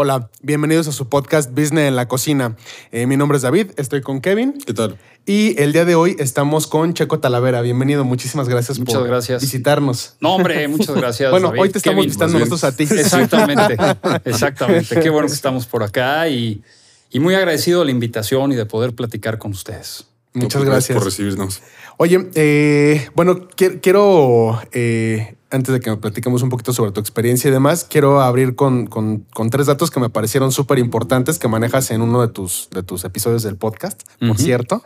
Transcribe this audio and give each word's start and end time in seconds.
Hola, 0.00 0.30
bienvenidos 0.42 0.86
a 0.86 0.92
su 0.92 1.08
podcast 1.08 1.50
Business 1.50 1.88
en 1.88 1.96
la 1.96 2.06
Cocina. 2.06 2.54
Eh, 2.92 3.06
mi 3.08 3.16
nombre 3.16 3.34
es 3.34 3.42
David, 3.42 3.72
estoy 3.78 4.00
con 4.00 4.20
Kevin. 4.20 4.52
¿Qué 4.64 4.72
tal? 4.72 4.96
Y 5.26 5.60
el 5.60 5.72
día 5.72 5.84
de 5.84 5.96
hoy 5.96 6.14
estamos 6.20 6.68
con 6.68 6.94
Checo 6.94 7.18
Talavera. 7.18 7.62
Bienvenido, 7.62 8.04
muchísimas 8.04 8.48
gracias 8.48 8.78
Muchas 8.78 8.94
por 8.94 9.08
gracias. 9.08 9.42
visitarnos. 9.42 10.14
No, 10.20 10.36
hombre, 10.36 10.68
muchas 10.68 10.94
gracias. 10.94 11.30
Bueno, 11.32 11.48
David. 11.48 11.62
hoy 11.62 11.70
te 11.70 11.78
estamos 11.78 11.96
Kevin. 11.96 12.08
visitando 12.10 12.38
nosotros 12.38 12.62
a 12.62 12.76
ti. 12.76 12.84
Exactamente, 12.92 13.76
exactamente. 14.24 15.00
Qué 15.00 15.10
bueno 15.10 15.26
que 15.26 15.34
estamos 15.34 15.66
por 15.66 15.82
acá 15.82 16.28
y, 16.28 16.62
y 17.10 17.18
muy 17.18 17.34
agradecido 17.34 17.80
de 17.80 17.86
la 17.86 17.90
invitación 17.90 18.52
y 18.52 18.54
de 18.54 18.66
poder 18.66 18.94
platicar 18.94 19.38
con 19.38 19.50
ustedes. 19.50 20.04
Muchas 20.32 20.62
Gracias 20.62 20.90
gracias. 20.90 20.96
por 20.98 21.04
recibirnos. 21.06 21.60
Oye, 21.96 22.28
eh, 22.36 23.08
bueno, 23.16 23.48
qui- 23.48 23.80
quiero, 23.80 24.62
eh, 24.70 25.34
antes 25.50 25.72
de 25.72 25.80
que 25.80 25.90
me 25.90 25.96
platiquemos 25.96 26.42
un 26.42 26.50
poquito 26.50 26.72
sobre 26.72 26.92
tu 26.92 27.00
experiencia 27.00 27.48
y 27.48 27.50
demás, 27.52 27.86
quiero 27.88 28.20
abrir 28.20 28.54
con, 28.54 28.86
con- 28.86 29.24
con 29.32 29.48
tres 29.50 29.66
datos 29.66 29.90
que 29.90 29.98
me 30.00 30.10
parecieron 30.10 30.52
súper 30.52 30.78
importantes 30.78 31.38
que 31.38 31.48
manejas 31.48 31.90
en 31.90 32.02
uno 32.02 32.20
de 32.20 32.28
tus, 32.28 32.68
de 32.70 32.82
tus 32.82 33.04
episodios 33.04 33.42
del 33.42 33.56
podcast, 33.56 34.02
por 34.18 34.36
cierto, 34.38 34.82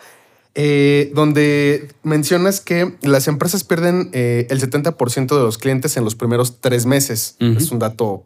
eh, 0.55 1.11
donde 1.15 1.89
mencionas 2.03 2.61
que 2.61 2.97
las 3.03 3.27
empresas 3.27 3.65
pierden 3.65 4.11
eh, 4.13 4.47
el 4.51 4.61
70% 4.61 5.35
de 5.37 5.43
los 5.43 5.59
clientes 5.59 5.97
en 5.97 6.05
los 6.05 6.15
primeros 6.15 6.61
tres 6.61 6.85
meses. 6.87 7.37
Es 7.57 7.71
un 7.71 7.79
dato, 7.79 8.25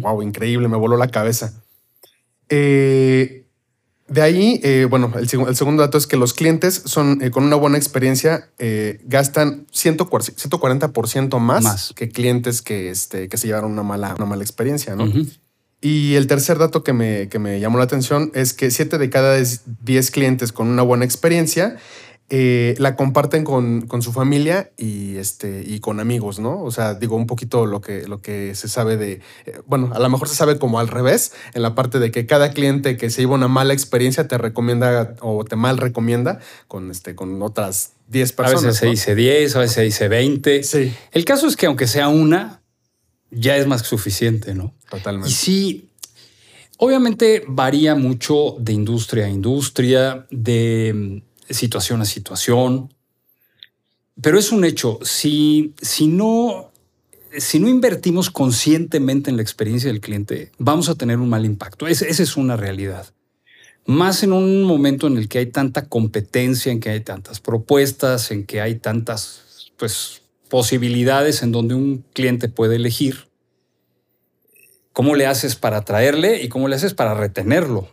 wow, 0.00 0.20
increíble, 0.22 0.66
me 0.68 0.76
voló 0.76 0.96
la 0.96 1.08
cabeza. 1.08 1.52
Eh, 2.48 3.39
de 4.10 4.22
ahí, 4.22 4.60
eh, 4.62 4.86
bueno, 4.90 5.12
el, 5.16 5.28
seg- 5.28 5.48
el 5.48 5.56
segundo 5.56 5.82
dato 5.82 5.96
es 5.96 6.06
que 6.06 6.16
los 6.16 6.34
clientes 6.34 6.82
son 6.84 7.22
eh, 7.22 7.30
con 7.30 7.44
una 7.44 7.56
buena 7.56 7.78
experiencia 7.78 8.50
eh, 8.58 9.00
gastan 9.04 9.66
140%, 9.68 10.34
140% 10.34 11.38
más, 11.38 11.62
Más. 11.64 11.92
que 11.96 12.08
clientes 12.10 12.60
que, 12.60 12.90
este, 12.90 13.28
que 13.28 13.36
se 13.38 13.46
llevaron 13.46 13.72
una 13.72 13.82
mala, 13.84 14.14
una 14.16 14.26
mala 14.26 14.42
experiencia, 14.42 14.96
¿no? 14.96 15.06
Y 15.82 16.14
el 16.16 16.26
tercer 16.26 16.58
dato 16.58 16.84
que 16.84 16.92
me, 16.92 17.28
que 17.30 17.38
me 17.38 17.58
llamó 17.58 17.78
la 17.78 17.84
atención 17.84 18.30
es 18.34 18.52
que 18.52 18.70
7 18.70 18.98
de 18.98 19.08
cada 19.08 19.38
10 19.38 20.10
clientes 20.10 20.52
con 20.52 20.68
una 20.68 20.82
buena 20.82 21.06
experiencia 21.06 21.76
eh, 22.32 22.76
la 22.78 22.94
comparten 22.94 23.42
con, 23.42 23.88
con 23.88 24.02
su 24.02 24.12
familia 24.12 24.70
y, 24.76 25.16
este, 25.16 25.64
y 25.66 25.80
con 25.80 25.98
amigos, 25.98 26.38
¿no? 26.38 26.62
O 26.62 26.70
sea, 26.70 26.94
digo 26.94 27.16
un 27.16 27.26
poquito 27.26 27.66
lo 27.66 27.80
que, 27.80 28.06
lo 28.06 28.22
que 28.22 28.54
se 28.54 28.68
sabe 28.68 28.96
de, 28.96 29.20
eh, 29.46 29.60
bueno, 29.66 29.90
a 29.92 29.98
lo 29.98 30.08
mejor 30.08 30.28
se 30.28 30.36
sabe 30.36 30.56
como 30.56 30.78
al 30.78 30.86
revés, 30.86 31.32
en 31.54 31.62
la 31.62 31.74
parte 31.74 31.98
de 31.98 32.12
que 32.12 32.26
cada 32.26 32.52
cliente 32.52 32.96
que 32.96 33.10
se 33.10 33.22
lleva 33.22 33.34
una 33.34 33.48
mala 33.48 33.72
experiencia 33.72 34.28
te 34.28 34.38
recomienda 34.38 35.16
o 35.20 35.44
te 35.44 35.56
mal 35.56 35.76
recomienda 35.76 36.38
con, 36.68 36.92
este, 36.92 37.16
con 37.16 37.42
otras 37.42 37.94
10 38.06 38.32
A 38.32 38.36
personas. 38.36 38.62
veces 38.64 38.78
se 38.78 38.86
dice 38.86 39.14
10, 39.16 39.56
a 39.56 39.58
veces 39.58 39.74
se 39.74 39.82
dice 39.82 40.06
20. 40.06 40.62
Sí, 40.62 40.94
El 41.10 41.24
caso 41.24 41.48
es 41.48 41.56
que 41.56 41.66
aunque 41.66 41.88
sea 41.88 42.06
una, 42.08 42.62
ya 43.32 43.56
es 43.56 43.66
más 43.66 43.82
que 43.82 43.88
suficiente, 43.88 44.54
¿no? 44.54 44.72
Y 44.86 44.90
totalmente. 44.90 45.30
sí, 45.30 45.88
obviamente 46.76 47.42
varía 47.48 47.96
mucho 47.96 48.54
de 48.60 48.72
industria 48.72 49.26
a 49.26 49.28
industria, 49.28 50.26
de 50.30 51.22
situación 51.50 52.00
a 52.02 52.04
situación, 52.04 52.94
pero 54.20 54.38
es 54.38 54.52
un 54.52 54.64
hecho, 54.64 54.98
si, 55.02 55.74
si, 55.80 56.06
no, 56.06 56.72
si 57.36 57.58
no 57.58 57.68
invertimos 57.68 58.30
conscientemente 58.30 59.30
en 59.30 59.36
la 59.36 59.42
experiencia 59.42 59.90
del 59.90 60.00
cliente, 60.00 60.52
vamos 60.58 60.88
a 60.88 60.94
tener 60.94 61.18
un 61.18 61.28
mal 61.28 61.44
impacto. 61.44 61.86
Es- 61.86 62.02
esa 62.02 62.22
es 62.22 62.36
una 62.36 62.56
realidad. 62.56 63.12
Más 63.86 64.22
en 64.22 64.32
un 64.32 64.62
momento 64.62 65.06
en 65.06 65.16
el 65.16 65.28
que 65.28 65.38
hay 65.38 65.46
tanta 65.46 65.88
competencia, 65.88 66.70
en 66.70 66.80
que 66.80 66.90
hay 66.90 67.00
tantas 67.00 67.40
propuestas, 67.40 68.30
en 68.30 68.44
que 68.44 68.60
hay 68.60 68.74
tantas 68.76 69.72
pues, 69.78 70.22
posibilidades 70.48 71.42
en 71.42 71.52
donde 71.52 71.74
un 71.74 72.04
cliente 72.12 72.48
puede 72.48 72.76
elegir 72.76 73.28
cómo 74.92 75.14
le 75.14 75.26
haces 75.26 75.56
para 75.56 75.78
atraerle 75.78 76.42
y 76.42 76.48
cómo 76.48 76.68
le 76.68 76.76
haces 76.76 76.92
para 76.92 77.14
retenerlo. 77.14 77.88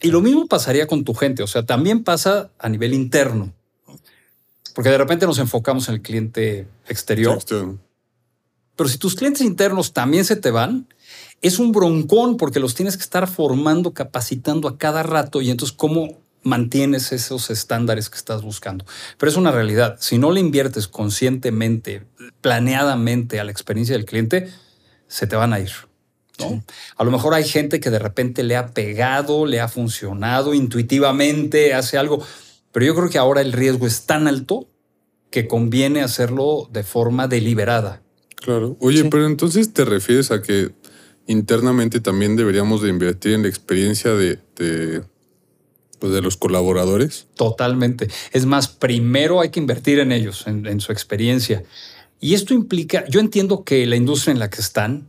Y 0.00 0.10
lo 0.10 0.20
mismo 0.20 0.46
pasaría 0.46 0.86
con 0.86 1.04
tu 1.04 1.14
gente, 1.14 1.42
o 1.42 1.46
sea, 1.46 1.64
también 1.64 2.04
pasa 2.04 2.50
a 2.58 2.68
nivel 2.68 2.94
interno, 2.94 3.52
porque 4.74 4.90
de 4.90 4.98
repente 4.98 5.26
nos 5.26 5.38
enfocamos 5.38 5.88
en 5.88 5.96
el 5.96 6.02
cliente 6.02 6.68
exterior, 6.86 7.38
pero 8.76 8.88
si 8.88 8.96
tus 8.96 9.16
clientes 9.16 9.42
internos 9.42 9.92
también 9.92 10.24
se 10.24 10.36
te 10.36 10.52
van, 10.52 10.86
es 11.42 11.58
un 11.58 11.72
broncón 11.72 12.36
porque 12.36 12.60
los 12.60 12.76
tienes 12.76 12.96
que 12.96 13.02
estar 13.02 13.26
formando, 13.26 13.92
capacitando 13.92 14.68
a 14.68 14.78
cada 14.78 15.02
rato 15.02 15.42
y 15.42 15.50
entonces 15.50 15.76
cómo 15.76 16.20
mantienes 16.44 17.10
esos 17.10 17.50
estándares 17.50 18.08
que 18.08 18.16
estás 18.16 18.42
buscando. 18.42 18.84
Pero 19.18 19.30
es 19.30 19.36
una 19.36 19.50
realidad, 19.50 19.96
si 19.98 20.18
no 20.18 20.30
le 20.30 20.38
inviertes 20.38 20.86
conscientemente, 20.86 22.04
planeadamente 22.40 23.40
a 23.40 23.44
la 23.44 23.50
experiencia 23.50 23.96
del 23.96 24.04
cliente, 24.04 24.48
se 25.08 25.26
te 25.26 25.34
van 25.34 25.52
a 25.52 25.58
ir. 25.58 25.87
¿No? 26.38 26.62
A 26.96 27.04
lo 27.04 27.10
mejor 27.10 27.34
hay 27.34 27.44
gente 27.44 27.80
que 27.80 27.90
de 27.90 27.98
repente 27.98 28.42
le 28.42 28.56
ha 28.56 28.68
pegado, 28.68 29.46
le 29.46 29.60
ha 29.60 29.68
funcionado 29.68 30.54
intuitivamente, 30.54 31.74
hace 31.74 31.98
algo, 31.98 32.22
pero 32.72 32.86
yo 32.86 32.94
creo 32.94 33.08
que 33.10 33.18
ahora 33.18 33.40
el 33.40 33.52
riesgo 33.52 33.86
es 33.86 34.02
tan 34.06 34.28
alto 34.28 34.68
que 35.30 35.46
conviene 35.48 36.02
hacerlo 36.02 36.68
de 36.72 36.82
forma 36.84 37.28
deliberada. 37.28 38.02
Claro. 38.36 38.76
Oye, 38.80 39.02
Sí. 39.02 39.08
pero 39.10 39.26
entonces 39.26 39.72
te 39.72 39.84
refieres 39.84 40.30
a 40.30 40.40
que 40.42 40.70
internamente 41.26 42.00
también 42.00 42.36
deberíamos 42.36 42.80
de 42.82 42.88
invertir 42.88 43.34
en 43.34 43.42
la 43.42 43.48
experiencia 43.48 44.12
de, 44.14 44.38
de, 44.56 45.02
pues, 45.98 46.12
de 46.12 46.22
los 46.22 46.36
colaboradores. 46.36 47.26
Totalmente. 47.34 48.08
Es 48.32 48.46
más, 48.46 48.68
primero 48.68 49.40
hay 49.40 49.50
que 49.50 49.60
invertir 49.60 49.98
en 49.98 50.12
ellos, 50.12 50.46
en, 50.46 50.66
en 50.66 50.80
su 50.80 50.92
experiencia. 50.92 51.64
Y 52.20 52.34
esto 52.34 52.54
implica, 52.54 53.04
yo 53.08 53.20
entiendo 53.20 53.64
que 53.64 53.84
la 53.86 53.96
industria 53.96 54.32
en 54.32 54.38
la 54.38 54.48
que 54.50 54.60
están 54.60 55.08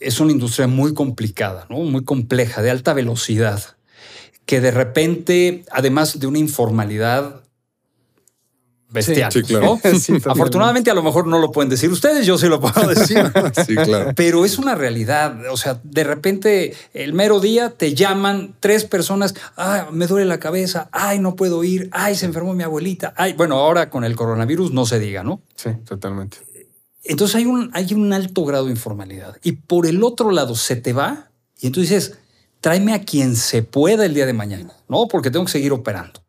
es 0.00 0.20
una 0.20 0.32
industria 0.32 0.66
muy 0.66 0.94
complicada, 0.94 1.66
¿no? 1.70 1.78
muy 1.78 2.04
compleja, 2.04 2.62
de 2.62 2.70
alta 2.70 2.92
velocidad, 2.92 3.62
que 4.44 4.60
de 4.60 4.70
repente, 4.70 5.64
además 5.70 6.18
de 6.20 6.26
una 6.26 6.38
informalidad 6.38 7.42
bestial, 8.88 9.32
Sí, 9.32 9.40
sí, 9.40 9.46
claro. 9.46 9.80
¿no? 9.82 9.90
Sí. 9.98 10.14
Afortunadamente 10.24 10.90
a 10.90 10.94
lo 10.94 11.02
mejor 11.02 11.26
no 11.26 11.38
lo 11.38 11.50
pueden 11.50 11.68
decir 11.68 11.90
ustedes, 11.90 12.26
yo 12.26 12.38
sí 12.38 12.46
lo 12.48 12.60
puedo 12.60 12.88
decir. 12.88 13.18
sí, 13.66 13.74
claro. 13.74 14.12
Pero 14.14 14.44
es 14.44 14.58
una 14.58 14.74
realidad. 14.74 15.50
O 15.50 15.56
sea, 15.56 15.80
de 15.82 16.04
repente, 16.04 16.74
el 16.94 17.12
mero 17.12 17.40
día 17.40 17.70
te 17.70 17.94
llaman 17.94 18.54
tres 18.60 18.84
personas. 18.84 19.34
Ah, 19.56 19.88
me 19.92 20.06
duele 20.06 20.26
la 20.26 20.38
cabeza. 20.38 20.88
Ay, 20.92 21.18
no 21.18 21.34
puedo 21.36 21.62
ir. 21.64 21.88
Ay, 21.92 22.14
se 22.14 22.26
enfermó 22.26 22.54
mi 22.54 22.62
abuelita. 22.62 23.12
Ay, 23.16 23.32
bueno, 23.32 23.56
ahora 23.56 23.90
con 23.90 24.04
el 24.04 24.14
coronavirus 24.16 24.72
no 24.72 24.86
se 24.86 24.98
diga, 24.98 25.22
¿no? 25.22 25.40
Sí, 25.56 25.70
totalmente. 25.84 26.38
Entonces 27.08 27.36
hay 27.36 27.46
un, 27.46 27.70
hay 27.72 27.94
un 27.94 28.12
alto 28.12 28.44
grado 28.44 28.66
de 28.66 28.72
informalidad. 28.72 29.36
Y 29.42 29.52
por 29.52 29.86
el 29.86 30.02
otro 30.02 30.30
lado 30.30 30.54
se 30.54 30.76
te 30.76 30.92
va 30.92 31.30
y 31.58 31.66
entonces 31.66 31.90
dices, 31.90 32.18
tráeme 32.60 32.92
a 32.92 33.04
quien 33.04 33.36
se 33.36 33.62
pueda 33.62 34.04
el 34.04 34.14
día 34.14 34.26
de 34.26 34.32
mañana, 34.32 34.74
¿no? 34.88 35.08
Porque 35.08 35.30
tengo 35.30 35.44
que 35.44 35.52
seguir 35.52 35.72
operando. 35.72 36.22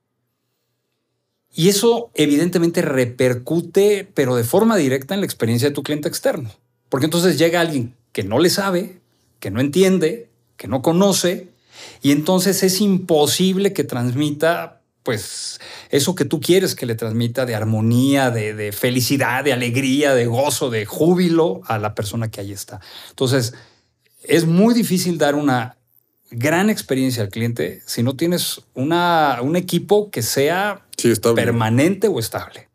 Y 1.53 1.69
eso 1.69 2.11
evidentemente 2.13 2.81
repercute, 2.81 4.07
pero 4.13 4.35
de 4.35 4.43
forma 4.43 4.77
directa 4.77 5.15
en 5.15 5.21
la 5.21 5.25
experiencia 5.25 5.69
de 5.69 5.73
tu 5.73 5.83
cliente 5.83 6.07
externo. 6.07 6.51
Porque 6.89 7.05
entonces 7.05 7.38
llega 7.38 7.61
alguien 7.61 7.95
que 8.11 8.23
no 8.23 8.39
le 8.39 8.49
sabe, 8.49 9.01
que 9.39 9.51
no 9.51 9.59
entiende, 9.59 10.29
que 10.55 10.67
no 10.67 10.81
conoce, 10.81 11.49
y 12.01 12.11
entonces 12.11 12.63
es 12.63 12.81
imposible 12.81 13.73
que 13.73 13.83
transmita 13.83 14.76
pues 15.07 15.62
eso 15.90 16.16
que 16.16 16.25
tú 16.25 16.41
quieres 16.41 16.75
que 16.75 16.85
le 16.85 16.94
transmita 16.94 17.45
de 17.45 17.56
armonía, 17.56 18.29
de, 18.29 18.53
de 18.53 18.73
felicidad, 18.73 19.41
de 19.41 19.53
alegría, 19.53 20.13
de 20.13 20.25
gozo, 20.25 20.69
de 20.69 20.85
júbilo 20.85 21.62
a 21.66 21.79
la 21.79 21.95
persona 21.95 22.29
que 22.29 22.41
ahí 22.41 22.51
está. 22.51 22.81
Entonces, 23.12 23.53
es 24.22 24.45
muy 24.45 24.73
difícil 24.73 25.18
dar 25.18 25.35
una 25.35 25.78
gran 26.29 26.69
experiencia 26.69 27.23
al 27.23 27.29
cliente 27.29 27.81
si 27.85 28.03
no 28.03 28.18
tienes 28.18 28.63
una, 28.73 29.40
un 29.41 29.56
equipo 29.56 30.12
que 30.12 30.21
sea 30.21 30.86
Sí, 30.98 31.13
permanente 31.33 32.09
o 32.09 32.19
estable. 32.19 32.68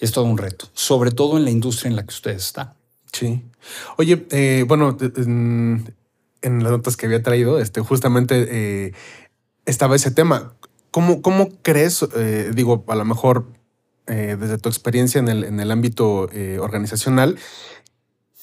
Y 0.00 0.06
es 0.06 0.12
todo 0.12 0.24
un 0.24 0.38
reto, 0.38 0.70
sobre 0.72 1.10
todo 1.10 1.36
en 1.36 1.44
la 1.44 1.50
industria 1.50 1.90
en 1.90 1.96
la 1.96 2.02
que 2.04 2.14
ustedes 2.14 2.46
están. 2.46 2.72
Sí. 3.12 3.42
Oye, 3.98 4.26
eh, 4.30 4.64
bueno, 4.66 4.96
en 4.98 5.84
las 6.40 6.72
notas 6.72 6.96
que 6.96 7.04
había 7.04 7.22
traído, 7.22 7.58
este, 7.58 7.82
justamente 7.82 8.48
eh, 8.50 8.92
estaba 9.66 9.96
ese 9.96 10.12
tema. 10.12 10.54
¿Cómo, 10.92 11.22
cómo 11.22 11.48
crees, 11.62 12.06
eh, 12.16 12.52
digo, 12.54 12.84
a 12.86 12.94
lo 12.94 13.04
mejor 13.04 13.46
eh, 14.06 14.36
desde 14.38 14.58
tu 14.58 14.68
experiencia 14.68 15.18
en 15.18 15.28
el, 15.28 15.42
en 15.42 15.58
el 15.58 15.70
ámbito 15.70 16.28
eh, 16.32 16.58
organizacional, 16.60 17.38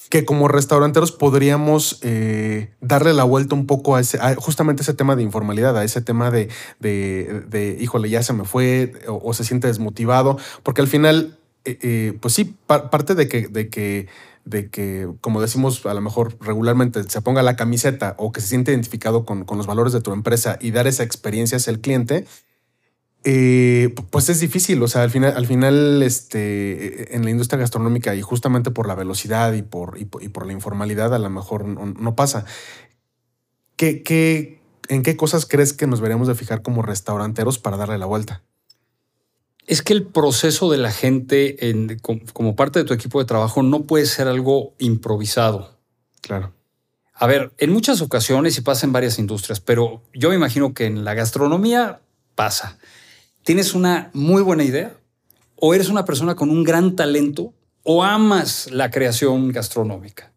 que 0.10 0.26
como 0.26 0.48
restauranteros 0.48 1.12
podríamos 1.12 2.02
darle 2.82 3.14
la 3.14 3.24
vuelta 3.26 3.54
un 3.54 3.68
poco 3.68 3.96
a, 3.96 4.00
ese, 4.00 4.18
a 4.20 4.34
justamente 4.36 4.82
ese 4.82 4.96
tema 4.96 5.16
de 5.16 5.22
informalidad, 5.22 5.78
a 5.78 5.84
ese 5.84 6.02
tema 6.02 6.32
de, 6.32 6.50
de, 6.80 7.44
de, 7.48 7.78
híjole, 7.80 8.10
ya 8.10 8.24
se 8.24 8.34
me 8.34 8.44
fue 8.44 8.94
o, 9.08 9.32
se 9.36 9.44
siente 9.44 9.68
desmotivado, 9.68 10.40
porque 10.64 10.82
al 10.82 10.88
final, 10.88 11.38
pues 12.22 12.34
sí, 12.34 12.56
pa- 12.66 12.90
parte 12.90 13.14
de 13.14 13.28
que, 13.28 13.48
de 13.50 13.70
que 13.70 14.08
de 14.50 14.70
que, 14.70 15.10
como 15.22 15.42
decimos 15.42 15.86
a 15.86 15.94
lo 15.94 16.02
mejor 16.02 16.38
regularmente, 16.42 17.04
se 17.04 17.22
ponga 17.22 17.44
la 17.44 17.56
camiseta 17.56 18.16
o 18.18 18.32
que 18.32 18.42
se 18.42 18.48
siente 18.48 18.72
identificado 18.72 19.26
con, 19.26 19.46
con 19.46 19.58
los 19.58 19.68
valores 19.68 19.94
de 19.94 20.02
tu 20.02 20.14
empresa 20.14 20.58
y 20.60 20.72
dar 20.72 20.88
esa 20.88 21.04
experiencia 21.04 21.58
hacia 21.58 21.72
el 21.72 21.80
cliente, 21.80 22.26
eh, 23.24 23.94
pues 24.12 24.30
es 24.30 24.40
difícil. 24.40 24.82
O 24.82 24.88
sea, 24.88 25.04
al 25.04 25.12
final, 25.12 25.34
al 25.36 25.48
final 25.48 26.02
este, 26.04 27.16
en 27.16 27.24
la 27.24 27.30
industria 27.32 27.60
gastronómica 27.60 28.16
y 28.16 28.22
justamente 28.22 28.72
por 28.72 28.88
la 28.88 28.96
velocidad 28.96 29.54
y 29.54 29.62
por, 29.62 29.98
y 30.00 30.06
por, 30.06 30.46
la 30.46 30.54
informalidad, 30.54 31.14
a 31.14 31.20
lo 31.20 31.30
mejor 31.30 31.66
no, 31.66 31.86
no 31.86 32.16
pasa. 32.16 32.46
¿qué, 33.80 34.04
qué, 34.04 34.62
en 34.90 35.04
qué 35.04 35.16
cosas 35.16 35.46
crees 35.46 35.72
que 35.72 35.88
nos 35.88 36.00
deberíamos 36.00 36.28
de 36.28 36.36
fijar 36.36 36.62
como 36.62 36.82
restauranteros 36.82 37.60
para 37.60 37.78
darle 37.78 37.98
la 37.98 38.06
vuelta? 38.06 38.44
Es 39.70 39.84
que 39.84 39.94
el 39.94 40.04
proceso 40.04 40.72
de 40.72 40.80
la 40.80 40.92
gente 40.92 41.70
en- 41.70 42.00
com- 42.00 42.22
como 42.34 42.56
parte 42.56 42.80
de 42.80 42.86
tu 42.86 42.94
equipo 42.96 43.20
de 43.20 43.26
trabajo 43.26 43.62
no 43.62 43.84
puede 43.84 44.06
ser 44.08 44.28
algo 44.28 44.74
improvisado. 44.80 45.78
Claro. 46.22 46.54
A 47.14 47.28
ver, 47.28 47.52
en 47.60 47.72
muchas 47.72 48.02
ocasiones 48.02 48.58
y 48.58 48.62
pasa 48.62 48.88
en 48.88 48.94
varias 48.94 49.20
industrias, 49.20 49.60
pero 49.60 50.02
yo 50.14 50.30
me 50.30 50.36
imagino 50.36 50.74
que 50.74 50.86
en 50.86 51.04
la 51.06 51.14
gastronomía 51.14 52.02
pasa. 52.34 52.80
Tienes 53.44 53.74
una 53.76 54.10
muy 54.14 54.42
buena 54.42 54.64
idea 54.64 54.94
o 55.56 55.74
eres 55.76 55.90
una 55.90 56.04
persona 56.06 56.36
con 56.36 56.50
un 56.50 56.64
gran 56.64 56.96
talento 56.96 57.54
o 57.84 58.04
amas 58.04 58.72
la 58.72 58.90
creación 58.90 59.52
gastronómica 59.52 60.34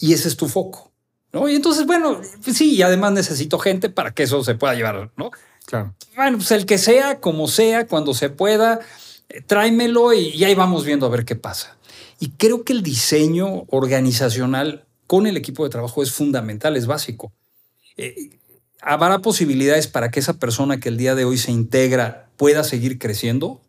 y 0.00 0.14
ese 0.14 0.26
es 0.28 0.36
tu 0.36 0.48
foco. 0.48 0.90
¿no? 1.32 1.48
Y 1.48 1.54
entonces, 1.54 1.86
bueno, 1.86 2.20
sí, 2.42 2.74
y 2.74 2.82
además 2.82 3.12
necesito 3.12 3.58
gente 3.58 3.90
para 3.90 4.12
que 4.12 4.22
eso 4.24 4.42
se 4.42 4.54
pueda 4.54 4.74
llevar, 4.74 5.10
¿no? 5.16 5.30
Claro. 5.68 5.94
Bueno, 6.16 6.38
pues 6.38 6.50
el 6.52 6.64
que 6.64 6.78
sea, 6.78 7.20
como 7.20 7.46
sea, 7.46 7.86
cuando 7.86 8.14
se 8.14 8.30
pueda, 8.30 8.80
eh, 9.28 9.42
tráemelo 9.42 10.14
y, 10.14 10.28
y 10.28 10.44
ahí 10.44 10.54
vamos 10.54 10.86
viendo 10.86 11.04
a 11.04 11.10
ver 11.10 11.26
qué 11.26 11.36
pasa. 11.36 11.76
Y 12.18 12.30
creo 12.30 12.64
que 12.64 12.72
el 12.72 12.82
diseño 12.82 13.64
organizacional 13.68 14.86
con 15.06 15.26
el 15.26 15.36
equipo 15.36 15.64
de 15.64 15.70
trabajo 15.70 16.02
es 16.02 16.10
fundamental, 16.10 16.74
es 16.74 16.86
básico. 16.86 17.32
Eh, 17.98 18.30
¿Habrá 18.80 19.18
posibilidades 19.18 19.88
para 19.88 20.10
que 20.10 20.20
esa 20.20 20.38
persona 20.38 20.80
que 20.80 20.88
el 20.88 20.96
día 20.96 21.14
de 21.14 21.26
hoy 21.26 21.36
se 21.36 21.52
integra 21.52 22.30
pueda 22.38 22.64
seguir 22.64 22.98
creciendo? 22.98 23.60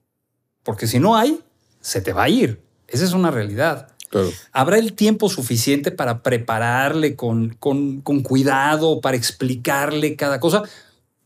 Porque 0.63 0.87
si 0.87 0.99
no 0.99 1.17
hay, 1.17 1.41
se 1.81 1.99
te 1.99 2.13
va 2.13 2.23
a 2.23 2.29
ir. 2.29 2.61
Esa 2.87 3.03
es 3.03 3.11
una 3.11 3.29
realidad. 3.29 3.89
Claro. 4.09 4.29
¿Habrá 4.53 4.77
el 4.77 4.93
tiempo 4.93 5.27
suficiente 5.29 5.91
para 5.91 6.23
prepararle 6.23 7.17
con, 7.17 7.55
con, 7.59 7.99
con 7.99 8.21
cuidado, 8.21 9.01
para 9.01 9.17
explicarle 9.17 10.15
cada 10.15 10.39
cosa? 10.39 10.63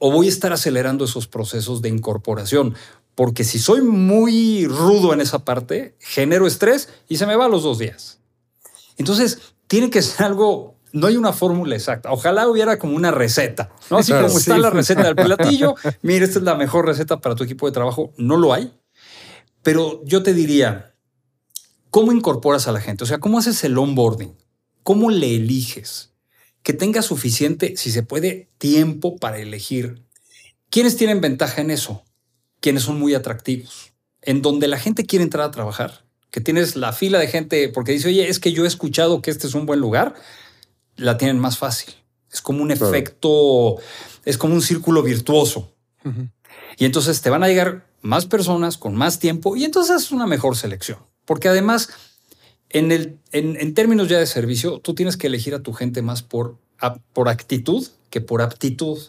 ¿O 0.05 0.11
voy 0.11 0.25
a 0.25 0.29
estar 0.29 0.51
acelerando 0.51 1.05
esos 1.05 1.27
procesos 1.27 1.81
de 1.81 1.88
incorporación? 1.88 2.75
Porque 3.15 3.45
si 3.45 3.57
soy 3.57 3.81
muy 3.81 4.67
rudo 4.67 5.13
en 5.13 5.21
esa 5.21 5.45
parte, 5.45 5.95
genero 6.01 6.45
estrés 6.45 6.89
y 7.07 7.15
se 7.15 7.25
me 7.25 7.38
va 7.38 7.45
a 7.45 7.47
los 7.47 7.63
dos 7.63 7.79
días. 7.79 8.19
Entonces, 8.97 9.39
tiene 9.67 9.89
que 9.89 10.01
ser 10.01 10.25
algo, 10.25 10.75
no 10.91 11.07
hay 11.07 11.15
una 11.15 11.31
fórmula 11.31 11.73
exacta. 11.73 12.11
Ojalá 12.11 12.50
hubiera 12.50 12.77
como 12.77 12.97
una 12.97 13.11
receta, 13.11 13.71
¿no? 13.89 14.00
Así 14.00 14.11
Claro, 14.11 14.27
como 14.27 14.39
está 14.39 14.57
la 14.57 14.71
receta 14.71 15.03
del 15.03 15.15
platillo, 15.15 15.75
mira, 16.01 16.25
esta 16.25 16.39
es 16.39 16.44
la 16.44 16.55
mejor 16.55 16.85
receta 16.85 17.21
para 17.21 17.35
tu 17.35 17.45
equipo 17.45 17.65
de 17.65 17.71
trabajo. 17.71 18.11
No 18.17 18.35
lo 18.35 18.51
hay. 18.51 18.73
Pero 19.61 20.01
yo 20.03 20.21
te 20.21 20.33
diría, 20.33 20.95
¿cómo 21.91 22.11
incorporas 22.11 22.67
a 22.67 22.73
la 22.73 22.81
gente? 22.81 23.05
O 23.05 23.07
sea, 23.07 23.19
¿cómo 23.19 23.39
haces 23.39 23.63
el 23.63 23.77
onboarding? 23.77 24.35
¿Cómo 24.83 25.09
le 25.11 25.33
eliges? 25.38 26.12
Que 26.63 26.74
tenga 26.74 27.01
suficiente, 27.01 27.75
si 27.77 27.92
se 27.92 28.04
puede, 28.04 28.50
tiempo 28.57 29.18
para 29.18 29.38
elegir. 29.39 30.01
¿Quiénes 30.69 30.95
tienen 30.98 31.21
ventaja 31.21 31.62
en 31.62 31.71
eso? 31.71 32.04
Quienes 32.62 32.83
son 32.83 32.98
muy 33.00 33.13
atractivos. 33.13 33.94
En 34.21 34.42
donde 34.42 34.68
la 34.68 34.80
gente 34.80 35.06
quiere 35.06 35.24
entrar 35.24 35.45
a 35.45 35.51
trabajar. 35.51 36.06
Que 36.31 36.42
tienes 36.42 36.75
la 36.75 36.94
fila 36.94 37.19
de 37.19 37.27
gente 37.27 37.69
porque 37.69 37.92
dice, 37.92 38.07
oye, 38.07 38.27
es 38.30 38.39
que 38.39 38.54
yo 38.54 38.63
he 38.63 38.68
escuchado 38.68 39.21
que 39.21 39.30
este 39.30 39.45
es 39.48 39.54
un 39.54 39.65
buen 39.65 39.80
lugar. 39.80 40.15
La 40.95 41.18
tienen 41.18 41.38
más 41.39 41.57
fácil. 41.57 41.94
Es 42.31 42.42
como 42.42 42.63
un 42.63 42.69
Claro. 42.69 42.88
efecto, 42.89 43.75
es 44.25 44.38
como 44.38 44.56
un 44.56 44.62
círculo 44.62 45.04
virtuoso. 45.04 45.75
Y 46.77 46.86
entonces 46.86 47.21
te 47.21 47.30
van 47.30 47.44
a 47.44 47.48
llegar 47.48 47.86
más 48.01 48.25
personas 48.25 48.77
con 48.77 48.95
más 48.95 49.19
tiempo 49.19 49.56
y 49.56 49.63
entonces 49.65 50.01
es 50.04 50.12
una 50.12 50.25
mejor 50.25 50.57
selección. 50.57 51.00
Porque 51.25 51.48
además, 51.50 51.89
en, 52.73 52.91
el, 52.91 53.17
en, 53.31 53.55
en 53.59 53.73
términos 53.73 54.09
ya 54.09 54.19
de 54.19 54.25
servicio, 54.25 54.79
tú 54.79 54.93
tienes 54.93 55.15
que 55.15 55.27
elegir 55.27 55.55
a 55.55 55.61
tu 55.63 55.71
gente 55.73 56.01
más 56.01 56.21
por, 56.23 56.57
por 57.13 57.29
actitud 57.29 57.87
que 58.09 58.19
por 58.19 58.41
aptitud. 58.41 58.99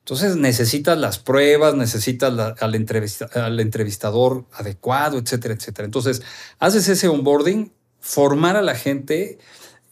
Entonces 0.00 0.36
necesitas 0.36 0.98
las 0.98 1.18
pruebas, 1.18 1.74
necesitas 1.74 2.36
al, 2.60 2.74
entrevista- 2.74 3.30
al 3.34 3.60
entrevistador 3.60 4.44
adecuado, 4.52 5.18
etcétera, 5.18 5.54
etcétera. 5.54 5.86
Entonces, 5.86 6.22
haces 6.58 6.88
ese 6.88 7.06
onboarding, 7.08 7.72
formar 8.00 8.56
a 8.56 8.62
la 8.62 8.74
gente, 8.74 9.38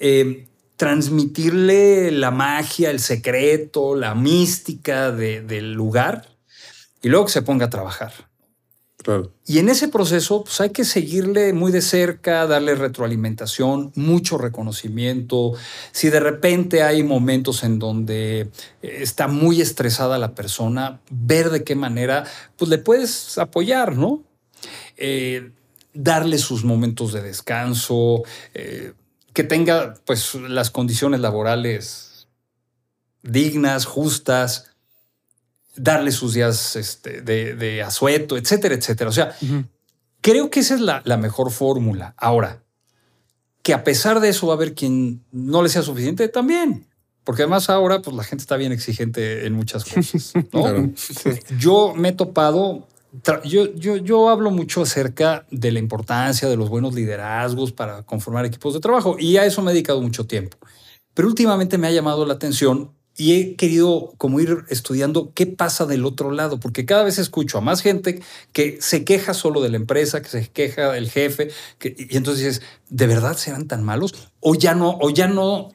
eh, 0.01 0.49
transmitirle 0.77 2.11
la 2.11 2.31
magia, 2.33 2.91
el 2.91 2.99
secreto, 3.01 3.95
la 3.95 4.15
mística 4.17 5.13
de- 5.13 5.43
del 5.43 5.73
lugar 5.75 6.29
y 7.03 7.09
luego 7.09 7.27
que 7.27 7.33
se 7.33 7.43
ponga 7.43 7.67
a 7.67 7.71
trabajar. 7.71 8.30
Y 9.47 9.59
en 9.59 9.69
ese 9.69 9.89
proceso, 9.89 10.45
pues 10.45 10.61
hay 10.61 10.71
que 10.71 10.85
seguirle 10.85 11.53
muy 11.53 11.73
de 11.73 11.81
cerca, 11.81 12.47
darle 12.47 12.75
retroalimentación, 12.75 13.93
mucho 13.95 14.39
reconocimiento. 14.39 15.55
Si 15.93 16.11
de 16.11 16.21
repente 16.21 16.83
hay 16.83 17.03
momentos 17.03 17.65
en 17.65 17.79
donde 17.79 18.41
eh, 18.41 18.49
está 18.83 19.27
muy 19.27 19.61
estresada 19.61 20.19
la 20.19 20.35
persona, 20.35 21.01
ver 21.11 21.51
de 21.51 21.65
qué 21.65 21.75
manera, 21.75 22.25
pues 22.57 22.69
le 22.69 22.79
puedes 22.79 23.39
apoyar, 23.39 23.97
¿no? 23.97 24.23
Eh, 24.97 25.51
darle 25.95 26.39
sus 26.39 26.65
momentos 26.65 27.13
de 27.13 27.23
descanso, 27.23 28.23
eh, 28.55 28.93
que 29.33 29.45
tenga 29.45 29.95
pues 30.05 30.35
las 30.35 30.71
condiciones 30.71 31.21
laborales 31.21 32.29
dignas, 33.23 33.85
justas, 33.85 34.70
darle 35.77 36.13
sus 36.13 36.35
días 36.35 36.77
este, 36.77 37.23
de, 37.23 37.55
de 37.55 37.83
asueto, 37.83 38.37
etcétera, 38.37 38.75
etcétera. 38.75 39.11
O 39.11 39.13
sea, 39.13 39.37
Ujú. 39.43 39.65
creo 40.21 40.51
que 40.51 40.61
esa 40.61 40.75
es 40.75 40.81
la, 40.81 41.03
la 41.05 41.17
mejor 41.17 41.51
fórmula. 41.51 42.15
Ahora, 42.17 42.63
que 43.63 43.75
a 43.75 43.85
pesar 43.85 44.21
de 44.21 44.31
eso 44.31 44.47
va 44.47 44.55
a 44.55 44.57
haber 44.57 44.75
quien 44.75 45.25
no 45.33 45.63
le 45.63 45.69
sea 45.69 45.83
suficiente 45.83 46.29
también. 46.29 46.87
Porque 47.25 47.43
además 47.43 47.69
ahora 47.69 48.01
pues 48.01 48.17
la 48.17 48.25
gente 48.25 48.43
está 48.43 48.57
bien 48.57 48.73
exigente 48.73 49.47
en 49.47 49.53
muchas 49.53 49.85
cosas. 49.85 50.33
¿no? 50.53 50.63
Claro. 50.63 50.91
Yo 51.59 51.95
me 51.95 52.09
he 52.09 52.13
topado, 52.13 52.89
yo, 53.45 53.73
yo, 53.75 53.97
yo 53.97 54.31
hablo 54.31 54.51
mucho 54.51 54.83
acerca 54.83 55.47
de 55.51 55.71
la 55.71 55.79
importancia 55.79 56.49
de 56.49 56.57
los 56.57 56.71
buenos 56.71 56.95
liderazgos 56.95 57.73
para 57.73 58.03
conformar 58.05 58.47
equipos 58.47 58.73
de 58.75 58.81
trabajo 58.81 59.17
y 59.19 59.37
a 59.37 59.45
eso 59.45 59.61
me 59.63 59.71
he 59.71 59.75
dedicado 59.75 60.01
mucho 60.01 60.27
tiempo. 60.27 60.57
Pero 61.13 61.29
últimamente 61.29 61.77
me 61.77 61.87
ha 61.89 61.91
llamado 61.91 62.25
la 62.25 62.35
atención 62.35 62.93
y 63.21 63.35
he 63.35 63.55
querido 63.55 64.15
como 64.17 64.41
ir 64.41 64.65
estudiando 64.71 65.33
qué 65.35 65.47
pasa 65.47 65.85
del 65.85 66.07
otro 66.07 66.31
lado, 66.31 66.59
porque 66.59 66.87
cada 66.87 67.05
vez 67.05 67.19
escucho 67.19 67.59
a 67.59 67.61
más 67.61 67.83
gente 67.83 68.23
que 68.53 68.79
se 68.81 69.05
queja 69.05 69.35
solo 69.35 69.61
de 69.61 69.69
la 69.69 69.77
empresa, 69.77 70.23
que 70.23 70.31
se 70.31 70.49
queja 70.49 70.93
del 70.93 71.11
jefe, 71.11 71.51
que- 71.79 71.95
y 71.99 72.17
entonces 72.17 72.45
dices, 72.45 72.63
¿de 72.89 73.07
verdad 73.07 73.37
serán 73.37 73.69
tan 73.69 73.85
malos? 73.85 74.15
O 74.41 74.55
ya 74.55 74.75
no, 74.75 74.97
o 75.03 75.11
ya 75.11 75.29
no, 75.29 75.69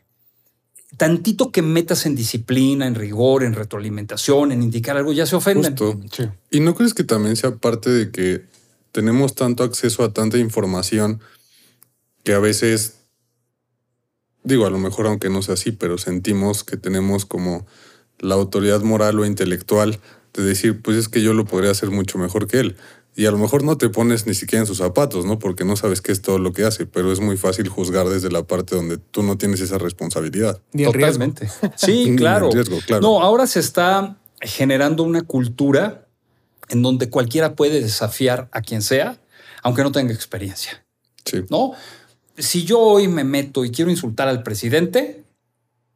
tantito 0.98 1.52
que 1.52 1.62
metas 1.62 2.08
en 2.08 2.16
disciplina, 2.16 2.88
en 2.88 2.96
rigor, 2.96 3.44
en 3.44 3.54
retroalimentación, 3.54 4.52
en 4.52 4.64
indicar 4.64 4.98
algo, 4.98 5.14
ya 5.14 5.28
se 5.28 5.36
ofenden. 5.36 5.78
Justo. 5.78 6.00
Sí. 6.12 6.24
¿Y 6.50 6.62
no 6.62 6.74
crees 6.74 6.96
que 6.96 7.04
también 7.04 7.36
sea 7.36 7.56
parte 7.58 7.92
de 7.92 8.12
que 8.12 8.46
tenemos 8.92 9.36
tanto 9.36 9.64
acceso 9.64 10.04
a 10.04 10.14
tanta 10.14 10.40
información 10.40 11.22
que 12.24 12.34
a 12.34 12.40
veces, 12.40 13.05
digo, 14.46 14.66
a 14.66 14.70
lo 14.70 14.78
mejor 14.78 15.08
aunque 15.08 15.30
no 15.30 15.42
sea 15.42 15.56
así, 15.56 15.72
pero 15.72 15.98
sentimos 15.98 16.64
que 16.64 16.78
tenemos 16.78 17.26
como 17.26 17.66
la 18.20 18.36
autoridad 18.36 18.82
moral 18.82 19.20
o 19.20 19.26
intelectual 19.26 20.00
de 20.34 20.44
decir, 20.44 20.82
pues 20.82 20.98
es 20.98 21.10
que 21.10 21.22
yo 21.22 21.34
lo 21.34 21.46
podría 21.46 21.72
hacer 21.72 21.92
mucho 21.92 22.18
mejor 22.18 22.48
que 22.48 22.60
él. 22.60 22.78
Y 23.18 23.28
a 23.28 23.32
lo 23.32 23.38
mejor 23.38 23.64
no 23.64 23.78
te 23.78 23.88
pones 23.90 24.28
ni 24.28 24.34
siquiera 24.34 24.62
en 24.62 24.68
sus 24.68 24.80
zapatos, 24.80 25.26
¿no? 25.26 25.40
Porque 25.40 25.64
no 25.64 25.78
sabes 25.78 26.02
qué 26.02 26.12
es 26.12 26.22
todo 26.22 26.38
lo 26.38 26.52
que 26.52 26.66
hace, 26.66 26.86
pero 26.86 27.14
es 27.14 27.22
muy 27.22 27.38
fácil 27.38 27.70
juzgar 27.70 28.08
desde 28.10 28.30
la 28.30 28.44
parte 28.44 28.76
donde 28.76 28.98
tú 28.98 29.24
no 29.24 29.38
tienes 29.38 29.62
esa 29.62 29.78
responsabilidad. 29.78 30.62
Ni 30.74 30.84
el 30.84 30.92
riesgo. 30.94 31.26
Totalmente. 31.26 31.50
Sí, 31.78 32.10
Ni 32.10 32.18
claro. 32.18 32.48
el 32.48 32.54
riesgo, 32.54 32.78
claro. 32.86 33.02
No, 33.02 33.22
ahora 33.22 33.48
se 33.48 33.62
está 33.62 34.18
generando 34.42 35.04
una 35.04 35.22
cultura 35.22 36.08
en 36.68 36.82
donde 36.82 37.10
cualquiera 37.10 37.56
puede 37.56 37.82
desafiar 37.82 38.50
a 38.52 38.62
quien 38.62 38.82
sea, 38.82 39.18
aunque 39.64 39.84
no 39.84 39.94
tenga 39.94 40.14
experiencia. 40.14 40.84
Sí. 41.24 41.44
¿No? 41.50 41.72
Si 42.38 42.64
yo 42.64 42.80
hoy 42.80 43.08
me 43.08 43.24
meto 43.24 43.64
y 43.66 43.72
quiero 43.72 43.92
insultar 43.92 44.28
al 44.28 44.44
presidente, 44.44 45.26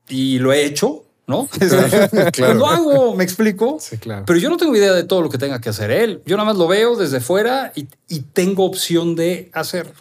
y 0.09 0.39
lo 0.39 0.51
he 0.51 0.65
hecho, 0.65 1.05
¿no? 1.27 1.47
Pues 1.57 2.55
lo 2.55 2.67
hago, 2.67 3.15
me 3.15 3.23
explico. 3.23 3.77
Sí, 3.79 3.97
claro. 3.97 4.25
Pero 4.25 4.39
yo 4.39 4.49
no 4.49 4.57
tengo 4.57 4.75
idea 4.75 4.93
de 4.93 5.03
todo 5.03 5.21
lo 5.21 5.29
que 5.29 5.37
tenga 5.37 5.61
que 5.61 5.69
hacer 5.69 5.91
él. 5.91 6.21
Yo 6.25 6.35
nada 6.35 6.49
más 6.49 6.57
lo 6.57 6.67
veo 6.67 6.95
desde 6.95 7.19
fuera 7.19 7.71
y, 7.75 7.87
y 8.07 8.21
tengo 8.21 8.65
opción 8.65 9.15
de 9.15 9.49
hacerlo. 9.53 9.93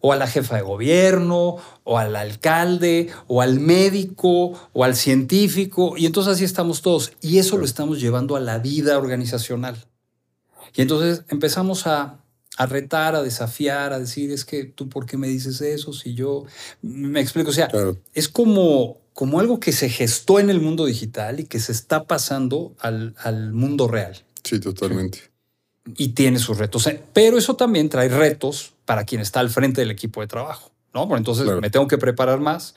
O 0.00 0.12
a 0.12 0.16
la 0.16 0.26
jefa 0.26 0.56
de 0.56 0.62
gobierno, 0.62 1.58
o 1.84 1.98
al 1.98 2.16
alcalde, 2.16 3.08
o 3.28 3.40
al 3.40 3.60
médico, 3.60 4.52
o 4.72 4.84
al 4.84 4.96
científico. 4.96 5.94
Y 5.96 6.06
entonces 6.06 6.34
así 6.34 6.44
estamos 6.44 6.82
todos. 6.82 7.12
Y 7.20 7.38
eso 7.38 7.56
lo 7.56 7.64
estamos 7.64 8.00
llevando 8.00 8.36
a 8.36 8.40
la 8.40 8.58
vida 8.58 8.98
organizacional. 8.98 9.76
Y 10.74 10.82
entonces 10.82 11.24
empezamos 11.28 11.86
a, 11.86 12.21
a 12.58 12.66
retar, 12.66 13.14
a 13.14 13.22
desafiar, 13.22 13.92
a 13.92 13.98
decir, 13.98 14.30
es 14.30 14.44
que 14.44 14.64
tú, 14.64 14.88
¿por 14.88 15.06
qué 15.06 15.16
me 15.16 15.28
dices 15.28 15.60
eso? 15.60 15.92
Si 15.92 16.14
yo 16.14 16.44
me 16.82 17.20
explico, 17.20 17.50
o 17.50 17.52
sea, 17.54 17.68
Claro. 17.68 17.96
es 18.12 18.28
como, 18.28 18.98
como 19.14 19.40
algo 19.40 19.58
que 19.58 19.72
se 19.72 19.88
gestó 19.88 20.38
en 20.38 20.50
el 20.50 20.60
mundo 20.60 20.84
digital 20.84 21.40
y 21.40 21.44
que 21.44 21.60
se 21.60 21.72
está 21.72 22.04
pasando 22.04 22.74
al, 22.80 23.14
al 23.18 23.52
mundo 23.52 23.88
real. 23.88 24.22
Sí, 24.44 24.60
totalmente. 24.60 25.18
Y 25.96 26.08
tiene 26.08 26.38
sus 26.38 26.58
retos. 26.58 26.88
Pero 27.12 27.38
eso 27.38 27.56
también 27.56 27.88
trae 27.88 28.08
retos 28.08 28.74
para 28.84 29.04
quien 29.04 29.20
está 29.20 29.40
al 29.40 29.50
frente 29.50 29.80
del 29.80 29.90
equipo 29.90 30.20
de 30.20 30.26
trabajo, 30.26 30.70
¿no? 30.94 31.16
Entonces 31.16 31.44
Claro. 31.44 31.60
me 31.60 31.70
tengo 31.70 31.88
que 31.88 31.98
preparar 31.98 32.38
más, 32.40 32.74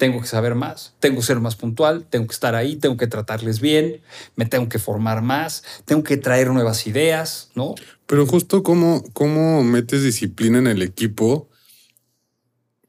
tengo 0.00 0.18
que 0.22 0.26
saber 0.26 0.54
más, 0.54 0.94
tengo 0.98 1.20
que 1.20 1.26
ser 1.26 1.40
más 1.40 1.56
puntual, 1.56 2.06
tengo 2.08 2.26
que 2.26 2.32
estar 2.32 2.54
ahí, 2.54 2.76
tengo 2.76 2.96
que 2.96 3.06
tratarles 3.06 3.60
bien, 3.60 4.00
me 4.34 4.46
tengo 4.46 4.66
que 4.70 4.78
formar 4.78 5.20
más, 5.20 5.62
tengo 5.84 6.02
que 6.02 6.16
traer 6.16 6.48
nuevas 6.48 6.86
ideas, 6.86 7.50
¿no? 7.54 7.74
Pero 8.06 8.24
justo 8.24 8.62
cómo, 8.62 9.04
cómo 9.12 9.62
metes 9.62 10.02
disciplina 10.02 10.58
en 10.58 10.68
el 10.68 10.80
equipo 10.80 11.50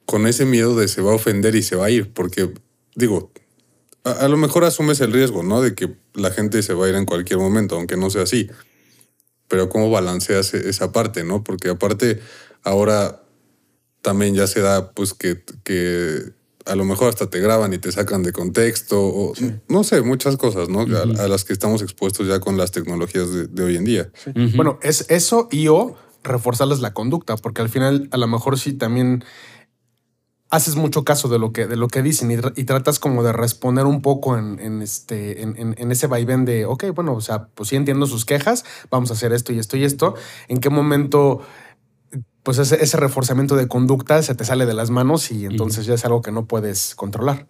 con 0.06 0.26
ese 0.26 0.46
miedo 0.46 0.74
de 0.78 0.88
se 0.88 1.02
va 1.02 1.12
a 1.12 1.16
ofender 1.16 1.54
y 1.56 1.64
se 1.64 1.76
va 1.76 1.88
a 1.88 1.90
ir, 1.90 2.14
porque 2.14 2.54
digo, 2.96 3.34
a, 4.06 4.12
a 4.12 4.28
lo 4.30 4.38
mejor 4.38 4.64
asumes 4.64 5.02
el 5.02 5.12
riesgo, 5.12 5.44
¿no? 5.44 5.62
De 5.62 5.76
que 5.76 5.94
la 6.14 6.32
gente 6.32 6.64
se 6.64 6.74
va 6.74 6.86
a 6.86 6.90
ir 6.90 6.96
en 6.96 7.06
cualquier 7.06 7.40
momento, 7.40 7.76
aunque 7.76 7.98
no 7.98 8.10
sea 8.10 8.24
así. 8.24 8.50
Pero 9.50 9.68
cómo 9.68 9.92
balanceas 9.92 10.54
e- 10.54 10.70
esa 10.70 10.94
parte, 10.94 11.26
¿no? 11.26 11.44
Porque 11.44 11.68
aparte 11.68 12.22
ahora 12.64 13.22
también 14.02 14.34
ya 14.34 14.48
se 14.48 14.62
da, 14.62 14.92
pues 14.92 15.14
que, 15.14 15.44
que 15.66 16.40
a 16.66 16.76
lo 16.76 16.86
mejor 16.86 17.10
hasta 17.10 17.30
te 17.30 17.40
graban 17.40 17.74
y 17.74 17.78
te 17.78 17.92
sacan 17.92 18.24
de 18.24 18.32
contexto, 18.32 19.00
o 19.02 19.34
no 19.68 19.84
sé, 19.84 20.02
muchas 20.02 20.38
cosas, 20.38 20.70
¿no? 20.70 20.82
A- 20.82 21.24
a, 21.24 21.28
las 21.28 21.44
que 21.44 21.54
estamos 21.54 21.82
expuestos 21.82 22.28
ya 22.28 22.40
con 22.40 22.58
las 22.58 22.72
tecnologías 22.72 23.32
de, 23.34 23.48
de 23.48 23.64
hoy 23.64 23.76
en 23.78 23.86
día. 23.86 24.12
Bueno, 24.56 24.80
es 24.82 25.06
eso 25.10 25.48
y 25.52 25.68
o 25.68 25.96
reforzarles 26.24 26.80
la 26.82 26.94
conducta, 26.94 27.36
porque 27.38 27.62
al 27.62 27.70
final 27.70 28.08
a 28.12 28.18
lo 28.18 28.28
mejor 28.28 28.60
sí 28.60 28.74
también 28.74 29.24
haces 30.50 30.76
mucho 30.76 31.06
caso 31.06 31.30
de 31.30 31.40
lo 31.40 31.54
que, 31.54 31.66
de 31.66 31.78
lo 31.78 31.88
que 31.88 32.02
dicen 32.02 32.30
y, 32.30 32.36
tra- 32.36 32.52
y 32.58 32.66
tratas 32.66 33.00
como 33.00 33.24
de 33.24 33.32
responder 33.32 33.86
un 33.86 34.02
poco 34.02 34.38
en, 34.38 34.60
en 34.60 34.82
este, 34.82 35.42
en, 35.44 35.56
en- 35.58 35.76
en 35.78 35.92
ese 35.94 36.08
vaivén 36.08 36.44
de, 36.44 36.66
ok, 36.66 36.88
bueno, 36.94 37.14
o 37.14 37.22
sea, 37.22 37.48
pues 37.56 37.70
sí 37.70 37.78
entiendo 37.78 38.06
sus 38.06 38.26
quejas, 38.26 38.66
vamos 38.90 39.10
a 39.12 39.14
hacer 39.14 39.32
esto 39.32 39.54
y 39.54 39.60
esto 39.60 39.78
y 39.78 39.86
esto. 39.86 40.14
¿En 40.50 40.60
qué 40.60 40.70
momento, 40.70 41.42
pues 42.44 42.58
ese, 42.58 42.84
ese 42.84 42.98
reforzamiento 42.98 43.56
de 43.56 43.68
conducta 43.68 44.22
se 44.24 44.34
te 44.36 44.46
sale 44.46 44.66
de 44.66 44.74
las 44.74 44.90
manos 44.90 45.32
y 45.32 45.46
entonces 45.46 45.86
ya 45.86 45.94
es 45.94 46.06
algo 46.06 46.22
que 46.22 46.32
no 46.32 46.46
puedes 46.46 46.96
controlar? 46.96 47.48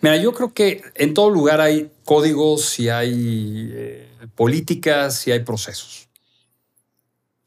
Mira, 0.00 0.16
yo 0.16 0.32
creo 0.32 0.54
que 0.54 0.82
en 0.94 1.12
todo 1.14 1.28
lugar 1.30 1.60
hay 1.60 1.92
códigos 2.04 2.78
y 2.80 2.88
hay 2.88 3.70
eh, 3.72 4.08
políticas 4.34 5.26
y 5.26 5.32
hay 5.32 5.40
procesos. 5.44 6.08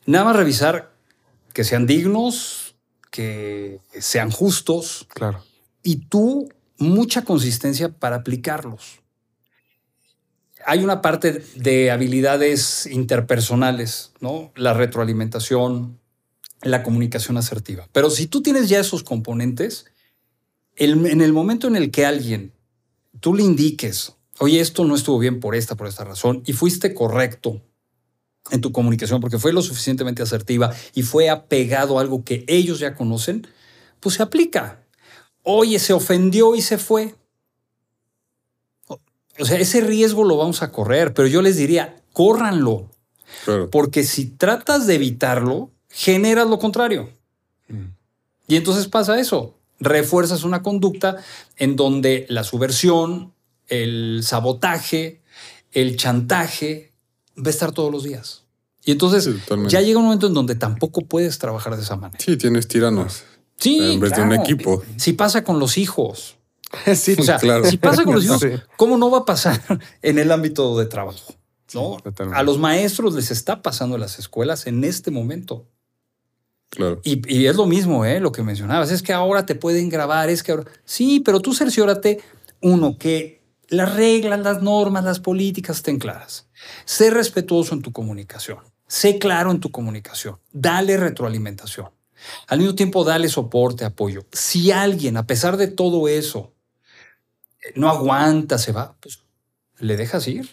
Nada 0.05 0.25
más 0.25 0.35
revisar 0.35 0.93
que 1.53 1.63
sean 1.63 1.87
dignos, 1.87 2.75
que 3.09 3.79
sean 3.99 4.29
justos 4.31 5.07
Claro. 5.13 5.43
y 5.81 6.07
tú 6.07 6.49
mucha 6.77 7.23
consistencia 7.23 7.89
para 7.89 8.17
aplicarlos. 8.17 8.99
Hay 10.65 10.83
una 10.83 11.01
parte 11.01 11.43
de 11.55 11.91
habilidades 11.91 12.85
interpersonales, 12.85 14.11
¿no? 14.21 14.51
La 14.55 14.73
retroalimentación, 14.73 15.99
la 16.63 16.83
comunicación 16.83 17.37
asertiva. 17.37 17.87
Pero 17.91 18.09
si 18.09 18.27
tú 18.27 18.41
tienes 18.41 18.69
ya 18.69 18.79
esos 18.79 19.03
componentes, 19.03 19.85
el- 20.75 21.05
en 21.05 21.21
el 21.21 21.33
momento 21.33 21.67
en 21.67 21.75
el 21.75 21.91
que 21.91 22.05
alguien 22.05 22.53
tú 23.19 23.33
le 23.35 23.43
indiques, 23.43 24.13
oye, 24.39 24.59
esto 24.59 24.83
no 24.85 24.95
estuvo 24.95 25.19
bien 25.19 25.39
por 25.39 25.55
esta, 25.55 25.75
por 25.75 25.87
esta 25.87 26.03
razón, 26.03 26.41
y 26.45 26.53
fuiste 26.53 26.93
correcto 26.93 27.61
en 28.51 28.59
tu 28.61 28.71
comunicación 28.71 29.21
porque 29.21 29.39
fue 29.39 29.53
lo 29.53 29.61
suficientemente 29.61 30.21
asertiva 30.23 30.73
y 30.93 31.03
fue 31.03 31.29
apegado 31.29 31.97
a 31.97 32.01
algo 32.01 32.23
que 32.25 32.43
ellos 32.47 32.79
ya 32.79 32.93
conocen, 32.95 33.47
pues 33.99 34.15
se 34.15 34.23
aplica. 34.23 34.83
Oye, 35.43 35.79
se 35.79 35.93
ofendió 35.93 36.55
y 36.55 36.61
se 36.61 36.77
fue. 36.77 37.15
O 39.39 39.45
sea, 39.45 39.57
ese 39.59 39.81
riesgo 39.81 40.23
lo 40.23 40.37
vamos 40.37 40.61
a 40.61 40.71
correr, 40.71 41.13
pero 41.13 41.27
yo 41.27 41.41
les 41.41 41.57
diría, 41.57 41.95
córranlo, 42.13 42.91
Claro. 43.45 43.69
porque 43.71 44.03
si 44.03 44.25
tratas 44.27 44.85
de 44.85 44.95
evitarlo, 44.95 45.71
generas 45.93 46.47
lo 46.47 46.59
contrario. 46.59 47.09
Y 48.47 48.55
entonces 48.57 48.87
pasa 48.87 49.19
eso. 49.19 49.55
Refuerzas 49.79 50.43
una 50.43 50.61
conducta 50.61 51.17
en 51.57 51.75
donde 51.75 52.25
la 52.29 52.43
subversión, 52.43 53.33
el 53.67 54.21
sabotaje, 54.23 55.21
el 55.71 55.95
chantaje 55.95 56.91
va 57.37 57.47
a 57.47 57.49
estar 57.49 57.71
todos 57.71 57.91
los 57.91 58.03
días. 58.03 58.43
Y 58.85 58.91
entonces 58.91 59.23
Sí, 59.23 59.33
ya 59.69 59.81
llega 59.81 59.99
un 59.99 60.05
momento 60.05 60.27
en 60.27 60.33
donde 60.33 60.55
tampoco 60.55 61.01
puedes 61.01 61.39
trabajar 61.39 61.75
de 61.77 61.83
esa 61.83 61.95
manera. 61.95 62.23
Sí, 62.23 62.35
tienes 62.37 62.67
tiranos. 62.67 63.23
Sí, 63.57 63.93
En 63.93 63.99
vez 63.99 64.11
de 64.15 64.21
un 64.23 64.33
equipo. 64.33 64.83
Si 64.97 65.13
pasa 65.13 65.43
con 65.43 65.59
los 65.59 65.77
hijos. 65.77 66.35
sí, 66.95 67.15
O 67.17 67.23
sea, 67.23 67.37
claro. 67.37 67.65
si 67.65 67.77
pasa 67.77 68.03
con 68.03 68.15
los 68.15 68.25
hijos. 68.25 68.43
¿cómo 68.77 68.97
no 68.97 69.09
va 69.09 69.19
a 69.19 69.25
pasar 69.25 69.61
en 70.01 70.17
el 70.19 70.31
ámbito 70.31 70.77
de 70.77 70.85
trabajo? 70.87 71.35
¿no? 71.73 71.97
a 72.33 72.43
los 72.43 72.59
maestros 72.59 73.15
les 73.15 73.31
está 73.31 73.63
pasando 73.63 73.95
en 73.95 74.01
las 74.01 74.19
escuelas 74.19 74.67
en 74.67 74.83
este 74.83 75.09
momento. 75.11 75.65
Claro. 76.73 76.99
Y, 77.03 77.21
y 77.31 77.45
es 77.45 77.55
lo 77.55 77.65
mismo, 77.65 78.03
¿eh? 78.03 78.19
lo 78.19 78.31
que 78.31 78.41
mencionabas. 78.43 78.91
Es 78.91 79.03
que 79.03 79.13
ahora 79.13 79.45
te 79.45 79.55
pueden 79.55 79.89
grabar, 79.89 80.29
es 80.29 80.41
que 80.41 80.51
ahora. 80.51 80.65
Sí, 80.85 81.19
pero 81.19 81.39
tú 81.39 81.53
cerciórate, 81.53 82.19
uno, 82.61 82.97
que 82.97 83.41
las 83.69 83.95
reglas, 83.95 84.39
las 84.39 84.61
normas, 84.61 85.03
las 85.03 85.19
políticas 85.19 85.77
estén 85.77 85.99
claras. 85.99 86.47
Sé 86.85 87.11
respetuoso 87.11 87.75
en 87.75 87.81
tu 87.81 87.91
comunicación. 87.91 88.59
Sé 88.87 89.19
claro 89.19 89.51
en 89.51 89.59
tu 89.59 89.71
comunicación. 89.71 90.39
Dale 90.51 90.97
retroalimentación. 90.97 91.89
Al 92.47 92.59
mismo 92.59 92.75
tiempo, 92.75 93.03
dale 93.03 93.27
soporte, 93.27 93.85
apoyo. 93.85 94.25
Si 94.31 94.71
alguien, 94.71 95.17
a 95.17 95.27
pesar 95.27 95.57
de 95.57 95.67
todo 95.67 96.07
eso, 96.07 96.53
eh, 97.61 97.73
no 97.75 97.89
aguanta, 97.89 98.57
se 98.57 98.71
va, 98.71 98.95
pues 98.99 99.19
le 99.79 99.97
dejas 99.97 100.27
ir 100.27 100.49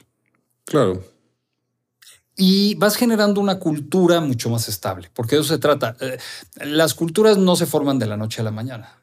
Claro. 0.64 1.02
Y 2.42 2.74
vas 2.76 2.96
generando 2.96 3.38
una 3.38 3.58
cultura 3.58 4.18
mucho 4.22 4.48
más 4.48 4.66
estable, 4.66 5.10
porque 5.12 5.36
de 5.36 5.42
eso 5.42 5.52
se 5.52 5.58
trata. 5.58 5.94
Eh, 6.00 6.16
Las 6.64 6.94
culturas 6.94 7.36
no 7.36 7.54
se 7.54 7.66
forman 7.66 7.98
de 7.98 8.06
la 8.06 8.16
noche 8.16 8.40
a 8.40 8.44
la 8.44 8.50
mañana 8.50 9.02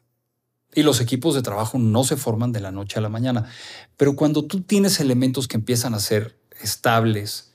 y 0.74 0.82
los 0.82 1.00
equipos 1.00 1.36
de 1.36 1.42
trabajo 1.42 1.78
no 1.78 2.02
se 2.02 2.16
forman 2.16 2.50
de 2.50 2.58
la 2.58 2.72
noche 2.72 2.98
a 2.98 3.00
la 3.00 3.08
mañana, 3.08 3.48
pero 3.96 4.16
cuando 4.16 4.44
tú 4.44 4.62
tienes 4.62 4.98
elementos 4.98 5.46
que 5.46 5.56
empiezan 5.56 5.94
a 5.94 6.00
ser 6.00 6.36
estables, 6.60 7.52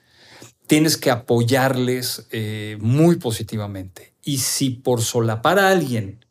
tienes 0.68 0.96
que 0.96 1.12
apoyarles 1.12 2.28
eh, 2.32 2.78
muy 2.80 3.18
positivamente. 3.18 4.14
Y 4.24 4.38
si 4.38 4.70
por 4.70 5.02
solapar 5.02 5.60
a 5.60 5.68
alguien 5.68 6.26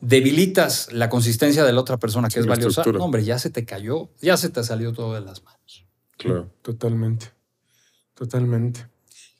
debilitas 0.00 0.90
la 0.90 1.10
consistencia 1.10 1.64
de 1.64 1.72
la 1.74 1.82
otra 1.82 1.98
persona 1.98 2.28
que 2.28 2.34
Sí, 2.34 2.40
es 2.40 2.46
valiosa, 2.46 2.82
no, 2.86 3.04
hombre, 3.04 3.24
ya 3.24 3.38
se 3.38 3.50
te 3.50 3.66
cayó, 3.66 4.08
ya 4.22 4.38
se 4.38 4.48
te 4.48 4.64
salió 4.64 4.94
todo 4.94 5.12
de 5.12 5.20
las 5.20 5.44
manos. 5.44 5.84
Claro. 6.16 6.50
Totalmente. 6.62 7.35
Totalmente. 8.16 8.86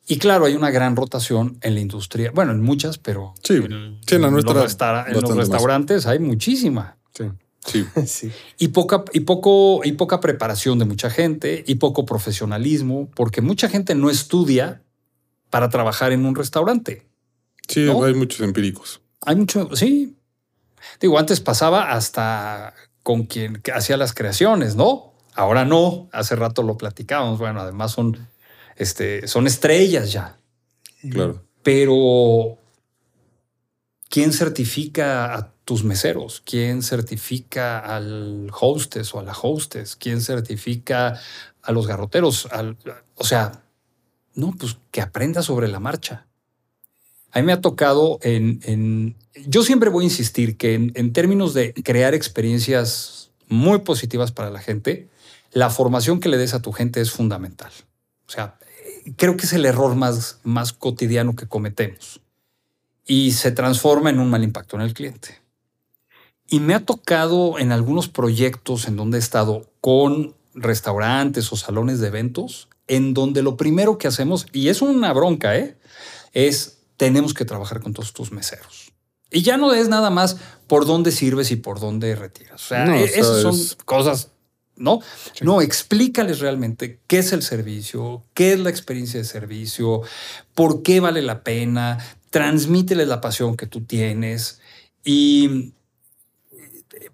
Y 0.06 0.18
claro, 0.18 0.45
hay 0.45 0.54
una 0.54 0.71
gran 0.71 0.95
rotación 0.95 1.59
en 1.62 1.75
la 1.75 1.80
industria, 1.80 2.30
bueno, 2.33 2.52
en 2.52 2.62
muchas, 2.62 2.99
pero 2.99 3.35
Sí, 3.42 3.54
en, 3.54 3.99
sí, 4.06 4.14
en 4.14 4.23
la 4.23 4.28
los 4.30 4.45
nuestra 4.45 4.62
restaura- 4.62 5.04
en 5.09 5.14
los 5.14 5.25
más. 5.30 5.37
restaurantes 5.38 6.06
hay 6.06 6.21
muchísima. 6.21 6.97
Sí. 7.12 7.25
Sí. 7.66 7.85
Sí. 8.06 8.30
Y 8.59 8.68
poca, 8.68 9.02
y, 9.12 9.21
poco, 9.21 9.80
y 9.83 9.92
poca 9.92 10.21
preparación 10.21 10.78
de 10.78 10.85
mucha 10.85 11.11
gente 11.11 11.64
y 11.66 11.75
poco 11.76 12.06
profesionalismo, 12.06 13.11
porque 13.16 13.40
mucha 13.40 13.68
gente 13.68 13.97
no 13.97 14.09
estudia 14.09 14.83
para 15.50 15.71
trabajar 15.71 16.12
en 16.12 16.25
un 16.25 16.37
restaurante. 16.37 17.09
Sí, 17.66 17.85
¿No? 17.87 18.04
hay 18.04 18.14
muchos 18.14 18.40
empíricos. 18.42 19.00
Hay 19.23 19.35
mucho, 19.35 19.71
sí. 19.75 20.16
Digo, 21.00 21.18
antes 21.18 21.40
pasaba 21.40 21.90
hasta 21.90 22.75
con 23.02 23.25
quien 23.25 23.61
hacía 23.75 23.97
las 23.97 24.12
creaciones, 24.14 24.76
¿no? 24.76 25.14
Ahora 25.35 25.64
no. 25.64 26.09
Hace 26.12 26.37
rato 26.37 26.62
lo 26.62 26.76
platicábamos. 26.76 27.40
Bueno, 27.40 27.61
además 27.61 27.90
son, 27.92 28.28
este, 28.76 29.26
son 29.26 29.47
estrellas 29.47 30.12
ya. 30.12 30.38
Claro. 31.11 31.42
Pero, 31.62 32.59
¿quién 34.09 34.33
certifica 34.33 35.35
a 35.35 35.52
tus 35.64 35.83
meseros? 35.83 36.42
¿Quién 36.45 36.83
certifica 36.83 37.78
al 37.80 38.50
hostess 38.59 39.14
o 39.14 39.21
a 39.21 39.23
la 39.25 39.33
hostess? 39.40 39.97
¿Quién 39.97 40.21
certifica 40.21 41.21
a 41.62 41.73
los 41.73 41.87
garroteros? 41.87 42.47
Al- 42.52 42.76
o 43.16 43.25
sea, 43.25 43.64
no, 44.35 44.54
pues 44.59 44.78
que 44.90 45.00
aprenda 45.00 45.42
sobre 45.42 45.68
la 45.68 45.80
marcha. 45.80 46.26
A 47.33 47.40
mí 47.40 47.47
me 47.47 47.52
ha 47.52 47.61
tocado 47.61 48.18
en... 48.23 48.61
en- 48.62 49.16
yo 49.47 49.62
siempre 49.62 49.90
voy 49.90 50.04
a 50.04 50.09
insistir 50.09 50.56
que 50.56 50.75
en, 50.75 50.92
en 50.95 51.12
términos 51.12 51.52
de 51.52 51.75
crear 51.75 52.14
experiencias 52.14 53.30
muy 53.49 53.80
positivas 53.80 54.33
para 54.33 54.50
la 54.50 54.61
gente, 54.61 55.09
la 55.52 55.68
formación 55.68 56.21
que 56.21 56.28
le 56.28 56.38
des 56.38 56.54
a 56.54 56.62
tu 56.62 56.73
gente 56.73 57.00
es 57.00 57.11
fundamental. 57.11 57.71
O 58.26 58.30
sea, 58.30 58.59
creo 59.17 59.37
que 59.37 59.47
es 59.47 59.53
el 59.53 59.65
error 59.67 59.95
más, 59.95 60.41
más 60.43 60.73
cotidiano 60.73 61.37
que 61.37 61.47
cometemos 61.47 62.21
y 63.07 63.33
se 63.33 63.53
transforma 63.53 64.11
en 64.11 64.19
un 64.19 64.31
mal 64.31 64.43
impacto 64.43 64.77
en 64.77 64.83
el 64.83 64.95
cliente. 64.95 65.41
Y 66.49 66.61
me 66.61 66.75
ha 66.75 66.85
tocado 66.85 67.59
en 67.59 67.73
algunos 67.73 68.09
proyectos 68.09 68.87
en 68.89 68.97
donde 68.97 69.19
he 69.19 69.21
estado 69.21 69.71
con 69.81 70.35
restaurantes 70.55 71.53
o 71.53 71.57
salones 71.57 72.01
de 72.01 72.09
eventos, 72.09 72.69
en 72.89 73.15
donde 73.15 73.43
lo 73.43 73.57
primero 73.57 73.99
que 73.99 74.09
hacemos, 74.09 74.47
y 74.53 74.69
es 74.69 74.81
una 74.81 75.13
bronca, 75.13 75.57
¿eh? 75.57 75.77
es 76.33 76.79
tenemos 76.97 77.35
que 77.35 77.45
trabajar 77.45 77.81
con 77.81 77.93
todos 77.93 78.13
tus 78.13 78.33
meseros. 78.33 78.93
Y 79.31 79.43
ya 79.43 79.57
no 79.57 79.75
es 79.75 79.89
nada 79.89 80.09
más 80.11 80.37
por 80.67 80.87
dónde 80.87 81.11
sirves 81.13 81.51
y 81.51 81.57
por 81.57 81.81
dónde 81.81 82.15
retiras. 82.15 82.65
O 82.65 82.69
sea, 82.69 82.85
No, 82.87 82.95
e- 82.95 83.05
esas 83.05 83.43
son 83.43 83.57
cosas, 83.85 84.31
¿no? 84.76 85.00
No, 85.40 85.61
explícales 85.61 86.40
realmente 86.40 87.00
qué 87.06 87.18
es 87.18 87.33
el 87.33 87.42
servicio, 87.42 88.23
qué 88.35 88.52
es 88.52 88.61
la 88.61 88.71
experiencia 88.71 89.18
de 89.18 89.25
servicio, 89.25 90.02
por 90.54 90.83
qué 90.83 91.00
vale 91.00 91.23
la 91.23 91.42
pena, 91.42 91.99
transmíteles 92.30 93.09
la 93.09 93.21
pasión 93.21 93.56
que 93.56 93.66
tú 93.66 93.83
tienes 93.85 94.61
y 95.04 95.73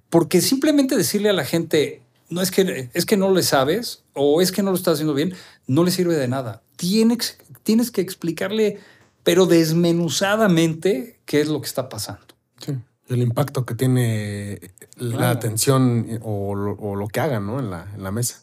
Porque 0.09 0.41
simplemente 0.41 0.97
decirle 0.97 1.31
a 1.31 1.33
la 1.33 1.45
gente, 1.45 2.03
no 2.29 2.43
es 2.43 2.51
que, 2.51 2.91
es 2.93 3.07
que 3.07 3.17
no 3.17 3.33
le 3.33 3.43
sabes 3.43 4.05
o 4.15 4.43
es 4.43 4.53
que 4.53 4.63
no 4.63 4.71
lo 4.71 4.77
estás 4.77 4.95
haciendo 4.95 5.15
bien, 5.15 5.35
no 5.67 5.85
le 5.85 5.91
sirve 5.91 6.17
de 6.17 6.29
nada. 6.29 6.63
Tienes, 6.77 7.39
tienes 7.63 7.91
que 7.91 8.01
explicarle, 8.01 8.79
pero 9.23 9.47
desmenuzadamente, 9.47 11.21
qué 11.25 11.41
es 11.41 11.49
lo 11.49 11.61
que 11.61 11.69
está 11.69 11.89
pasando. 11.89 12.27
Sí. 12.59 12.75
El 13.09 13.21
impacto 13.23 13.67
que 13.67 13.75
tiene 13.75 14.61
la 14.97 15.17
Claro. 15.17 15.39
atención 15.39 16.21
o 16.23 16.55
lo, 16.55 16.73
o 16.73 16.97
lo 16.97 17.09
que 17.09 17.21
hagan 17.21 17.47
¿no? 17.47 17.59
en, 17.59 17.71
la, 17.71 17.89
en 17.95 18.03
la 18.03 18.11
mesa. 18.11 18.43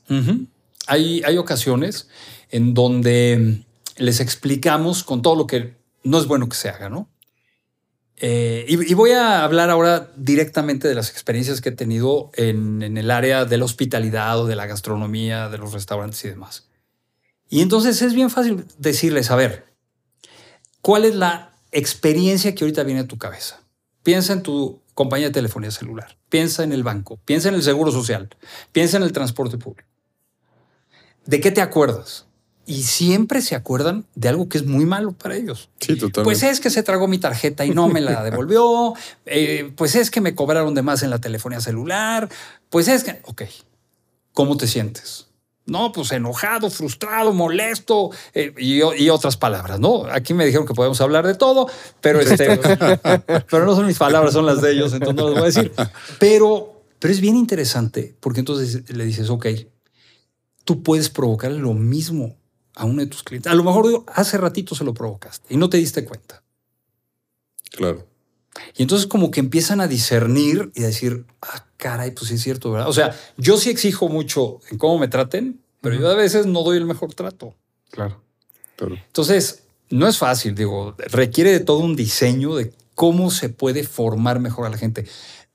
Hay, 0.88 1.22
hay 1.26 1.38
ocasiones 1.38 2.08
en 2.50 2.74
donde 2.74 3.64
les 3.98 4.20
explicamos 4.20 5.04
con 5.04 5.22
todo 5.22 5.36
lo 5.36 5.48
que 5.48 5.76
no 6.04 6.20
es 6.20 6.26
bueno 6.28 6.50
que 6.50 6.56
se 6.56 6.70
haga, 6.70 6.90
¿no? 6.90 7.10
Eh, 8.22 8.66
y, 8.68 8.92
y 8.92 8.94
voy 8.96 9.12
a 9.12 9.44
hablar 9.46 9.70
ahora 9.70 10.12
directamente 10.18 10.88
de 10.90 10.96
las 10.96 11.10
experiencias 11.10 11.62
que 11.62 11.70
he 11.70 11.74
tenido 11.74 12.32
en, 12.34 12.82
en 12.84 12.98
el 12.98 13.12
área 13.12 13.46
de 13.46 13.58
la 13.58 13.64
hospitalidad 13.66 14.40
o 14.40 14.46
de 14.46 14.56
la 14.58 14.66
gastronomía, 14.66 15.48
de 15.50 15.58
los 15.58 15.72
restaurantes 15.72 16.24
y 16.26 16.30
demás. 16.30 16.68
Y 17.50 17.62
entonces 17.62 18.02
es 18.02 18.14
bien 18.14 18.30
fácil 18.30 18.66
decirles, 18.78 19.32
a 19.32 19.36
ver, 19.38 19.66
¿cuál 20.82 21.06
es 21.06 21.16
la 21.16 21.54
experiencia 21.72 22.54
que 22.54 22.64
ahorita 22.66 22.84
viene 22.84 23.02
a 23.02 23.08
tu 23.08 23.18
cabeza? 23.18 23.62
Piensa 24.04 24.34
en 24.34 24.44
tu 24.44 24.82
compañía 24.94 25.28
de 25.28 25.34
telefonía 25.34 25.72
celular, 25.72 26.18
piensa 26.30 26.64
en 26.64 26.74
el 26.74 26.84
banco, 26.84 27.20
piensa 27.24 27.50
en 27.50 27.56
el 27.56 27.64
seguro 27.64 27.92
social, 27.92 28.30
piensa 28.72 28.98
en 28.98 29.04
el 29.04 29.12
transporte 29.14 29.58
público. 29.58 29.88
¿De 31.26 31.40
qué 31.40 31.52
te 31.52 31.62
acuerdas? 31.62 32.26
Y 32.66 32.84
siempre 32.84 33.42
se 33.42 33.56
acuerdan 33.56 34.06
de 34.16 34.30
algo 34.30 34.50
que 34.50 34.58
es 34.58 34.66
muy 34.66 34.86
malo 34.86 35.14
para 35.14 35.36
ellos. 35.36 35.70
Sí, 35.80 35.94
totalmente. 35.94 36.24
Pues 36.24 36.44
es 36.44 36.60
que 36.60 36.70
se 36.70 36.84
tragó 36.84 37.08
mi 37.08 37.18
tarjeta 37.18 37.66
y 37.66 37.72
no 37.72 37.88
me 37.88 38.02
la 38.02 38.24
devolvió. 38.30 38.94
Eh, 39.26 39.72
pues 39.76 39.96
es 39.96 40.12
que 40.12 40.22
me 40.22 40.36
cobraron 40.36 40.76
de 40.76 40.82
más 40.82 41.02
en 41.02 41.10
la 41.10 41.20
telefonía 41.20 41.62
celular. 41.62 42.30
Pues 42.70 42.88
es 42.88 43.04
que, 43.04 43.22
ok, 43.24 43.44
¿cómo 44.34 44.58
te 44.58 44.68
sientes? 44.68 45.29
No, 45.70 45.92
pues 45.92 46.12
enojado, 46.12 46.70
frustrado, 46.70 47.34
molesto 47.34 48.12
eh, 48.34 48.54
y, 48.58 48.82
y 49.02 49.10
otras 49.10 49.38
palabras, 49.38 49.80
¿no? 49.80 50.06
Aquí 50.12 50.34
me 50.34 50.46
dijeron 50.46 50.68
que 50.68 50.74
podemos 50.74 51.00
hablar 51.02 51.26
de 51.26 51.36
todo, 51.36 51.68
pero, 52.02 52.20
este, 52.20 52.58
pero 53.50 53.66
no 53.66 53.76
son 53.76 53.86
mis 53.86 53.98
palabras, 53.98 54.34
son 54.34 54.46
las 54.46 54.62
de 54.62 54.72
ellos, 54.72 54.94
entonces 54.94 55.16
no 55.16 55.30
las 55.30 55.34
voy 55.34 55.44
a 55.44 55.46
decir. 55.46 55.72
Pero, 56.20 56.84
pero 57.00 57.14
es 57.14 57.22
bien 57.22 57.36
interesante 57.36 58.16
porque 58.20 58.40
entonces 58.40 58.90
le 58.90 59.06
dices, 59.06 59.30
ok, 59.30 59.48
tú 60.66 60.84
puedes 60.84 61.10
provocar 61.10 61.52
lo 61.52 61.74
mismo 61.74 62.36
a 62.76 62.86
uno 62.86 63.02
de 63.02 63.08
tus 63.08 63.24
clientes. 63.24 63.52
A 63.52 63.56
lo 63.56 63.64
mejor 63.64 64.04
hace 64.08 64.38
ratito 64.38 64.76
se 64.76 64.84
lo 64.84 64.94
provocaste 64.94 65.54
y 65.54 65.58
no 65.58 65.70
te 65.70 65.78
diste 65.78 66.06
cuenta. 66.06 66.44
Claro. 67.72 68.09
Y 68.78 68.82
entonces 68.82 69.08
como 69.08 69.32
que 69.32 69.40
empiezan 69.40 69.82
a 69.82 69.88
discernir 69.88 70.72
y 70.76 70.84
a 70.84 70.88
decir, 70.88 71.26
ah, 71.42 71.66
caray, 71.78 72.12
pues 72.12 72.28
sí 72.28 72.36
es 72.36 72.42
cierto, 72.42 72.72
¿verdad? 72.72 72.90
O 72.90 72.94
sea, 72.94 73.16
yo 73.38 73.58
sí 73.58 73.70
exijo 73.70 74.10
mucho 74.10 74.60
en 74.70 74.78
cómo 74.78 75.00
me 75.00 75.08
traten, 75.08 75.60
pero 75.82 75.96
yo 75.96 76.10
a 76.10 76.16
veces 76.16 76.46
no 76.46 76.64
doy 76.64 76.78
el 76.78 76.86
mejor 76.86 77.14
trato. 77.14 77.56
Claro. 77.92 78.22
Entonces, 78.82 79.64
no 79.90 80.08
es 80.08 80.18
fácil, 80.18 80.56
digo, 80.56 80.96
requiere 80.98 81.52
de 81.52 81.60
todo 81.60 81.80
un 81.80 81.96
diseño 81.96 82.56
de 82.56 82.72
cómo 82.96 83.32
se 83.32 83.50
puede 83.50 83.84
formar 83.84 84.40
mejor 84.40 84.66
a 84.66 84.70
la 84.70 84.78
gente. 84.78 85.06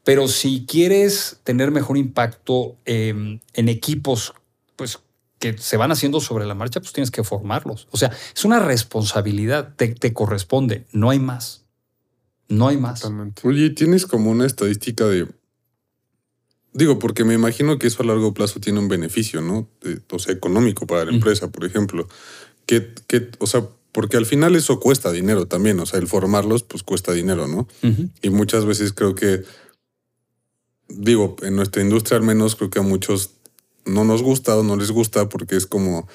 Pero 0.03 0.29
si 0.29 0.67
quieres 0.67 1.39
tener 1.45 1.71
mejor 1.71 1.97
impacto 1.97 2.77
eh, 2.85 3.39
en 3.55 3.69
equipos, 3.69 4.35
pues 4.77 4.99
que 5.39 5.59
se 5.59 5.77
van 5.77 5.93
haciendo 5.93 6.21
sobre 6.21 6.47
la 6.47 6.55
marcha, 6.55 6.81
pues 6.81 6.93
tienes 6.93 7.11
que 7.11 7.25
formarlos. 7.25 7.89
O 7.91 7.97
sea, 7.97 8.11
es 8.35 8.45
una 8.45 8.61
responsabilidad, 8.61 9.75
te, 9.77 9.89
te 9.89 10.13
corresponde, 10.13 10.87
no 10.93 11.11
hay 11.11 11.19
más. 11.19 11.64
No 12.49 12.69
hay 12.69 12.77
más. 12.77 13.03
Oye, 13.43 13.71
¿tienes 13.71 14.07
como 14.07 14.31
una 14.31 14.47
estadística 14.47 15.07
de... 15.07 15.27
Digo, 16.73 16.99
porque 16.99 17.25
me 17.25 17.35
imagino 17.35 17.79
que 17.79 17.87
eso 17.87 18.03
a 18.03 18.07
largo 18.07 18.35
plazo 18.35 18.59
tiene 18.61 18.81
un 18.81 18.89
beneficio, 18.89 19.41
¿no? 19.41 19.69
De- 19.81 20.01
o 20.11 20.19
sea, 20.19 20.33
económico 20.35 20.87
para 20.87 21.05
la 21.05 21.13
Mm. 21.13 21.15
empresa, 21.17 21.51
por 21.51 21.65
ejemplo. 21.65 22.09
O 23.39 23.47
sea, 23.47 23.67
porque 23.93 24.17
al 24.17 24.27
final 24.27 24.57
eso 24.57 24.81
cuesta 24.81 25.13
dinero 25.13 25.47
también, 25.47 25.79
o 25.79 25.87
sea, 25.87 26.01
el 26.01 26.09
formarlos 26.09 26.65
pues 26.65 26.83
cuesta 26.83 27.13
dinero, 27.13 27.47
¿no? 27.47 27.69
Y 28.23 28.31
muchas 28.31 28.65
veces 28.67 28.93
creo 28.93 29.15
que, 29.15 29.45
digo, 30.89 31.37
en 31.43 31.55
nuestra 31.57 31.83
industria 31.83 32.19
al 32.19 32.25
menos 32.25 32.57
creo 32.57 32.71
que 32.71 32.81
a 32.81 32.83
muchos 32.83 33.31
no 33.87 34.05
nos 34.05 34.23
gusta 34.23 34.57
o 34.57 34.63
no 34.65 34.77
les 34.77 34.91
gusta 34.91 35.29
porque 35.29 35.57
es 35.57 35.67
como, 35.67 36.09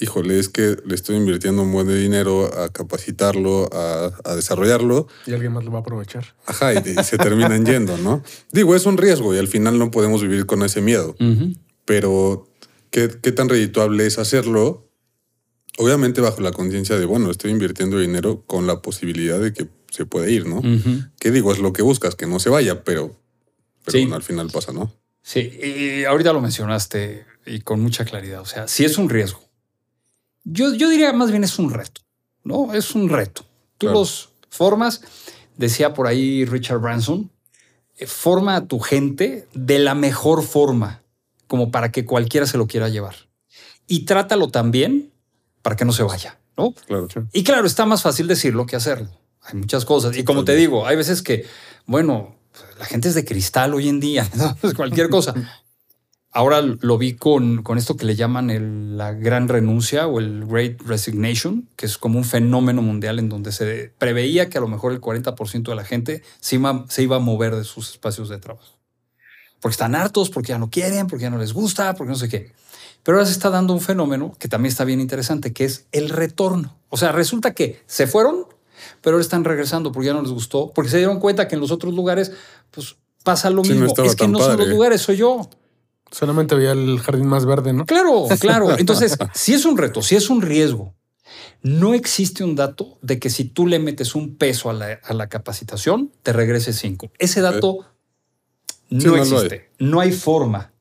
híjole, 0.00 0.38
es 0.38 0.48
que 0.48 0.76
le 0.84 0.94
estoy 0.94 1.16
invirtiendo 1.16 1.62
un 1.62 1.72
buen 1.72 1.86
de 1.86 1.96
dinero 1.98 2.50
a 2.58 2.68
capacitarlo, 2.70 3.68
a, 3.72 4.10
a 4.24 4.34
desarrollarlo, 4.34 5.06
Y 5.26 5.32
alguien 5.32 5.52
más 5.52 5.64
lo 5.64 5.70
va 5.70 5.78
a 5.78 5.80
aprovechar. 5.82 6.34
ajá, 6.46 6.74
y, 6.74 6.78
y 6.78 7.04
se 7.04 7.16
terminan 7.18 7.64
yendo, 7.66 7.96
¿no? 7.98 8.22
Digo, 8.52 8.74
es 8.74 8.86
un 8.86 8.96
riesgo 8.96 9.34
y 9.34 9.38
al 9.38 9.48
final 9.48 9.78
no 9.78 9.90
podemos 9.90 10.22
vivir 10.22 10.46
con 10.46 10.62
ese 10.62 10.80
miedo, 10.80 11.14
pero 11.84 12.48
¿qué, 12.90 13.10
qué 13.22 13.32
tan 13.32 13.48
redituable 13.48 14.06
es 14.06 14.18
hacerlo? 14.18 14.88
Obviamente 15.78 16.20
bajo 16.20 16.40
la 16.40 16.52
conciencia 16.52 16.96
de, 16.98 17.04
bueno, 17.04 17.30
estoy 17.30 17.50
invirtiendo 17.50 17.98
dinero 17.98 18.44
con 18.46 18.66
la 18.66 18.80
posibilidad 18.80 19.40
de 19.40 19.52
que 19.52 19.68
se 19.90 20.06
puede 20.06 20.30
ir, 20.32 20.46
¿no? 20.46 20.62
¿Qué 21.18 21.30
digo? 21.30 21.52
Es 21.52 21.58
lo 21.58 21.72
que 21.72 21.82
buscas, 21.82 22.14
que 22.16 22.26
no 22.26 22.38
se 22.40 22.50
vaya, 22.50 22.84
pero, 22.84 23.16
pero 23.84 23.92
Sí. 23.92 24.00
bueno, 24.02 24.16
al 24.16 24.22
final 24.22 24.50
pasa, 24.50 24.72
¿no? 24.72 24.92
Sí, 25.22 25.40
y 25.40 26.04
ahorita 26.04 26.32
lo 26.32 26.40
mencionaste 26.40 27.24
y 27.46 27.60
con 27.60 27.80
mucha 27.80 28.04
claridad. 28.04 28.40
O 28.40 28.46
sea, 28.46 28.68
si 28.68 28.84
es 28.84 28.98
un 28.98 29.08
riesgo. 29.08 29.42
Yo, 30.44 30.74
yo 30.74 30.88
diría 30.88 31.12
más 31.12 31.30
bien 31.30 31.44
es 31.44 31.58
un 31.58 31.70
reto, 31.70 32.02
¿no? 32.42 32.74
Es 32.74 32.94
un 32.94 33.08
reto. 33.08 33.42
Tú 33.78 33.86
Claro. 33.86 34.00
los 34.00 34.30
formas, 34.50 35.00
decía 35.56 35.94
por 35.94 36.06
ahí 36.06 36.44
Richard 36.44 36.78
Branson, 36.78 37.30
eh, 37.96 38.06
forma 38.06 38.56
a 38.56 38.66
tu 38.66 38.78
gente 38.78 39.48
de 39.54 39.78
la 39.78 39.94
mejor 39.94 40.42
forma, 40.42 41.02
como 41.46 41.70
para 41.70 41.90
que 41.90 42.04
cualquiera 42.04 42.46
se 42.46 42.58
lo 42.58 42.66
quiera 42.66 42.88
llevar. 42.88 43.14
Y 43.86 44.04
trátalo 44.04 44.48
también 44.48 45.12
para 45.62 45.76
que 45.76 45.84
no 45.84 45.92
se 45.92 46.02
vaya, 46.02 46.38
¿no? 46.56 46.72
Claro. 46.86 47.08
Y 47.32 47.42
claro, 47.44 47.66
está 47.66 47.86
más 47.86 48.02
fácil 48.02 48.26
decirlo 48.26 48.66
que 48.66 48.76
hacerlo. 48.76 49.10
Hay 49.42 49.58
muchas 49.58 49.84
cosas. 49.84 50.16
Y 50.16 50.24
como 50.24 50.44
te 50.44 50.54
digo, 50.54 50.86
hay 50.86 50.96
veces 50.96 51.22
que, 51.22 51.44
bueno, 51.86 52.34
la 52.78 52.84
gente 52.86 53.08
es 53.08 53.14
de 53.14 53.24
cristal 53.24 53.74
hoy 53.74 53.88
en 53.88 54.00
día, 54.00 54.28
¿no? 54.36 54.56
Cualquier 54.74 55.08
cosa. 55.08 55.34
Ahora 56.36 56.60
lo 56.62 56.98
vi 56.98 57.14
con, 57.14 57.62
con 57.62 57.78
esto 57.78 57.96
que 57.96 58.04
le 58.04 58.16
llaman 58.16 58.50
el- 58.50 58.96
la 58.98 59.12
gran 59.12 59.46
renuncia 59.48 60.08
o 60.08 60.18
el 60.18 60.44
Great 60.46 60.82
Resignation, 60.82 61.68
que 61.76 61.86
es 61.86 61.96
como 61.96 62.18
un 62.18 62.24
fenómeno 62.24 62.82
mundial 62.82 63.20
en 63.20 63.28
donde 63.28 63.52
se 63.52 63.92
preveía 63.98 64.50
que 64.50 64.58
a 64.58 64.60
lo 64.60 64.66
mejor 64.66 64.90
el 64.92 65.00
40% 65.00 65.70
de 65.70 65.76
la 65.76 65.84
gente 65.84 66.22
se 66.40 66.56
iba, 66.56 66.84
se 66.88 67.04
iba 67.04 67.16
a 67.16 67.20
mover 67.20 67.54
de 67.54 67.62
sus 67.62 67.90
espacios 67.92 68.28
de 68.28 68.38
trabajo. 68.38 68.76
Porque 69.60 69.74
están 69.74 69.94
hartos, 69.94 70.28
porque 70.28 70.48
ya 70.48 70.58
no 70.58 70.70
quieren, 70.70 71.06
porque 71.06 71.22
ya 71.22 71.30
no 71.30 71.38
les 71.38 71.52
gusta, 71.52 71.94
porque 71.94 72.10
no 72.10 72.16
sé 72.18 72.28
qué. 72.28 72.50
Pero 73.04 73.18
ahora 73.18 73.26
se 73.26 73.32
está 73.32 73.50
dando 73.50 73.72
un 73.72 73.80
fenómeno 73.80 74.34
que 74.38 74.48
también 74.48 74.70
está 74.72 74.84
bien 74.84 75.00
interesante, 75.00 75.52
que 75.52 75.64
es 75.64 75.86
el 75.92 76.08
retorno. 76.08 76.76
O 76.88 76.96
sea, 76.96 77.12
resulta 77.12 77.54
que 77.54 77.80
se 77.86 78.08
fueron, 78.08 78.46
pero 79.02 79.14
ahora 79.14 79.22
están 79.22 79.44
regresando 79.44 79.92
porque 79.92 80.06
ya 80.08 80.14
no 80.14 80.22
les 80.22 80.32
gustó, 80.32 80.72
porque 80.74 80.90
se 80.90 80.96
dieron 80.98 81.20
cuenta 81.20 81.46
que 81.46 81.54
en 81.54 81.60
los 81.60 81.70
otros 81.70 81.94
lugares, 81.94 82.32
pues 82.72 82.96
pasa 83.22 83.50
lo 83.50 83.62
Sí, 83.62 83.70
mismo. 83.72 83.86
es 84.04 84.16
que 84.16 84.26
no 84.26 84.38
son 84.40 84.56
los 84.58 84.66
lugares, 84.68 85.00
soy 85.00 85.16
yo. 85.16 85.48
Solamente 86.14 86.54
veía 86.54 86.72
el 86.72 87.00
jardín 87.00 87.26
más 87.26 87.44
verde, 87.44 87.72
¿no? 87.72 87.86
Claro, 87.86 88.26
claro. 88.38 88.68
Entonces, 88.78 89.16
si 89.34 89.52
es 89.52 89.64
un 89.64 89.76
reto, 89.76 90.00
si 90.00 90.14
es 90.14 90.30
un 90.30 90.42
riesgo, 90.42 90.94
no 91.62 91.92
existe 91.92 92.44
un 92.44 92.54
dato 92.54 92.98
de 93.02 93.18
que 93.18 93.30
si 93.30 93.44
tú 93.44 93.66
le 93.66 93.78
metes 93.80 94.14
un 94.14 94.36
peso 94.36 94.70
a 94.70 94.74
la, 94.74 95.00
a 95.02 95.12
la 95.12 95.28
capacitación, 95.28 96.12
te 96.22 96.32
regrese 96.32 96.72
cinco. 96.72 97.10
Ese 97.18 97.40
dato 97.40 97.78
no, 98.90 99.00
Sí, 99.00 99.06
no 99.08 99.14
hay. 99.14 99.20
existe. 99.22 99.70
No 99.78 100.00
hay 100.00 100.12
forma. 100.12 100.72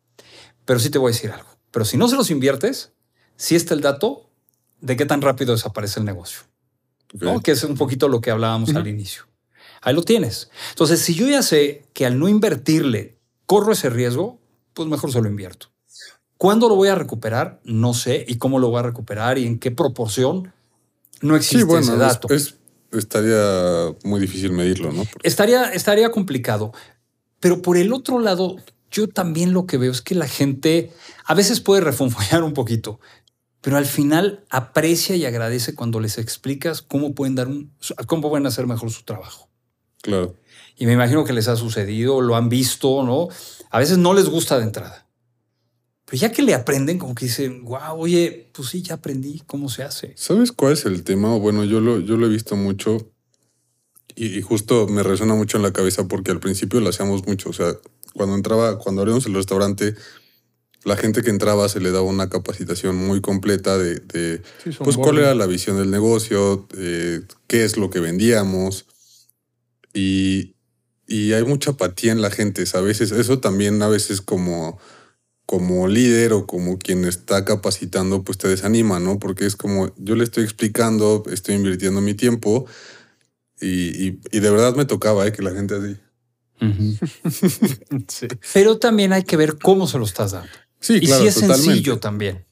Pero 0.65 0.79
sí 0.79 0.91
te 0.91 0.99
voy 0.99 1.09
a 1.09 1.13
decir 1.13 1.31
algo. 1.31 1.49
Pero 1.71 1.83
si 1.85 1.97
no 1.97 2.07
se 2.07 2.15
los 2.15 2.29
inviertes, 2.29 2.91
sí 3.35 3.55
está 3.55 3.73
el 3.73 3.81
dato 3.81 4.29
de 4.81 4.95
qué 4.95 5.05
tan 5.07 5.21
rápido 5.21 5.53
desaparece 5.53 5.99
el 5.99 6.05
negocio. 6.05 6.41
Ok. 7.15 7.21
¿no? 7.23 7.39
Que 7.41 7.51
es 7.53 7.63
un 7.63 7.75
poquito 7.75 8.07
lo 8.07 8.21
que 8.21 8.29
hablábamos 8.29 8.75
al 8.75 8.87
inicio. 8.87 9.23
Ahí 9.81 9.95
lo 9.95 10.03
tienes. 10.03 10.51
Entonces, 10.69 10.99
si 11.01 11.15
yo 11.15 11.27
ya 11.27 11.41
sé 11.41 11.85
que 11.93 12.05
al 12.05 12.19
no 12.19 12.29
invertirle 12.29 13.17
corro 13.47 13.73
ese 13.73 13.89
riesgo, 13.89 14.39
pues 14.73 14.87
mejor 14.87 15.11
se 15.11 15.21
lo 15.21 15.27
invierto. 15.29 15.67
¿Cuándo 16.37 16.67
lo 16.67 16.75
voy 16.75 16.89
a 16.89 16.95
recuperar? 16.95 17.61
No 17.63 17.93
sé. 17.93 18.25
¿Y 18.27 18.37
cómo 18.37 18.59
lo 18.59 18.69
voy 18.69 18.79
a 18.79 18.83
recuperar? 18.83 19.37
¿Y 19.37 19.45
en 19.47 19.59
qué 19.59 19.71
proporción? 19.71 20.51
No 21.21 21.35
existe 21.35 21.59
Sí, 21.59 21.63
bueno, 21.63 21.81
ese 21.83 21.93
es- 21.93 21.99
dato. 21.99 22.27
es- 22.33 22.55
estaría 22.91 23.95
muy 24.03 24.19
difícil 24.19 24.51
medirlo, 24.51 24.91
¿no? 24.91 25.05
Porque- 25.05 25.27
Estaría, 25.27 25.71
estaría 25.71 26.11
complicado. 26.11 26.73
Pero 27.39 27.61
por 27.61 27.77
el 27.77 27.93
otro 27.93 28.19
lado, 28.19 28.57
yo 28.91 29.07
también 29.07 29.53
lo 29.53 29.65
que 29.65 29.77
veo 29.77 29.91
es 29.91 30.01
que 30.01 30.15
la 30.15 30.27
gente 30.27 30.91
a 31.25 31.33
veces 31.33 31.59
puede 31.61 31.81
refunfuñar 31.81 32.43
un 32.43 32.53
poquito, 32.53 32.99
pero 33.61 33.77
al 33.77 33.85
final 33.85 34.43
aprecia 34.49 35.15
y 35.15 35.25
agradece 35.25 35.73
cuando 35.75 35.99
les 36.01 36.17
explicas 36.17 36.81
cómo 36.81 37.15
pueden 37.15 37.35
dar 37.35 37.47
un, 37.47 37.71
cómo 38.07 38.29
pueden 38.29 38.45
hacer 38.47 38.67
mejor 38.67 38.91
su 38.91 39.03
trabajo. 39.03 39.49
claro. 40.01 40.35
Y 40.75 40.87
me 40.87 40.93
imagino 40.93 41.23
que 41.23 41.33
les 41.33 41.47
ha 41.47 41.55
sucedido, 41.55 42.19
lo 42.19 42.35
han 42.35 42.49
visto, 42.49 43.03
¿no? 43.03 43.27
A 43.73 43.79
veces 43.79 43.97
no 43.97 44.13
les 44.13 44.29
gusta 44.29 44.59
de 44.59 44.65
entrada. 44.65 45.07
Pero 46.05 46.17
ya 46.19 46.31
que 46.31 46.43
le 46.43 46.53
aprenden, 46.53 46.99
como 46.99 47.15
que 47.15 47.25
dicen, 47.25 47.65
wow, 47.65 47.97
oye, 47.97 48.51
pues 48.53 48.69
sí, 48.69 48.83
ya 48.83 48.93
aprendí 48.93 49.41
cómo 49.47 49.67
se 49.67 49.81
hace. 49.81 50.13
¿Sabes 50.15 50.51
cuál 50.51 50.73
es 50.73 50.85
el 50.85 51.03
tema? 51.03 51.35
Bueno, 51.37 51.63
yo 51.63 51.79
lo, 51.79 51.99
yo 51.99 52.15
lo 52.15 52.27
he 52.27 52.29
visto 52.29 52.55
mucho 52.55 53.11
Y, 54.15 54.37
y 54.37 54.41
justo 54.43 54.87
me 54.87 55.01
resuena 55.01 55.33
mucho 55.33 55.57
en 55.57 55.63
la 55.63 55.73
cabeza 55.73 56.07
porque 56.07 56.29
al 56.29 56.39
principio 56.39 56.81
lo 56.81 56.89
hacíamos 56.89 57.25
mucho. 57.25 57.49
O 57.49 57.53
sea, 57.53 57.73
cuando 58.13 58.35
entraba, 58.35 58.77
cuando 58.77 59.01
abrimos 59.01 59.25
el 59.25 59.33
restaurante, 59.33 59.95
la 60.83 60.95
gente 60.95 61.23
que 61.23 61.31
entraba 61.31 61.67
se 61.67 61.79
le 61.79 61.89
daba 61.89 62.05
una 62.05 62.29
capacitación 62.29 62.95
muy 62.95 63.21
completa 63.21 63.79
de, 63.79 63.95
de 63.95 64.43
Sí, 64.63 64.71
son 64.71 64.83
pues, 64.83 64.97
cuál 64.97 65.17
era 65.17 65.33
la 65.33 65.47
visión 65.47 65.79
del 65.79 65.89
negocio, 65.89 66.67
eh, 66.77 67.21
qué 67.47 67.63
es 67.63 67.75
lo 67.75 67.89
que 67.89 67.99
vendíamos. 67.99 68.85
Y, 69.95 70.53
y 71.07 71.33
hay 71.33 71.43
mucha 71.43 71.71
apatía 71.71 72.11
en 72.11 72.21
la 72.21 72.29
gente, 72.31 72.65
¿sabes? 72.65 73.01
Es- 73.01 73.11
Eso 73.11 73.39
también 73.39 73.81
a 73.81 73.87
veces 73.87 74.21
como, 74.21 74.79
como 75.45 75.87
líder 75.87 76.33
o 76.33 76.45
como 76.47 76.77
quien 76.79 77.03
está 77.05 77.43
capacitando, 77.45 78.23
pues 78.23 78.37
te 78.37 78.47
desanima, 78.47 78.99
¿no? 78.99 79.19
Porque 79.19 79.45
es 79.45 79.55
como, 79.55 79.93
yo 79.97 80.15
le 80.15 80.23
estoy 80.23 80.43
explicando, 80.45 81.23
estoy 81.31 81.55
invirtiendo 81.55 81.99
mi 82.01 82.13
tiempo 82.13 82.65
y, 83.59 84.07
y- 84.07 84.19
y 84.31 84.39
de 84.39 84.49
verdad 84.49 84.75
me 84.75 84.85
tocaba, 84.85 85.27
¿eh? 85.27 85.31
Que 85.31 85.41
la 85.43 85.51
gente 85.51 85.75
así. 85.75 85.97
Sí. 88.07 88.27
Pero 88.53 88.77
también 88.79 89.13
hay 89.13 89.23
que 89.23 89.37
ver 89.37 89.57
cómo 89.57 89.87
se 89.87 89.97
lo 89.97 90.05
estás 90.05 90.31
dando. 90.31 90.49
Sí, 90.79 90.95
y 91.01 91.05
claro, 91.07 91.21
si 91.21 91.27
es 91.27 91.35
totalmente. 91.35 91.63
sencillo 91.65 91.99
también. 91.99 92.45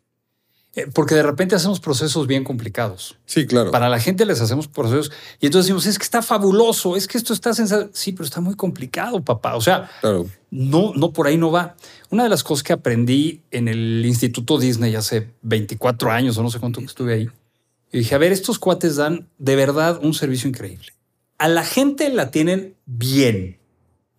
Eh, 0.76 0.88
Porque 0.94 1.16
de 1.16 1.24
repente 1.24 1.54
hacemos 1.56 1.80
procesos 1.82 2.28
bien 2.28 2.44
complicados. 2.46 3.18
Sí, 3.26 3.46
claro. 3.46 3.72
Para 3.72 3.90
la 3.90 4.00
gente 4.00 4.26
les 4.26 4.40
hacemos 4.40 4.68
procesos 4.70 5.12
y 5.42 5.48
entonces 5.48 5.66
decimos, 5.68 5.86
es 5.86 5.98
que 5.98 6.04
está 6.04 6.22
fabuloso, 6.22 6.96
es 6.96 7.08
que 7.08 7.18
esto 7.18 7.34
está 7.34 7.54
sensacional. 7.54 7.92
Sí, 7.94 8.14
pero 8.14 8.24
está 8.26 8.40
muy 8.40 8.56
complicado, 8.56 9.22
papá. 9.22 9.56
O 9.56 9.62
sea, 9.62 9.90
Claro. 10.00 10.30
no, 10.50 10.94
no 10.96 11.12
por 11.12 11.28
ahí 11.28 11.38
no 11.38 11.52
va. 11.52 11.76
Una 12.10 12.24
de 12.24 12.30
las 12.30 12.44
cosas 12.44 12.64
que 12.64 12.72
aprendí 12.74 13.42
en 13.52 13.68
el 13.68 14.06
Instituto 14.06 14.58
Disney 14.58 14.96
hace 14.96 15.30
24 15.42 16.10
años 16.12 16.38
o 16.38 16.44
no 16.44 16.50
sé 16.50 16.60
cuánto 16.60 16.80
que 16.80 16.86
estuve 16.86 17.14
ahí, 17.16 17.30
y 17.92 17.98
dije, 18.00 18.16
a 18.16 18.20
ver, 18.20 18.32
estos 18.32 18.58
cuates 18.58 18.96
dan 18.96 19.28
de 19.38 19.58
verdad 19.58 20.00
un 20.02 20.14
servicio 20.14 20.48
increíble. 20.48 20.94
A 21.38 21.50
la 21.50 21.66
gente 21.66 22.08
la 22.10 22.32
tienen 22.32 22.76
bien, 22.86 23.60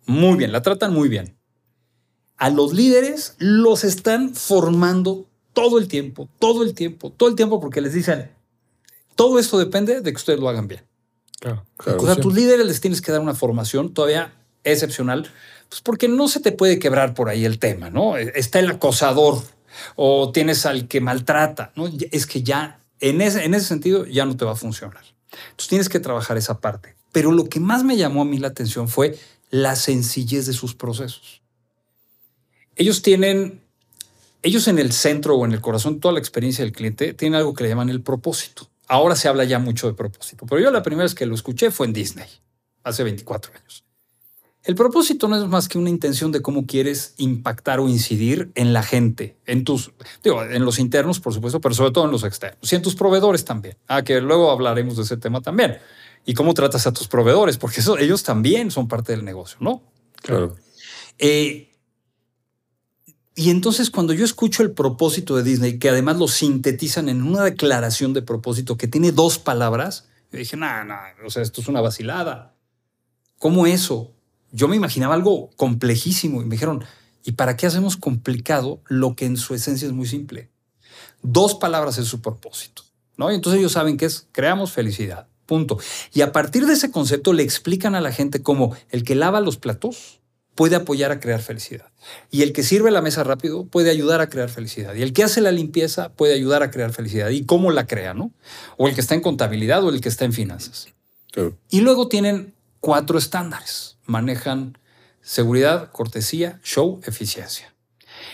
muy 0.05 0.37
bien, 0.37 0.51
la 0.51 0.61
tratan 0.61 0.93
muy 0.93 1.09
bien. 1.09 1.35
A 2.37 2.51
los 2.51 2.73
líderes 2.73 3.35
los 3.39 3.83
están 3.83 4.35
formando 4.35 5.27
todo 5.53 5.77
el 5.77 5.87
tiempo, 5.87 6.29
todo 6.39 6.63
el 6.63 6.73
tiempo, 6.73 7.11
todo 7.11 7.29
el 7.29 7.35
tiempo, 7.35 7.59
porque 7.59 7.81
les 7.81 7.93
dicen, 7.93 8.31
todo 9.15 9.39
esto 9.39 9.57
depende 9.57 10.01
de 10.01 10.11
que 10.11 10.17
ustedes 10.17 10.39
lo 10.39 10.49
hagan 10.49 10.67
bien. 10.67 10.83
Claro. 11.39 11.65
Claro. 11.77 12.01
O 12.01 12.05
sea, 12.05 12.13
a 12.13 12.17
tus 12.17 12.33
líderes 12.33 12.65
les 12.65 12.81
tienes 12.81 13.01
que 13.01 13.11
dar 13.11 13.21
una 13.21 13.35
formación 13.35 13.93
todavía 13.93 14.33
excepcional, 14.63 15.29
pues 15.69 15.81
porque 15.81 16.07
no 16.07 16.27
se 16.27 16.39
te 16.39 16.51
puede 16.51 16.79
quebrar 16.79 17.13
por 17.13 17.29
ahí 17.29 17.45
el 17.45 17.59
tema, 17.59 17.89
¿no? 17.89 18.17
Está 18.17 18.59
el 18.59 18.69
acosador 18.69 19.43
o 19.95 20.31
tienes 20.31 20.65
al 20.65 20.87
que 20.87 21.01
maltrata, 21.01 21.71
¿no? 21.75 21.89
Es 22.11 22.25
que 22.25 22.43
ya 22.43 22.79
en 22.99 23.21
ese, 23.21 23.43
en 23.43 23.53
ese 23.53 23.67
sentido 23.67 24.05
ya 24.05 24.25
no 24.25 24.37
te 24.37 24.45
va 24.45 24.53
a 24.53 24.55
funcionar. 24.55 25.03
Entonces 25.31 25.67
tienes 25.67 25.89
que 25.89 25.99
trabajar 25.99 26.37
esa 26.37 26.59
parte. 26.59 26.95
Pero 27.11 27.31
lo 27.31 27.49
que 27.49 27.59
más 27.59 27.83
me 27.83 27.97
llamó 27.97 28.21
a 28.21 28.25
mí 28.25 28.37
la 28.37 28.49
atención 28.49 28.87
fue 28.87 29.17
la 29.49 29.75
sencillez 29.75 30.45
de 30.45 30.53
sus 30.53 30.73
procesos. 30.73 31.41
Ellos 32.75 33.01
tienen, 33.01 33.62
ellos 34.43 34.67
en 34.67 34.77
el 34.77 34.91
centro 34.91 35.35
o 35.35 35.45
en 35.45 35.53
el 35.53 35.61
corazón, 35.61 35.99
toda 35.99 36.13
la 36.13 36.19
experiencia 36.19 36.63
del 36.63 36.73
cliente, 36.73 37.13
tienen 37.13 37.37
algo 37.37 37.53
que 37.53 37.63
le 37.63 37.69
llaman 37.69 37.89
el 37.89 38.01
propósito. 38.01 38.69
Ahora 38.87 39.15
se 39.15 39.27
habla 39.27 39.45
ya 39.45 39.57
mucho 39.57 39.87
de 39.87 39.93
propósito, 39.93 40.45
pero 40.45 40.61
yo 40.61 40.69
la 40.69 40.83
primera 40.83 41.03
vez 41.03 41.15
que 41.15 41.25
lo 41.25 41.33
escuché 41.33 41.71
fue 41.71 41.87
en 41.87 41.93
Disney, 41.93 42.27
hace 42.83 43.03
24 43.03 43.53
años. 43.55 43.83
El 44.63 44.75
propósito 44.75 45.27
no 45.27 45.35
es 45.35 45.45
más 45.45 45.67
que 45.67 45.77
una 45.77 45.89
intención 45.89 46.31
de 46.31 46.41
cómo 46.41 46.65
quieres 46.65 47.15
impactar 47.17 47.81
o 47.81 47.89
incidir 47.89 48.51
en 48.55 48.71
la 48.71 48.81
gente, 48.81 49.37
en 49.45 49.65
tus, 49.65 49.91
digo, 50.23 50.41
en 50.43 50.63
los 50.63 50.79
internos, 50.79 51.19
por 51.19 51.33
supuesto, 51.33 51.59
pero 51.59 51.75
sobre 51.75 51.91
todo 51.91 52.05
en 52.05 52.11
los 52.11 52.23
externos 52.23 52.71
y 52.71 52.75
en 52.75 52.81
tus 52.81 52.95
proveedores 52.95 53.43
también. 53.43 53.77
Ah, 53.87 54.03
que 54.03 54.21
luego 54.21 54.51
hablaremos 54.51 54.95
de 54.95 55.03
ese 55.03 55.17
tema 55.17 55.41
también. 55.41 55.79
Y 56.25 56.33
cómo 56.33 56.53
tratas 56.53 56.87
a 56.87 56.93
tus 56.93 57.09
proveedores, 57.09 57.57
porque 57.57 57.81
eso, 57.81 57.97
ellos 57.97 58.23
también 58.23 58.71
son 58.71 58.87
parte 58.87 59.11
del 59.11 59.25
negocio, 59.25 59.57
¿no? 59.59 59.83
Claro. 60.21 60.55
Eh, 61.19 61.72
y 63.35 63.49
entonces 63.49 63.89
cuando 63.89 64.13
yo 64.13 64.25
escucho 64.25 64.61
el 64.61 64.71
propósito 64.71 65.35
de 65.35 65.43
Disney, 65.43 65.79
que 65.79 65.89
además 65.89 66.17
lo 66.17 66.27
sintetizan 66.27 67.09
en 67.09 67.23
una 67.23 67.43
declaración 67.43 68.13
de 68.13 68.21
propósito 68.21 68.77
que 68.77 68.87
tiene 68.87 69.11
dos 69.11 69.39
palabras, 69.39 70.07
yo 70.31 70.39
dije, 70.39 70.55
no, 70.55 70.83
no, 70.83 70.95
o 71.25 71.29
sea, 71.29 71.41
esto 71.41 71.61
es 71.61 71.67
una 71.67 71.81
vacilada. 71.81 72.55
¿Cómo 73.39 73.65
eso? 73.65 74.11
Yo 74.51 74.67
me 74.67 74.75
imaginaba 74.75 75.15
algo 75.15 75.49
complejísimo 75.55 76.41
y 76.41 76.45
me 76.45 76.51
dijeron, 76.51 76.83
¿y 77.23 77.33
para 77.33 77.57
qué 77.57 77.65
hacemos 77.65 77.97
complicado 77.97 78.81
lo 78.87 79.15
que 79.15 79.25
en 79.25 79.37
su 79.37 79.55
esencia 79.55 79.87
es 79.87 79.93
muy 79.93 80.07
simple? 80.07 80.49
Dos 81.23 81.55
palabras 81.55 81.97
es 81.97 82.07
su 82.07 82.21
propósito, 82.21 82.83
¿no? 83.17 83.31
Y 83.31 83.35
entonces 83.35 83.59
ellos 83.59 83.71
saben 83.71 83.97
que 83.97 84.05
es 84.05 84.27
creamos 84.31 84.71
felicidad, 84.71 85.27
punto. 85.47 85.79
Y 86.13 86.21
a 86.21 86.31
partir 86.31 86.67
de 86.67 86.73
ese 86.73 86.91
concepto 86.91 87.33
le 87.33 87.43
explican 87.43 87.95
a 87.95 88.01
la 88.01 88.11
gente 88.11 88.43
cómo 88.43 88.75
el 88.89 89.03
que 89.03 89.15
lava 89.15 89.41
los 89.41 89.57
platos 89.57 90.19
puede 90.55 90.75
apoyar 90.75 91.11
a 91.11 91.19
crear 91.19 91.41
felicidad. 91.41 91.87
Y 92.29 92.41
el 92.43 92.53
que 92.53 92.63
sirve 92.63 92.91
la 92.91 93.01
mesa 93.01 93.23
rápido 93.23 93.65
puede 93.65 93.89
ayudar 93.89 94.21
a 94.21 94.29
crear 94.29 94.49
felicidad. 94.49 94.93
Y 94.95 95.01
el 95.01 95.13
que 95.13 95.23
hace 95.23 95.41
la 95.41 95.51
limpieza 95.51 96.13
puede 96.13 96.33
ayudar 96.33 96.63
a 96.63 96.71
crear 96.71 96.91
felicidad. 96.93 97.29
¿Y 97.29 97.45
cómo 97.45 97.71
la 97.71 97.87
crea, 97.87 98.13
no? 98.13 98.31
O 98.77 98.87
el 98.87 98.95
que 98.95 99.01
está 99.01 99.15
en 99.15 99.21
contabilidad 99.21 99.83
o 99.83 99.89
el 99.89 100.01
que 100.01 100.09
está 100.09 100.25
en 100.25 100.33
finanzas. 100.33 100.87
Y 101.69 101.81
luego 101.81 102.07
tienen 102.07 102.53
cuatro 102.79 103.17
estándares. 103.17 103.97
Manejan 104.05 104.77
seguridad, 105.21 105.91
cortesía, 105.91 106.59
show, 106.63 106.99
eficiencia. 107.05 107.73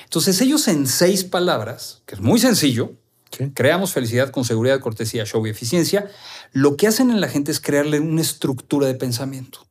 Entonces 0.03 0.41
ellos 0.41 0.67
en 0.67 0.88
seis 0.88 1.23
palabras, 1.23 2.01
que 2.05 2.15
es 2.15 2.21
muy 2.21 2.39
sencillo, 2.39 2.93
Sí. 3.32 3.51
creamos 3.53 3.93
felicidad 3.93 4.32
con 4.32 4.43
seguridad, 4.43 4.79
cortesía, 4.79 5.23
show 5.23 5.45
y 5.45 5.51
eficiencia, 5.51 6.10
lo 6.51 6.75
que 6.77 6.88
hacen 6.88 7.12
en 7.12 7.21
la 7.21 7.27
gente 7.27 7.51
es 7.51 7.60
crearle 7.60 7.99
una 7.99 8.21
estructura 8.21 8.88
de 8.88 8.95
pensamiento. 8.95 9.68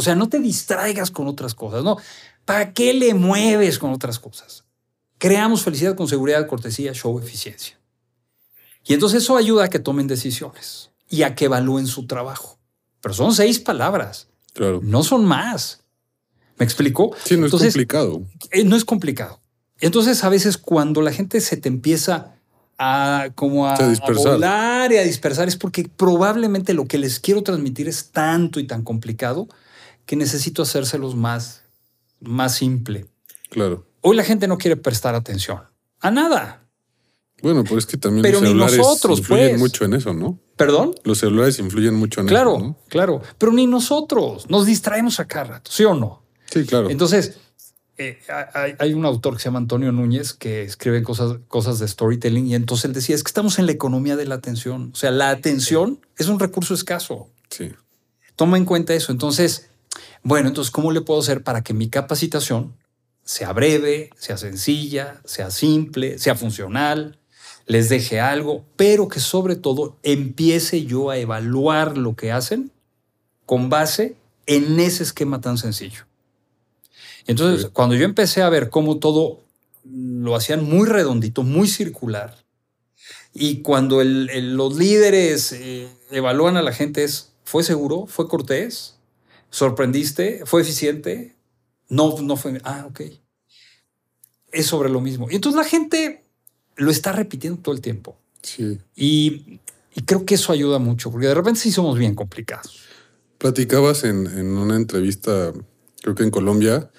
O 0.00 0.02
sea, 0.02 0.14
no 0.14 0.30
te 0.30 0.38
distraigas 0.38 1.10
con 1.10 1.26
otras 1.26 1.54
cosas, 1.54 1.84
¿no? 1.84 1.98
¿Para 2.46 2.72
qué 2.72 2.94
le 2.94 3.12
mueves 3.12 3.78
con 3.78 3.92
otras 3.92 4.18
cosas? 4.18 4.64
Creamos 5.18 5.62
felicidad 5.62 5.94
con 5.94 6.08
seguridad, 6.08 6.46
cortesía, 6.46 6.94
show, 6.94 7.18
eficiencia. 7.18 7.78
Y 8.86 8.94
entonces 8.94 9.22
eso 9.22 9.36
ayuda 9.36 9.64
a 9.64 9.68
que 9.68 9.78
tomen 9.78 10.06
decisiones 10.06 10.90
y 11.10 11.22
a 11.22 11.34
que 11.34 11.44
evalúen 11.44 11.86
su 11.86 12.06
trabajo. 12.06 12.58
Pero 13.02 13.14
son 13.14 13.34
seis 13.34 13.58
palabras, 13.60 14.28
Claro. 14.54 14.80
no 14.82 15.02
son 15.02 15.26
más. 15.26 15.82
¿Me 16.56 16.64
explico? 16.64 17.14
Sí, 17.22 17.36
no 17.36 17.44
es 17.44 17.52
complicado. 17.52 18.22
eh, 18.52 18.64
no 18.64 18.74
es 18.76 18.86
complicado. 18.86 19.40
Entonces, 19.78 20.24
a 20.24 20.30
veces 20.30 20.56
cuando 20.56 21.02
la 21.02 21.12
gente 21.12 21.42
se 21.42 21.58
te 21.58 21.68
empieza 21.68 22.34
a 22.78 23.28
como 23.34 23.66
a, 23.66 23.74
a 23.74 24.12
volar 24.12 24.90
y 24.92 24.96
a 24.96 25.02
dispersar, 25.02 25.46
es 25.48 25.56
porque 25.56 25.86
probablemente 25.94 26.72
lo 26.72 26.86
que 26.86 26.96
les 26.96 27.20
quiero 27.20 27.42
transmitir 27.42 27.86
es 27.88 28.10
tanto 28.10 28.58
y 28.60 28.66
tan 28.66 28.82
complicado 28.82 29.46
que 30.10 30.16
necesito 30.16 30.62
hacérselos 30.62 31.14
más, 31.14 31.62
más 32.18 32.56
simple. 32.56 33.06
Claro. 33.48 33.86
Hoy 34.00 34.16
la 34.16 34.24
gente 34.24 34.48
no 34.48 34.58
quiere 34.58 34.74
prestar 34.76 35.14
atención 35.14 35.60
a 36.00 36.10
nada. 36.10 36.66
Bueno, 37.42 37.62
pues 37.62 37.84
es 37.84 37.86
que 37.86 37.96
también 37.96 38.22
Pero 38.22 38.40
los 38.40 38.48
celulares 38.48 38.76
nosotros, 38.76 39.20
influyen 39.20 39.50
pues. 39.50 39.60
mucho 39.60 39.84
en 39.84 39.94
eso, 39.94 40.12
¿no? 40.12 40.40
¿Perdón? 40.56 40.96
Los 41.04 41.18
celulares 41.18 41.60
influyen 41.60 41.94
mucho 41.94 42.22
en 42.22 42.26
Claro, 42.26 42.56
eso, 42.56 42.64
¿no? 42.66 42.78
claro. 42.88 43.22
Pero 43.38 43.52
ni 43.52 43.68
nosotros 43.68 44.50
nos 44.50 44.66
distraemos 44.66 45.20
a 45.20 45.28
cada 45.28 45.44
rato, 45.44 45.70
¿sí 45.70 45.84
o 45.84 45.94
no? 45.94 46.24
Sí, 46.52 46.64
claro. 46.66 46.90
Entonces, 46.90 47.36
eh, 47.96 48.18
hay, 48.52 48.74
hay 48.80 48.94
un 48.94 49.04
autor 49.04 49.34
que 49.34 49.38
se 49.38 49.44
llama 49.44 49.60
Antonio 49.60 49.92
Núñez 49.92 50.32
que 50.32 50.64
escribe 50.64 51.04
cosas, 51.04 51.36
cosas 51.46 51.78
de 51.78 51.86
storytelling 51.86 52.48
y 52.48 52.56
entonces 52.56 52.86
él 52.86 52.94
decía, 52.94 53.14
es 53.14 53.22
que 53.22 53.28
estamos 53.28 53.60
en 53.60 53.66
la 53.66 53.72
economía 53.72 54.16
de 54.16 54.26
la 54.26 54.34
atención. 54.34 54.90
O 54.92 54.96
sea, 54.96 55.12
la 55.12 55.30
atención 55.30 56.00
es 56.18 56.26
un 56.26 56.40
recurso 56.40 56.74
escaso. 56.74 57.28
sí. 57.48 57.70
Toma 58.34 58.56
en 58.56 58.64
cuenta 58.64 58.94
eso. 58.94 59.12
Entonces, 59.12 59.69
bueno, 60.22 60.48
entonces, 60.48 60.70
¿cómo 60.70 60.92
le 60.92 61.00
puedo 61.00 61.20
hacer 61.20 61.42
para 61.42 61.62
que 61.62 61.74
mi 61.74 61.88
capacitación 61.88 62.74
sea 63.24 63.52
breve, 63.52 64.10
sea 64.16 64.36
sencilla, 64.36 65.20
sea 65.24 65.50
simple, 65.50 66.18
sea 66.18 66.34
funcional, 66.34 67.18
les 67.66 67.88
deje 67.88 68.18
algo, 68.20 68.64
pero 68.76 69.08
que 69.08 69.20
sobre 69.20 69.56
todo 69.56 69.96
empiece 70.02 70.84
yo 70.84 71.10
a 71.10 71.18
evaluar 71.18 71.96
lo 71.96 72.16
que 72.16 72.32
hacen 72.32 72.72
con 73.46 73.68
base 73.70 74.16
en 74.46 74.80
ese 74.80 75.02
esquema 75.04 75.40
tan 75.40 75.58
sencillo? 75.58 76.04
Entonces, 77.26 77.66
Sí. 77.66 77.70
cuando 77.72 77.94
yo 77.94 78.04
empecé 78.04 78.42
a 78.42 78.48
ver 78.48 78.70
cómo 78.70 78.98
todo 78.98 79.42
lo 79.84 80.34
hacían 80.36 80.64
muy 80.64 80.86
redondito, 80.88 81.42
muy 81.42 81.68
circular, 81.68 82.36
y 83.32 83.62
cuando 83.62 84.00
el- 84.00 84.28
el- 84.30 84.54
los 84.56 84.76
líderes 84.76 85.52
eh, 85.52 85.88
evalúan 86.10 86.56
a 86.56 86.62
la 86.62 86.72
gente 86.72 87.04
es, 87.04 87.32
¿fue 87.44 87.62
seguro? 87.62 88.06
¿Fue 88.06 88.26
cortés? 88.28 88.96
¿Sorprendiste? 89.50 90.42
¿Fue 90.46 90.62
eficiente? 90.62 91.34
No, 91.88 92.16
no 92.20 92.36
fue. 92.36 92.60
Ah, 92.64 92.86
ok. 92.88 93.00
Es 94.52 94.66
sobre 94.66 94.88
lo 94.88 95.00
mismo. 95.00 95.28
Y 95.30 95.36
entonces 95.36 95.56
la 95.60 95.64
gente 95.68 96.24
lo 96.76 96.90
está 96.90 97.12
repitiendo 97.12 97.60
todo 97.60 97.74
el 97.74 97.80
tiempo. 97.80 98.16
Sí. 98.42 98.78
Y, 98.96 99.60
y 99.94 100.02
creo 100.06 100.24
que 100.24 100.34
eso 100.36 100.52
ayuda 100.52 100.78
mucho, 100.78 101.10
porque 101.10 101.26
de 101.26 101.34
repente 101.34 101.60
sí 101.60 101.70
somos 101.72 101.98
bien 101.98 102.14
complicados. 102.14 102.80
Platicabas 103.38 104.04
en, 104.04 104.26
en 104.26 104.46
una 104.56 104.76
entrevista, 104.76 105.52
creo 106.02 106.14
que 106.14 106.22
en 106.24 106.30
Colombia, 106.30 106.90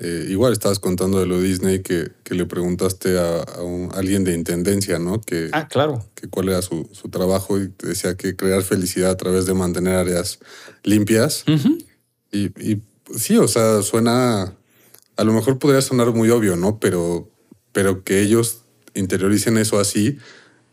Eh, 0.00 0.26
igual 0.28 0.52
estabas 0.52 0.80
contando 0.80 1.20
de 1.20 1.26
lo 1.26 1.40
Disney 1.40 1.80
que, 1.80 2.10
que 2.24 2.34
le 2.34 2.46
preguntaste 2.46 3.16
a, 3.16 3.42
a 3.42 3.62
un- 3.62 3.90
alguien 3.94 4.24
de 4.24 4.34
intendencia, 4.34 4.98
¿no? 4.98 5.20
Que, 5.20 5.50
Ah, 5.52 5.68
claro. 5.68 6.04
que 6.16 6.26
cuál 6.28 6.48
era 6.48 6.62
su, 6.62 6.88
su 6.92 7.08
trabajo 7.10 7.60
y 7.60 7.68
te 7.68 7.86
decía 7.86 8.16
que 8.16 8.34
crear 8.34 8.64
felicidad 8.64 9.12
a 9.12 9.16
través 9.16 9.46
de 9.46 9.54
mantener 9.54 9.94
áreas 9.94 10.40
limpias. 10.82 11.44
Ujú. 11.46 11.78
Y, 12.34 12.46
y 12.60 12.82
sí, 13.16 13.38
o 13.38 13.48
sea, 13.48 13.82
suena, 13.82 14.54
a 15.16 15.24
lo 15.24 15.32
mejor 15.32 15.58
podría 15.58 15.80
sonar 15.80 16.12
muy 16.12 16.30
obvio, 16.30 16.56
¿no? 16.56 16.78
Pero, 16.78 17.28
pero 17.72 18.02
que 18.02 18.20
ellos 18.20 18.62
interioricen 18.94 19.56
eso 19.56 19.78
así 19.78 20.18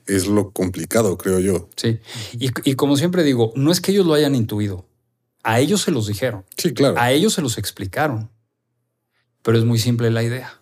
es 0.08 0.28
lo 0.28 0.52
complicado, 0.52 1.18
creo 1.18 1.40
yo. 1.40 1.70
Sí. 1.76 2.00
Y, 2.34 2.50
y 2.64 2.76
como 2.76 2.98
siempre 2.98 3.24
digo, 3.24 3.54
no 3.56 3.72
es 3.72 3.80
que 3.80 3.92
ellos 3.92 4.06
lo 4.06 4.14
hayan 4.14 4.36
intuido. 4.36 4.86
A 5.44 5.60
ellos 5.60 5.82
se 5.82 5.92
los 5.92 6.08
dijeron. 6.08 6.44
Sí, 6.58 6.74
claro. 6.74 6.96
A 7.00 7.12
ellos 7.12 7.34
se 7.34 7.42
los 7.42 7.58
explicaron. 7.58 8.30
Pero 9.42 9.58
es 9.58 9.64
muy 9.64 9.80
simple 9.80 10.12
la 10.12 10.24
idea. 10.24 10.60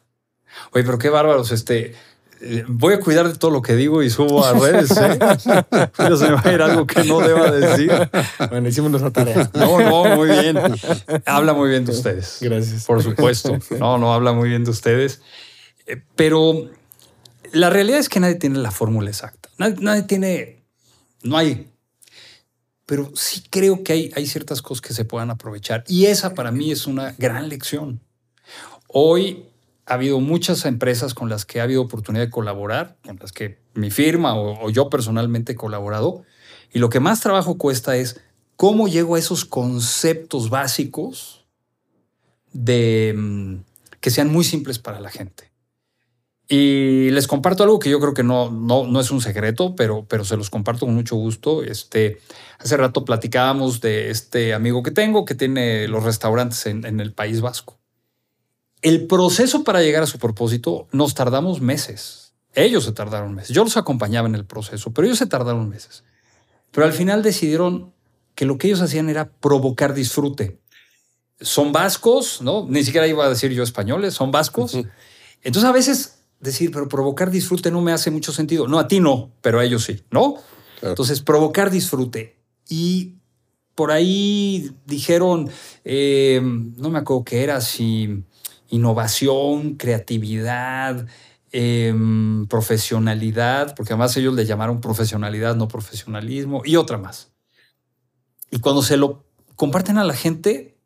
Oye, 0.72 0.84
pero 0.84 0.98
qué 0.98 1.10
bárbaros. 1.10 1.52
Este, 1.52 1.96
voy 2.68 2.94
a 2.94 3.00
cuidar 3.00 3.28
de 3.28 3.38
todo 3.38 3.52
lo 3.52 3.62
que 3.62 3.76
digo 3.76 4.02
y 4.04 4.10
subo 4.10 4.46
a 4.46 4.54
redes. 4.54 4.92
¿eh? 4.98 5.20
Ya 5.98 6.16
se 6.16 6.30
me 6.30 6.36
va 6.36 6.42
a 6.44 6.54
ir 6.54 6.62
algo 6.62 6.88
que 6.88 7.04
no 7.04 7.20
deba 7.20 7.52
decir. 7.52 7.92
Bueno, 8.50 8.68
hicimos 8.68 8.92
nuestra 8.92 9.12
tarea. 9.12 9.50
No, 9.54 9.80
no, 9.80 10.16
muy 10.16 10.30
bien. 10.30 10.58
Habla 11.26 11.54
muy 11.54 11.70
bien 11.70 11.86
de 11.86 11.92
ustedes. 11.92 12.38
Gracias. 12.42 12.86
Por 12.86 13.04
supuesto. 13.04 13.58
No, 13.78 13.98
no 13.98 14.14
habla 14.14 14.34
muy 14.34 14.50
bien 14.50 14.64
de 14.64 14.72
ustedes. 14.72 15.22
Eh, 15.86 16.02
Pero 16.16 16.70
la 17.52 17.70
realidad 17.70 18.00
es 18.00 18.10
que 18.10 18.20
nadie 18.20 18.36
tiene 18.36 18.60
la 18.60 18.72
fórmula 18.72 19.10
exacta. 19.10 19.50
Nadie, 19.58 19.76
nadie 19.82 20.04
tiene. 20.04 20.64
No 21.24 21.38
hay. 21.38 21.70
Pero 22.86 23.12
sí 23.16 23.44
creo 23.50 23.84
que 23.84 23.94
hay, 23.94 24.12
hay 24.16 24.26
ciertas 24.26 24.62
cosas 24.62 24.82
que 24.82 24.94
se 24.94 25.06
puedan 25.06 25.30
aprovechar. 25.30 25.84
Y 25.88 26.06
esa 26.06 26.34
para 26.34 26.52
mí 26.52 26.72
es 26.72 26.88
una 26.88 27.14
gran 27.18 27.50
lección. 27.50 28.02
Hoy 28.88 29.49
ha 29.90 29.96
habido 29.96 30.20
muchas 30.20 30.66
empresas 30.66 31.16
con 31.16 31.30
las 31.30 31.46
que 31.46 31.60
ha 31.60 31.64
habido 31.64 31.82
oportunidad 31.82 32.24
de 32.26 32.30
colaborar, 32.30 32.98
con 33.04 33.18
las 33.20 33.32
que 33.32 33.58
mi 33.74 33.90
firma 33.90 34.36
o, 34.36 34.70
yo 34.70 34.90
personalmente 34.90 35.54
he 35.54 35.56
colaborado. 35.56 36.24
Y 36.72 36.78
lo 36.78 36.90
que 36.90 37.00
más 37.00 37.22
trabajo 37.22 37.58
cuesta 37.58 37.98
es 37.98 38.22
cómo 38.56 38.88
llego 38.88 39.16
a 39.16 39.20
esos 39.20 39.46
conceptos 39.46 40.52
básicos 40.52 41.48
de 42.54 43.16
mm, 43.18 43.56
que 44.00 44.12
sean 44.12 44.32
muy 44.32 44.44
simples 44.44 44.78
para 44.78 45.00
la 45.00 45.10
gente. 45.10 45.52
Y 46.48 47.10
les 47.10 47.28
comparto 47.28 47.64
algo 47.64 47.80
que 47.80 47.90
yo 47.90 48.00
creo 48.00 48.14
que 48.14 48.24
no, 48.24 48.52
no, 48.52 48.86
no 48.86 49.00
es 49.00 49.10
un 49.10 49.22
secreto, 49.22 49.76
pero, 49.76 50.06
pero 50.08 50.24
se 50.24 50.38
los 50.38 50.52
comparto 50.52 50.86
con 50.86 50.94
mucho 50.94 51.16
gusto. 51.16 51.64
Este, 51.64 52.20
hace 52.60 52.78
rato 52.78 53.06
platicábamos 53.06 53.82
de 53.82 54.12
este 54.12 54.54
amigo 54.54 54.84
que 54.84 54.92
tengo 54.92 55.26
que 55.26 55.36
tiene 55.36 55.88
los 55.88 56.04
restaurantes 56.04 56.68
en 56.68 57.00
el 57.00 57.14
País 57.14 57.42
Vasco. 57.42 57.79
El 58.82 59.08
proceso 59.08 59.64
para 59.64 59.82
llegar 59.82 60.04
a 60.04 60.08
su 60.08 60.20
propósito 60.20 60.88
nos 60.92 61.14
tardamos 61.14 61.62
meses. 61.62 62.34
Ellos 62.54 62.86
se 62.86 62.92
tardaron 62.92 63.36
meses. 63.36 63.54
Yo 63.54 63.64
los 63.64 63.78
acompañaba 63.78 64.28
en 64.28 64.36
el 64.36 64.46
proceso, 64.46 64.92
pero 64.92 65.06
ellos 65.06 65.20
se 65.20 65.28
tardaron 65.28 65.70
meses. 65.70 66.04
Pero 66.72 66.86
al 66.86 66.94
final 66.94 67.22
decidieron 67.24 67.94
que 68.36 68.46
lo 68.46 68.58
que 68.58 68.68
ellos 68.68 68.82
hacían 68.82 69.10
era 69.10 69.32
provocar 69.32 69.94
disfrute. 69.94 70.60
Son 71.42 71.72
vascos, 71.72 72.42
¿no? 72.42 72.66
Ni 72.70 72.84
siquiera 72.84 73.08
iba 73.08 73.26
a 73.26 73.30
decir 73.30 73.52
yo 73.52 73.64
españoles, 73.64 74.14
son 74.14 74.32
vascos. 74.32 74.78
Entonces 75.42 75.70
a 75.70 75.72
veces 75.72 76.20
decir, 76.40 76.72
pero 76.72 76.88
provocar 76.88 77.32
disfrute 77.32 77.72
no 77.72 77.82
me 77.82 77.92
hace 77.92 78.12
mucho 78.12 78.32
sentido. 78.32 78.68
No, 78.68 78.80
a 78.80 78.88
ti 78.88 79.00
no, 79.00 79.32
pero 79.42 79.60
a 79.60 79.66
ellos 79.66 79.84
sí, 79.84 80.04
¿no? 80.12 80.36
Claro. 80.80 80.94
Entonces, 80.94 81.22
provocar 81.22 81.70
disfrute. 81.70 82.38
Y 82.70 83.16
por 83.76 83.92
ahí 83.92 84.72
dijeron, 84.86 85.50
eh, 85.84 86.40
no 86.42 86.90
me 86.90 87.00
acuerdo 87.00 87.24
qué 87.24 87.44
era, 87.44 87.62
si 87.62 88.24
innovación, 88.70 89.76
creatividad, 89.76 91.06
eh, 91.52 91.94
profesionalidad, 92.48 93.76
porque 93.76 93.94
además 93.94 94.16
ellos 94.18 94.34
le 94.34 94.46
llamaron 94.46 94.82
profesionalidad, 94.82 95.56
no 95.56 95.68
profesionalismo, 95.68 96.62
y 96.66 96.76
otra 96.76 96.98
más. 96.98 97.30
Y 98.52 98.60
cuando 98.60 98.82
se 98.82 98.98
lo 98.98 99.24
comparten 99.56 99.98
a 99.98 100.04
la 100.04 100.14
gente, 100.14 100.78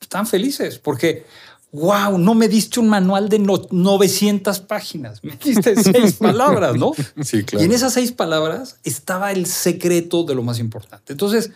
están 0.00 0.26
felices, 0.26 0.78
porque, 0.78 1.26
wow, 1.72 2.18
no 2.18 2.34
me 2.34 2.48
diste 2.48 2.78
un 2.80 2.88
manual 2.88 3.28
de 3.28 3.38
no- 3.38 3.66
900 3.70 4.60
páginas, 4.60 5.22
me 5.24 5.36
diste 5.36 5.74
seis 5.82 6.14
palabras, 6.14 6.76
¿no? 6.76 6.92
Sí, 7.22 7.44
claro. 7.44 7.62
Y 7.62 7.66
en 7.66 7.72
esas 7.72 7.92
seis 7.94 8.12
palabras 8.12 8.78
estaba 8.84 9.32
el 9.32 9.46
secreto 9.46 10.24
de 10.24 10.34
lo 10.34 10.42
más 10.42 10.58
importante. 10.58 11.12
Entonces, 11.12 11.50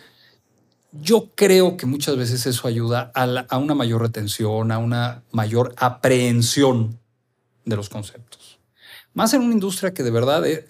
yo 0.91 1.29
creo 1.35 1.77
que 1.77 1.85
muchas 1.85 2.17
veces 2.17 2.45
eso 2.45 2.67
ayuda 2.67 3.11
a, 3.13 3.25
la- 3.27 3.45
a 3.49 3.57
una 3.57 3.75
mayor 3.75 4.01
retención, 4.01 4.71
a 4.71 4.77
una 4.79 5.23
mayor 5.31 5.73
aprehensión 5.77 6.99
de 7.65 7.75
los 7.75 7.89
conceptos. 7.89 8.59
Más 9.13 9.33
en 9.33 9.41
una 9.41 9.53
industria 9.53 9.93
que 9.93 10.03
de 10.03 10.11
verdad, 10.11 10.45
eh, 10.47 10.65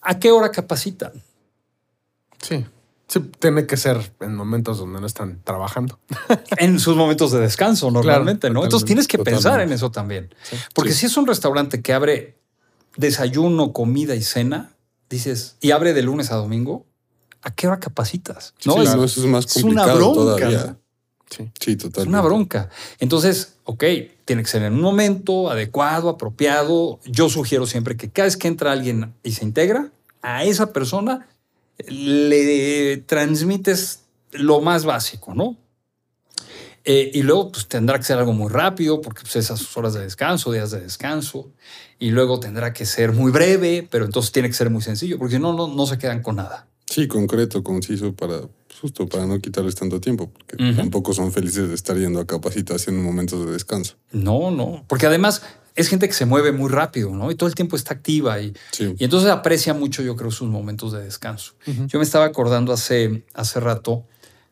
¿a 0.00 0.18
qué 0.18 0.30
hora 0.30 0.50
capacitan? 0.50 1.12
Sí. 2.42 2.64
Sí, 3.06 3.20
tiene 3.38 3.66
que 3.66 3.76
ser 3.76 4.12
en 4.20 4.34
momentos 4.34 4.78
donde 4.78 4.98
no 5.00 5.06
están 5.06 5.40
trabajando. 5.44 5.98
En 6.58 6.80
sus 6.80 6.96
momentos 6.96 7.32
de 7.32 7.40
descanso, 7.40 7.90
normalmente, 7.90 8.48
¿no? 8.50 8.64
Entonces 8.64 8.86
tienes 8.86 9.06
que 9.06 9.18
pensar 9.18 9.60
en 9.60 9.72
eso 9.72 9.90
también. 9.90 10.34
Sí. 10.42 10.56
Porque 10.74 10.92
Sí. 10.92 11.00
si 11.00 11.06
es 11.06 11.16
un 11.16 11.26
restaurante 11.26 11.82
que 11.82 11.92
abre 11.92 12.38
desayuno, 12.96 13.72
comida 13.72 14.14
y 14.14 14.22
cena, 14.22 14.72
dices, 15.10 15.56
y 15.60 15.72
abre 15.72 15.92
de 15.92 16.02
lunes 16.02 16.30
a 16.32 16.36
domingo, 16.36 16.86
¿a 17.44 17.54
qué 17.54 17.68
hora 17.68 17.78
capacitas? 17.78 18.54
No, 18.64 18.82
es, 18.82 18.96
no, 18.96 19.04
eso 19.04 19.20
es 19.20 19.26
más 19.26 19.44
es 19.44 19.62
una 19.62 19.84
complicado 19.84 19.96
bronca, 19.98 20.20
todavía. 20.20 20.76
Sí. 21.30 21.50
Sí, 21.60 21.72
es 21.72 21.78
totalmente. 21.78 22.08
una 22.08 22.20
bronca. 22.22 22.70
Entonces, 22.98 23.56
ok, 23.64 23.84
tiene 24.24 24.42
que 24.42 24.48
ser 24.48 24.62
en 24.62 24.74
un 24.74 24.80
momento 24.80 25.50
adecuado, 25.50 26.08
apropiado. 26.08 27.00
Yo 27.04 27.28
sugiero 27.28 27.66
siempre 27.66 27.96
que 27.96 28.10
cada 28.10 28.26
vez 28.26 28.36
que 28.36 28.48
entra 28.48 28.72
alguien 28.72 29.14
y 29.22 29.32
se 29.32 29.44
integra, 29.44 29.90
a 30.22 30.44
esa 30.44 30.72
persona 30.72 31.28
le 31.86 32.98
transmites 33.06 34.00
lo 34.32 34.60
más 34.60 34.84
básico, 34.84 35.34
¿no? 35.34 35.56
Eh, 36.86 37.10
y 37.14 37.22
luego 37.22 37.50
pues, 37.50 37.66
tendrá 37.66 37.98
que 37.98 38.04
ser 38.04 38.18
algo 38.18 38.32
muy 38.32 38.50
rápido, 38.50 39.00
porque 39.00 39.22
pues, 39.22 39.36
esas 39.36 39.58
sus 39.58 39.76
horas 39.76 39.94
de 39.94 40.00
descanso, 40.00 40.52
días 40.52 40.70
de 40.70 40.80
descanso. 40.80 41.50
Y 41.98 42.10
luego 42.10 42.40
tendrá 42.40 42.72
que 42.72 42.84
ser 42.84 43.12
muy 43.12 43.32
breve, 43.32 43.86
pero 43.90 44.04
entonces 44.04 44.32
tiene 44.32 44.48
que 44.48 44.54
ser 44.54 44.70
muy 44.70 44.82
sencillo, 44.82 45.18
porque 45.18 45.36
si 45.36 45.40
no, 45.40 45.54
no, 45.54 45.66
no 45.68 45.86
se 45.86 45.98
quedan 45.98 46.22
con 46.22 46.36
nada. 46.36 46.68
Sí, 46.94 47.08
concreto, 47.08 47.62
conciso, 47.64 48.14
para 48.14 48.40
justo 48.80 49.08
para 49.08 49.26
no 49.26 49.38
quitarles 49.40 49.74
tanto 49.74 50.00
tiempo, 50.00 50.30
porque 50.30 50.56
tampoco 50.74 51.12
son 51.14 51.32
felices 51.32 51.68
de 51.68 51.74
estar 51.74 51.96
yendo 51.96 52.20
a 52.20 52.26
capacitación 52.26 52.96
en 52.96 53.02
momentos 53.02 53.44
de 53.46 53.52
descanso. 53.52 53.94
No, 54.12 54.50
no, 54.50 54.84
porque 54.88 55.06
además 55.06 55.42
es 55.74 55.88
gente 55.88 56.06
que 56.06 56.12
se 56.14 56.26
mueve 56.26 56.52
muy 56.52 56.68
rápido, 56.70 57.10
¿no? 57.10 57.30
Y 57.30 57.34
todo 57.34 57.48
el 57.48 57.54
tiempo 57.54 57.76
está 57.76 57.94
activa 57.94 58.40
y, 58.40 58.52
Sí. 58.72 58.94
y 58.98 59.04
entonces 59.04 59.30
aprecia 59.30 59.74
mucho, 59.74 60.02
yo 60.02 60.14
creo, 60.16 60.30
sus 60.30 60.48
momentos 60.48 60.92
de 60.92 61.02
descanso. 61.02 61.54
Yo 61.86 61.98
me 61.98 62.04
estaba 62.04 62.26
acordando 62.26 62.72
hace, 62.72 63.24
hace 63.34 63.58
rato, 63.60 64.04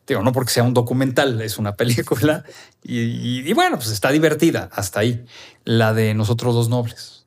digo, 0.07 0.21
no 0.23 0.31
porque 0.33 0.51
sea 0.51 0.63
un 0.63 0.73
documental, 0.73 1.39
es 1.41 1.57
una 1.59 1.75
película, 1.77 2.43
y, 2.83 2.99
y- 2.99 3.43
y 3.49 3.53
bueno, 3.53 3.77
pues 3.77 3.89
está 3.91 4.11
divertida 4.11 4.69
hasta 4.73 4.99
ahí. 5.01 5.23
La 5.63 5.93
de 5.93 6.13
Nosotros 6.13 6.55
dos 6.55 6.67
Nobles. 6.69 7.22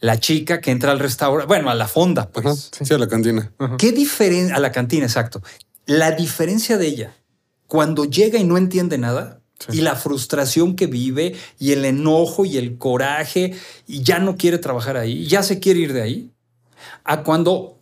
La 0.00 0.18
chica 0.18 0.60
que 0.60 0.70
entra 0.70 0.90
al 0.92 0.98
restaurante, 0.98 1.46
bueno, 1.46 1.70
a 1.70 1.74
la 1.74 1.88
fonda, 1.88 2.28
pues. 2.28 2.44
Ajá. 2.46 2.84
Sí. 2.84 2.92
a 2.94 2.98
la 2.98 3.08
cantina. 3.08 3.52
¿Qué 3.78 3.92
diferencia? 3.92 4.56
A 4.56 4.58
la 4.60 4.72
cantina, 4.72 5.06
exacto. 5.06 5.42
La 5.86 6.10
diferencia 6.12 6.78
de 6.78 6.86
ella 6.86 7.16
cuando 7.66 8.04
llega 8.04 8.38
y 8.38 8.44
no 8.44 8.58
entiende 8.58 8.98
nada 8.98 9.38
Sí. 9.58 9.78
y 9.78 9.80
la 9.80 9.94
frustración 9.94 10.74
que 10.74 10.88
vive 10.88 11.36
y 11.60 11.70
el 11.70 11.84
enojo 11.84 12.44
y 12.44 12.56
el 12.56 12.78
coraje 12.78 13.54
y 13.86 14.02
ya 14.02 14.18
no 14.18 14.36
quiere 14.36 14.58
trabajar 14.58 14.96
ahí, 14.96 15.26
ya 15.28 15.44
se 15.44 15.60
quiere 15.60 15.78
ir 15.78 15.92
de 15.92 16.02
ahí, 16.02 16.32
a 17.04 17.22
cuando 17.22 17.78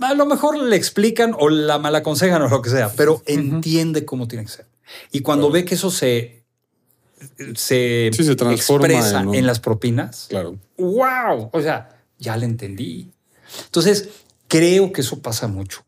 a 0.00 0.14
lo 0.14 0.26
mejor 0.26 0.56
le 0.56 0.76
explican 0.76 1.34
o 1.36 1.48
la 1.48 1.78
malaconsejan 1.78 2.40
o 2.42 2.48
lo 2.48 2.62
que 2.62 2.70
sea, 2.70 2.92
pero 2.96 3.20
entiende 3.26 4.04
cómo 4.04 4.28
tiene 4.28 4.44
que 4.44 4.52
ser. 4.52 4.66
Y 5.10 5.20
cuando 5.20 5.50
ve 5.50 5.64
que 5.64 5.74
eso 5.74 5.90
se, 5.90 6.43
se, 7.54 8.10
Sí, 8.12 8.24
se 8.24 8.36
transforma 8.36 8.86
expresa 8.88 9.20
en 9.20 9.28
un- 9.28 9.34
en 9.34 9.46
las 9.46 9.60
propinas, 9.60 10.26
Claro. 10.28 10.58
wow, 10.78 11.50
o 11.52 11.60
sea, 11.60 12.00
ya 12.18 12.36
le 12.36 12.46
entendí. 12.46 13.12
Entonces, 13.66 14.08
creo 14.48 14.92
que 14.92 15.00
eso 15.02 15.20
pasa 15.22 15.46
mucho. 15.48 15.84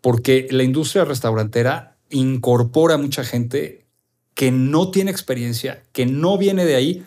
Porque 0.00 0.46
la 0.50 0.62
industria 0.62 1.04
restaurantera 1.04 1.96
incorpora 2.10 2.94
a 2.94 2.98
mucha 2.98 3.24
gente 3.24 3.86
que 4.34 4.50
no 4.50 4.90
tiene 4.90 5.10
experiencia, 5.10 5.82
que 5.92 6.06
no 6.06 6.38
viene 6.38 6.64
de 6.64 6.76
ahí. 6.76 7.04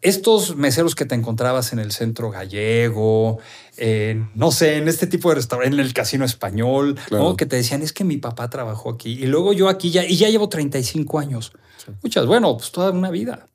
Estos 0.00 0.56
meseros 0.56 0.94
que 0.96 1.04
te 1.04 1.14
encontrabas 1.14 1.72
en 1.72 1.78
el 1.78 1.92
centro 1.92 2.30
gallego, 2.30 3.38
en, 3.76 4.30
no 4.34 4.50
sé, 4.50 4.78
en 4.78 4.88
este 4.88 5.06
tipo 5.06 5.28
de 5.28 5.36
restaurante, 5.36 5.76
en 5.76 5.80
el 5.80 5.92
casino 5.94 6.24
español, 6.24 6.98
Claro. 7.06 7.24
¿no? 7.24 7.36
que 7.36 7.46
te 7.46 7.56
decían, 7.56 7.82
es 7.82 7.92
que 7.92 8.02
mi 8.02 8.16
papá 8.16 8.50
trabajó 8.50 8.90
aquí 8.90 9.12
y 9.12 9.26
luego 9.26 9.52
yo 9.52 9.68
aquí 9.68 9.90
ya, 9.90 10.04
y 10.04 10.16
ya 10.16 10.28
llevo 10.28 10.48
35 10.48 11.18
años. 11.20 11.52
Muchas, 12.02 12.26
bueno, 12.26 12.56
pues 12.56 12.70
toda 12.72 12.90
una 12.90 13.10
vida. 13.10 13.48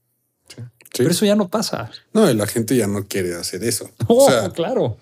Sí. 0.47 0.61
Pero 0.97 1.11
eso 1.11 1.25
ya 1.25 1.35
no 1.35 1.47
pasa. 1.49 1.91
No, 2.13 2.29
y 2.29 2.33
la 2.33 2.47
gente 2.47 2.75
ya 2.75 2.87
no 2.87 3.07
quiere 3.07 3.35
hacer 3.35 3.63
eso. 3.63 3.89
No, 4.09 4.15
o 4.15 4.29
sea, 4.29 4.49
claro. 4.49 4.97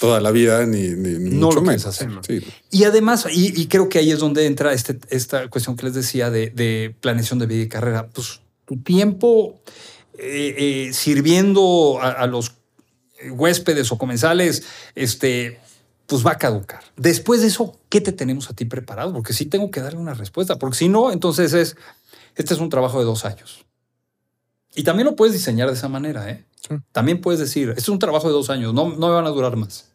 toda 0.00 0.20
la 0.20 0.30
vida 0.30 0.64
ni, 0.66 0.88
ni, 0.90 1.18
ni 1.18 1.30
No 1.30 1.46
mucho 1.46 1.60
lo 1.60 1.62
menos. 1.62 1.86
hacer. 1.86 2.08
Sí. 2.26 2.42
Y 2.70 2.84
además, 2.84 3.26
y, 3.30 3.60
y 3.60 3.66
creo 3.66 3.88
que 3.88 3.98
ahí 3.98 4.10
es 4.10 4.18
donde 4.18 4.46
entra 4.46 4.72
este, 4.72 4.98
esta 5.10 5.48
cuestión 5.48 5.76
que 5.76 5.86
les 5.86 5.94
decía 5.94 6.30
de, 6.30 6.50
de 6.50 6.94
planeación 7.00 7.38
de 7.38 7.46
vida 7.46 7.62
y 7.64 7.68
carrera. 7.68 8.08
Pues 8.08 8.40
tu 8.64 8.78
tiempo 8.78 9.60
eh, 10.18 10.54
eh, 10.88 10.92
sirviendo 10.92 11.98
a, 12.00 12.12
a 12.12 12.26
los 12.26 12.52
huéspedes 13.30 13.90
o 13.92 13.98
comensales, 13.98 14.62
este, 14.94 15.58
pues 16.06 16.24
va 16.24 16.32
a 16.32 16.38
caducar. 16.38 16.82
Después 16.96 17.40
de 17.40 17.48
eso, 17.48 17.78
¿qué 17.88 18.00
te 18.00 18.12
tenemos 18.12 18.50
a 18.50 18.54
ti 18.54 18.64
preparado? 18.64 19.12
Porque 19.12 19.32
sí 19.32 19.46
tengo 19.46 19.70
que 19.70 19.80
darle 19.80 19.98
una 19.98 20.14
respuesta, 20.14 20.56
porque 20.58 20.76
si 20.76 20.88
no, 20.88 21.10
entonces 21.12 21.52
es, 21.54 21.76
este 22.36 22.54
es 22.54 22.60
un 22.60 22.70
trabajo 22.70 22.98
de 22.98 23.04
dos 23.04 23.24
años. 23.24 23.64
Y 24.74 24.82
también 24.82 25.06
lo 25.06 25.16
puedes 25.16 25.32
diseñar 25.32 25.68
de 25.68 25.74
esa 25.74 25.88
manera, 25.88 26.28
¿eh? 26.30 26.44
Sí. 26.60 26.74
También 26.92 27.20
puedes 27.20 27.40
decir, 27.40 27.70
este 27.70 27.82
es 27.82 27.88
un 27.88 27.98
trabajo 27.98 28.26
de 28.26 28.32
dos 28.32 28.50
años, 28.50 28.74
no, 28.74 28.88
no 28.88 29.08
me 29.08 29.14
van 29.14 29.26
a 29.26 29.30
durar 29.30 29.56
más. 29.56 29.90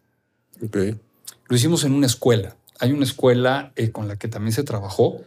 Lo 0.61 1.55
hicimos 1.55 1.83
en 1.83 1.93
una 1.93 2.05
escuela. 2.05 2.55
Hay 2.79 2.91
una 2.91 3.03
escuela 3.03 3.71
eh, 3.75 3.91
con 3.91 4.07
la 4.07 4.17
que 4.17 4.27
también 4.27 4.53
se 4.53 4.63
trabajó 4.63 5.21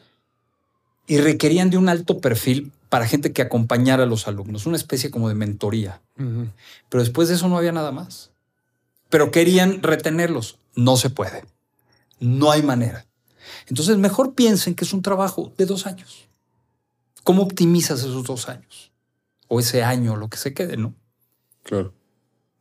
y 1.07 1.19
requerían 1.19 1.69
de 1.69 1.77
un 1.77 1.89
alto 1.89 2.19
perfil 2.21 2.73
para 2.89 3.07
gente 3.07 3.33
que 3.33 3.43
acompañara 3.43 4.05
a 4.05 4.07
los 4.07 4.29
alumnos, 4.29 4.67
una 4.67 4.77
especie 4.77 5.11
como 5.11 5.29
de 5.29 5.35
mentoría. 5.35 6.01
Pero 6.17 7.03
después 7.03 7.29
de 7.29 7.35
eso 7.35 7.49
no 7.49 7.59
había 7.59 7.73
nada 7.73 7.91
más. 7.91 8.31
Pero 9.09 9.31
querían 9.31 9.83
retenerlos. 9.83 10.59
No 10.75 10.97
se 10.97 11.11
puede. 11.11 11.45
No 12.21 12.51
hay 12.51 12.63
manera. 12.63 13.07
Entonces, 13.67 13.97
mejor 13.99 14.35
piensen 14.35 14.75
que 14.75 14.85
es 14.85 14.93
un 14.93 15.03
trabajo 15.03 15.53
de 15.59 15.67
dos 15.67 15.87
años. 15.87 16.29
¿Cómo 17.25 17.43
optimizas 17.43 18.01
esos 18.01 18.25
dos 18.25 18.49
años? 18.49 18.93
O 19.49 19.61
ese 19.61 19.83
año, 19.83 20.17
lo 20.17 20.29
que 20.29 20.39
se 20.39 20.55
quede, 20.55 20.77
¿no? 20.77 20.95
Claro. 21.63 21.95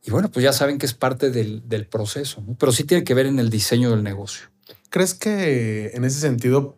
Y 0.04 0.10
bueno, 0.10 0.30
pues 0.30 0.42
ya 0.44 0.52
saben 0.52 0.78
que 0.78 0.86
es 0.86 0.94
parte 0.94 1.30
del, 1.30 1.68
del 1.68 1.86
proceso, 1.86 2.42
¿no? 2.46 2.54
Pero 2.58 2.72
sí 2.72 2.84
tiene 2.84 3.04
que 3.04 3.14
ver 3.14 3.26
en 3.26 3.38
el 3.38 3.50
diseño 3.50 3.90
del 3.90 4.02
negocio. 4.02 4.48
¿Crees 4.90 5.14
que 5.14 5.92
en 5.94 6.04
ese 6.04 6.20
sentido 6.20 6.76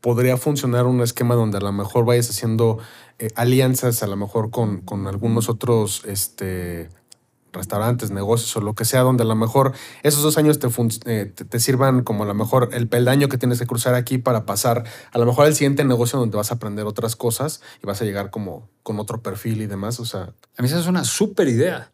podría 0.00 0.36
funcionar 0.36 0.86
un 0.86 1.00
esquema 1.00 1.34
donde 1.34 1.58
a 1.58 1.60
lo 1.60 1.72
mejor 1.72 2.04
vayas 2.04 2.30
haciendo 2.30 2.78
eh, 3.18 3.30
alianzas, 3.34 4.02
a 4.02 4.06
lo 4.06 4.16
mejor 4.16 4.50
con, 4.50 4.82
con 4.82 5.06
algunos 5.06 5.48
otros 5.48 6.02
este, 6.06 6.88
restaurantes, 7.52 8.10
negocios 8.10 8.56
o 8.56 8.60
lo 8.60 8.74
que 8.74 8.84
sea, 8.84 9.00
donde 9.00 9.22
a 9.22 9.26
lo 9.26 9.34
mejor 9.34 9.72
esos 10.02 10.22
dos 10.22 10.38
años 10.38 10.58
te, 10.58 10.68
eh, 11.06 11.26
te 11.26 11.60
sirvan 11.60 12.02
como 12.02 12.24
a 12.24 12.26
lo 12.26 12.34
mejor 12.34 12.70
el 12.72 12.88
peldaño 12.88 13.28
que 13.28 13.38
tienes 13.38 13.58
que 13.58 13.66
cruzar 13.66 13.94
aquí 13.94 14.18
para 14.18 14.46
pasar 14.46 14.84
a 15.12 15.18
lo 15.18 15.26
mejor 15.26 15.46
al 15.46 15.54
siguiente 15.54 15.84
negocio 15.84 16.18
donde 16.18 16.36
vas 16.36 16.50
a 16.50 16.54
aprender 16.54 16.86
otras 16.86 17.16
cosas 17.16 17.60
y 17.82 17.86
vas 17.86 18.00
a 18.02 18.04
llegar 18.04 18.30
como 18.30 18.68
con 18.82 18.98
otro 19.00 19.22
perfil 19.22 19.62
y 19.62 19.66
demás? 19.66 20.00
O 20.00 20.04
sea, 20.04 20.32
A 20.56 20.62
mí 20.62 20.68
esa 20.68 20.78
es 20.78 20.86
una 20.86 21.04
súper 21.04 21.48
idea. 21.48 21.92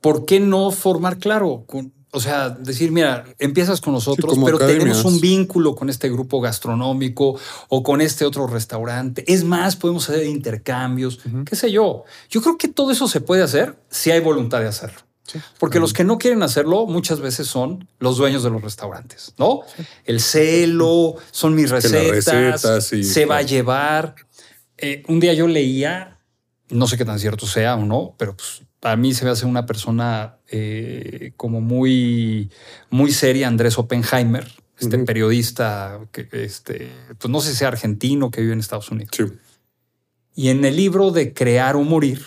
¿Por 0.00 0.24
qué 0.24 0.40
no 0.40 0.70
formar 0.70 1.18
claro? 1.18 1.64
Con- 1.66 1.92
o 2.16 2.20
sea, 2.20 2.48
decir, 2.48 2.92
mira, 2.92 3.26
empiezas 3.38 3.82
con 3.82 3.92
nosotros, 3.92 4.38
pero 4.42 4.56
academias. 4.56 4.84
tenemos 4.84 5.04
un 5.04 5.20
vínculo 5.20 5.74
con 5.74 5.90
este 5.90 6.08
grupo 6.08 6.40
gastronómico 6.40 7.38
o 7.68 7.82
con 7.82 8.00
este 8.00 8.24
otro 8.24 8.46
restaurante. 8.46 9.22
Es 9.30 9.44
más, 9.44 9.76
podemos 9.76 10.08
hacer 10.08 10.24
intercambios, 10.26 11.20
qué 11.44 11.54
sé 11.56 11.70
yo. 11.70 12.04
Yo 12.30 12.40
creo 12.40 12.56
que 12.56 12.68
todo 12.68 12.90
eso 12.90 13.06
se 13.06 13.20
puede 13.20 13.42
hacer 13.42 13.76
si 13.90 14.12
hay 14.12 14.20
voluntad 14.20 14.60
de 14.60 14.68
hacerlo. 14.68 14.98
sí. 15.24 15.38
Porque 15.58 15.78
los 15.78 15.92
que 15.92 16.04
no 16.04 16.16
quieren 16.16 16.42
hacerlo 16.42 16.86
muchas 16.86 17.20
veces 17.20 17.48
son 17.48 17.86
los 17.98 18.16
dueños 18.16 18.42
de 18.42 18.48
los 18.48 18.62
restaurantes, 18.62 19.34
¿no? 19.36 19.60
El 20.06 20.20
celo, 20.20 21.16
son 21.30 21.54
mis 21.54 21.68
recetas, 21.68 22.86
sí, 22.86 23.04
se 23.04 23.26
va 23.26 23.36
a 23.36 23.42
llevar. 23.42 24.14
Eh, 24.78 25.02
un 25.08 25.20
día 25.20 25.34
yo 25.34 25.48
leía, 25.48 26.18
no 26.70 26.86
sé 26.86 26.96
qué 26.96 27.04
tan 27.04 27.18
cierto 27.18 27.46
sea 27.46 27.74
o 27.74 27.84
no, 27.84 28.14
pero 28.16 28.34
pues 28.34 28.62
a 28.90 28.96
mí 28.96 29.14
se 29.14 29.24
me 29.24 29.30
hace 29.30 29.46
una 29.46 29.66
persona 29.66 30.36
eh, 30.48 31.32
como 31.36 31.60
muy, 31.60 32.50
muy 32.90 33.12
seria, 33.12 33.48
Andrés 33.48 33.78
Oppenheimer, 33.78 34.46
este 34.78 34.98
periodista 34.98 36.00
que, 36.12 36.28
este, 36.32 36.88
pues 37.18 37.30
no 37.30 37.40
sé 37.40 37.50
si 37.50 37.56
sea 37.56 37.68
argentino 37.68 38.30
que 38.30 38.40
vive 38.42 38.52
en 38.52 38.60
Estados 38.60 38.90
Unidos. 38.90 39.10
Sí. 39.16 39.24
Y 40.34 40.48
en 40.50 40.64
el 40.64 40.76
libro 40.76 41.10
de 41.10 41.32
Crear 41.32 41.76
o 41.76 41.82
Morir 41.82 42.20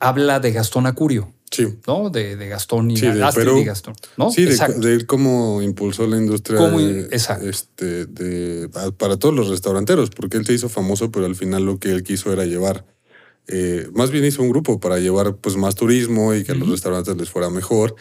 habla 0.00 0.40
de 0.40 0.52
Gastón 0.52 0.86
Acurio. 0.86 1.32
Sí. 1.50 1.66
¿no? 1.86 2.10
De, 2.10 2.36
de 2.36 2.48
Gastón 2.48 2.90
y 2.90 2.96
Sí, 2.98 3.06
de 3.06 3.24
Perú. 3.34 3.58
y 3.58 3.64
Gastón, 3.64 3.94
¿no? 4.18 4.30
Sí, 4.30 4.44
de, 4.44 4.50
Exacto. 4.50 4.80
de 4.80 4.92
él 4.92 5.06
cómo 5.06 5.62
impulsó 5.62 6.06
la 6.06 6.18
industria 6.18 6.58
Cómo- 6.58 6.78
de- 6.78 7.08
este, 7.10 8.04
de- 8.04 8.68
pa- 8.68 8.90
para 8.92 9.16
todos 9.16 9.34
los 9.34 9.48
restauranteros, 9.48 10.10
porque 10.10 10.36
él 10.36 10.44
se 10.44 10.52
hizo 10.52 10.68
famoso, 10.68 11.10
pero 11.10 11.24
al 11.24 11.36
final 11.36 11.64
lo 11.64 11.78
que 11.78 11.90
él 11.90 12.02
quiso 12.02 12.32
era 12.34 12.44
llevar, 12.44 12.84
eh, 13.48 13.88
más 13.94 14.10
bien 14.10 14.24
hizo 14.24 14.42
un 14.42 14.50
grupo 14.50 14.78
para 14.80 14.98
llevar 14.98 15.36
pues 15.36 15.56
más 15.56 15.74
turismo 15.74 16.34
y 16.34 16.44
que 16.44 16.52
a 16.52 16.54
los 16.54 16.68
restaurantes 16.68 17.16
les 17.16 17.30
fuera 17.30 17.50
mejor. 17.50 17.96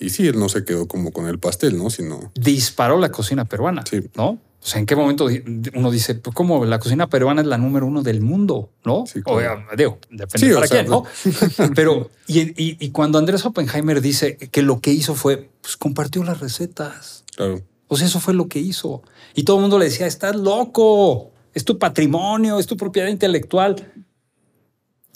Y 0.00 0.10
sí, 0.10 0.26
él 0.26 0.38
no 0.38 0.48
se 0.48 0.64
quedó 0.64 0.88
como 0.88 1.12
con 1.12 1.26
el 1.26 1.38
pastel, 1.38 1.76
¿no? 1.78 1.90
Sino, 1.90 2.32
Disparó 2.34 2.98
la 2.98 3.10
cocina 3.12 3.44
peruana, 3.44 3.84
Sí. 3.88 4.00
¿no? 4.16 4.38
O 4.64 4.64
sea, 4.64 4.78
¿en 4.78 4.86
qué 4.86 4.94
momento 4.94 5.26
uno 5.74 5.90
dice, 5.90 6.14
pues, 6.14 6.34
¿cómo 6.36 6.64
la 6.64 6.78
cocina 6.78 7.08
peruana 7.08 7.40
es 7.40 7.48
la 7.48 7.58
número 7.58 7.84
uno 7.84 8.02
del 8.04 8.20
mundo, 8.20 8.70
no? 8.84 9.04
Sí, 9.12 9.18
o, 9.24 9.36
claro. 9.38 9.60
eh, 9.72 9.76
digo, 9.76 9.98
depende 10.08 10.46
Sí, 10.46 10.52
o 10.52 10.54
para 10.54 10.68
quién, 10.68 10.86
¿no? 10.88 11.02
Pero, 11.74 12.10
y, 12.28 12.40
y- 12.40 12.76
y 12.78 12.90
cuando 12.90 13.18
Andrés 13.18 13.44
Oppenheimer 13.44 14.00
dice 14.00 14.36
que 14.36 14.62
lo 14.62 14.80
que 14.80 14.92
hizo 14.92 15.16
fue, 15.16 15.50
pues 15.60 15.76
compartió 15.76 16.22
las 16.22 16.38
recetas. 16.38 17.24
claro, 17.34 17.60
O 17.88 17.96
sea, 17.96 18.06
eso 18.06 18.20
fue 18.20 18.34
lo 18.34 18.46
que 18.48 18.60
hizo. 18.60 19.02
Y 19.34 19.42
todo 19.42 19.56
el 19.56 19.62
mundo 19.62 19.78
le 19.80 19.86
decía, 19.86 20.06
estás 20.06 20.36
loco, 20.36 21.32
es 21.54 21.64
tu 21.64 21.78
patrimonio, 21.78 22.58
es 22.60 22.66
tu 22.68 22.76
propiedad 22.76 23.08
intelectual. 23.08 23.92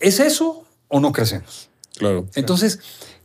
¿Es 0.01 0.21
eso 0.21 0.65
o 0.89 1.01
no 1.01 1.13
crecemos? 1.13 1.69
claro. 1.97 2.27
Entonces, 2.35 2.81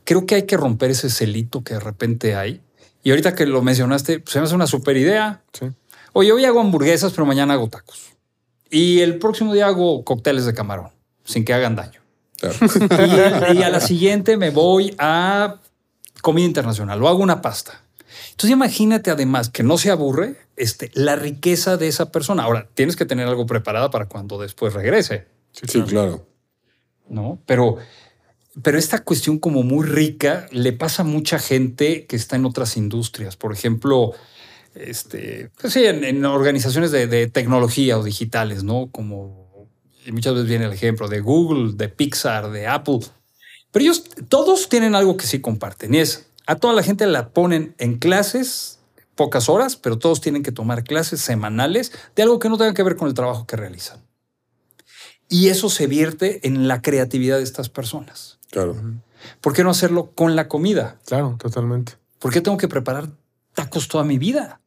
creo 0.06 0.26
que 0.26 0.36
hay 0.36 0.44
que 0.44 0.58
romper 0.58 0.92
ese 0.92 1.10
celito 1.10 1.64
que 1.64 1.74
de 1.74 1.80
repente 1.80 2.36
hay. 2.36 2.62
Y 3.04 3.10
ahorita 3.10 3.36
que 3.36 3.46
lo 3.46 3.62
mencionaste, 3.62 4.20
pues, 4.20 4.34
se 4.34 4.40
me 4.40 4.46
hace 4.46 4.56
una 4.56 4.68
super 4.68 4.96
idea. 4.96 5.42
sí. 5.54 5.68
Oye, 6.14 6.32
hoy 6.34 6.44
hago 6.44 6.60
hamburguesas, 6.60 7.14
pero 7.14 7.26
mañana 7.26 7.54
hago 7.54 7.70
tacos. 7.70 8.12
Y 8.70 9.00
el 9.00 9.18
próximo 9.18 9.54
día 9.54 9.68
hago 9.68 10.04
cócteles 10.04 10.46
de 10.46 10.54
camarón, 10.54 10.90
sin 11.24 11.46
que 11.46 11.54
hagan 11.54 11.76
daño. 11.76 12.02
claro. 12.38 13.54
Y, 13.54 13.64
a 13.64 13.70
la 13.70 13.80
siguiente 13.80 14.36
me 14.36 14.50
voy 14.50 14.96
a 14.98 15.60
comida 16.22 16.46
internacional 16.46 17.02
o 17.02 17.08
hago 17.08 17.20
una 17.20 17.42
pasta. 17.42 17.82
Entonces 18.32 18.52
imagínate 18.52 19.12
además 19.12 19.50
que 19.50 19.64
no 19.64 19.78
se 19.78 19.92
aburre 19.92 20.36
este, 20.56 20.90
la 20.94 21.16
riqueza 21.16 21.78
de 21.78 21.88
esa 21.88 22.12
persona. 22.12 22.44
Ahora, 22.44 22.68
tienes 22.74 22.96
que 22.96 23.06
tener 23.06 23.28
algo 23.28 23.46
preparado 23.46 23.92
para 23.92 24.08
cuando 24.08 24.40
después 24.40 24.74
regrese. 24.74 25.28
Sí, 25.52 25.82
claro. 25.84 26.26
¿No? 27.10 27.42
Pero, 27.46 27.78
pero 28.62 28.78
esta 28.78 29.04
cuestión 29.04 29.40
como 29.40 29.64
muy 29.64 29.86
rica 29.86 30.48
le 30.52 30.74
pasa 30.74 31.04
a 31.04 31.06
mucha 31.06 31.40
gente 31.40 32.06
que 32.06 32.16
está 32.16 32.36
en 32.36 32.46
otras 32.46 32.78
industrias. 32.78 33.36
Por 33.36 33.54
ejemplo, 33.54 34.14
este, 34.76 35.50
pues 35.60 35.74
sí, 35.74 35.84
en, 35.86 36.26
organizaciones 36.26 36.92
de, 36.92 37.28
tecnología 37.28 37.98
o 37.98 38.04
digitales, 38.04 38.64
¿no? 38.64 38.90
Como, 38.92 39.70
muchas 40.08 40.34
veces 40.34 40.50
viene 40.50 40.66
el 40.66 40.74
ejemplo 40.74 41.08
de 41.08 41.20
Google, 41.20 41.74
de 41.76 41.90
Pixar, 41.90 42.52
de 42.52 42.68
Apple. 42.68 43.00
Pero 43.72 43.84
ellos 43.84 44.04
todos 44.28 44.70
tienen 44.70 44.96
algo 44.96 45.18
que 45.18 45.28
sí 45.28 45.40
comparten 45.40 45.94
y 45.94 46.00
es, 46.00 46.28
a 46.46 46.56
toda 46.56 46.74
la 46.74 46.84
gente 46.84 47.06
la 47.06 47.30
ponen 47.30 47.76
en 47.78 47.98
clases, 47.98 48.80
pocas 49.16 49.50
horas, 49.50 49.76
pero 49.76 49.98
todos 49.98 50.20
tienen 50.20 50.44
que 50.44 50.52
tomar 50.52 50.84
clases 50.84 51.22
semanales 51.22 51.92
de 52.16 52.24
algo 52.24 52.40
que 52.40 52.50
no 52.50 52.58
tenga 52.58 52.74
que 52.74 52.84
ver 52.84 52.96
con 52.96 53.08
el 53.08 53.14
trabajo 53.14 53.46
que 53.46 53.56
realizan. 53.56 54.04
Y 55.32 55.48
eso 55.48 55.70
se 55.70 55.88
vierte 55.88 56.46
en 56.46 56.68
la 56.68 56.82
creatividad 56.82 57.38
de 57.38 57.44
estas 57.44 57.70
personas. 57.70 58.38
Claro. 58.52 58.76
¿Por 59.40 59.54
qué 59.54 59.64
no 59.64 59.70
hacerlo 59.70 60.12
con 60.14 60.36
la 60.36 60.48
comida? 60.50 60.98
Claro, 61.06 61.38
totalmente. 61.40 61.94
¿Por 62.20 62.34
qué 62.34 62.42
tengo 62.42 62.58
que 62.58 62.68
preparar 62.68 63.08
tacos 63.54 63.88
toda 63.88 64.04
mi 64.04 64.18
vida? 64.18 64.60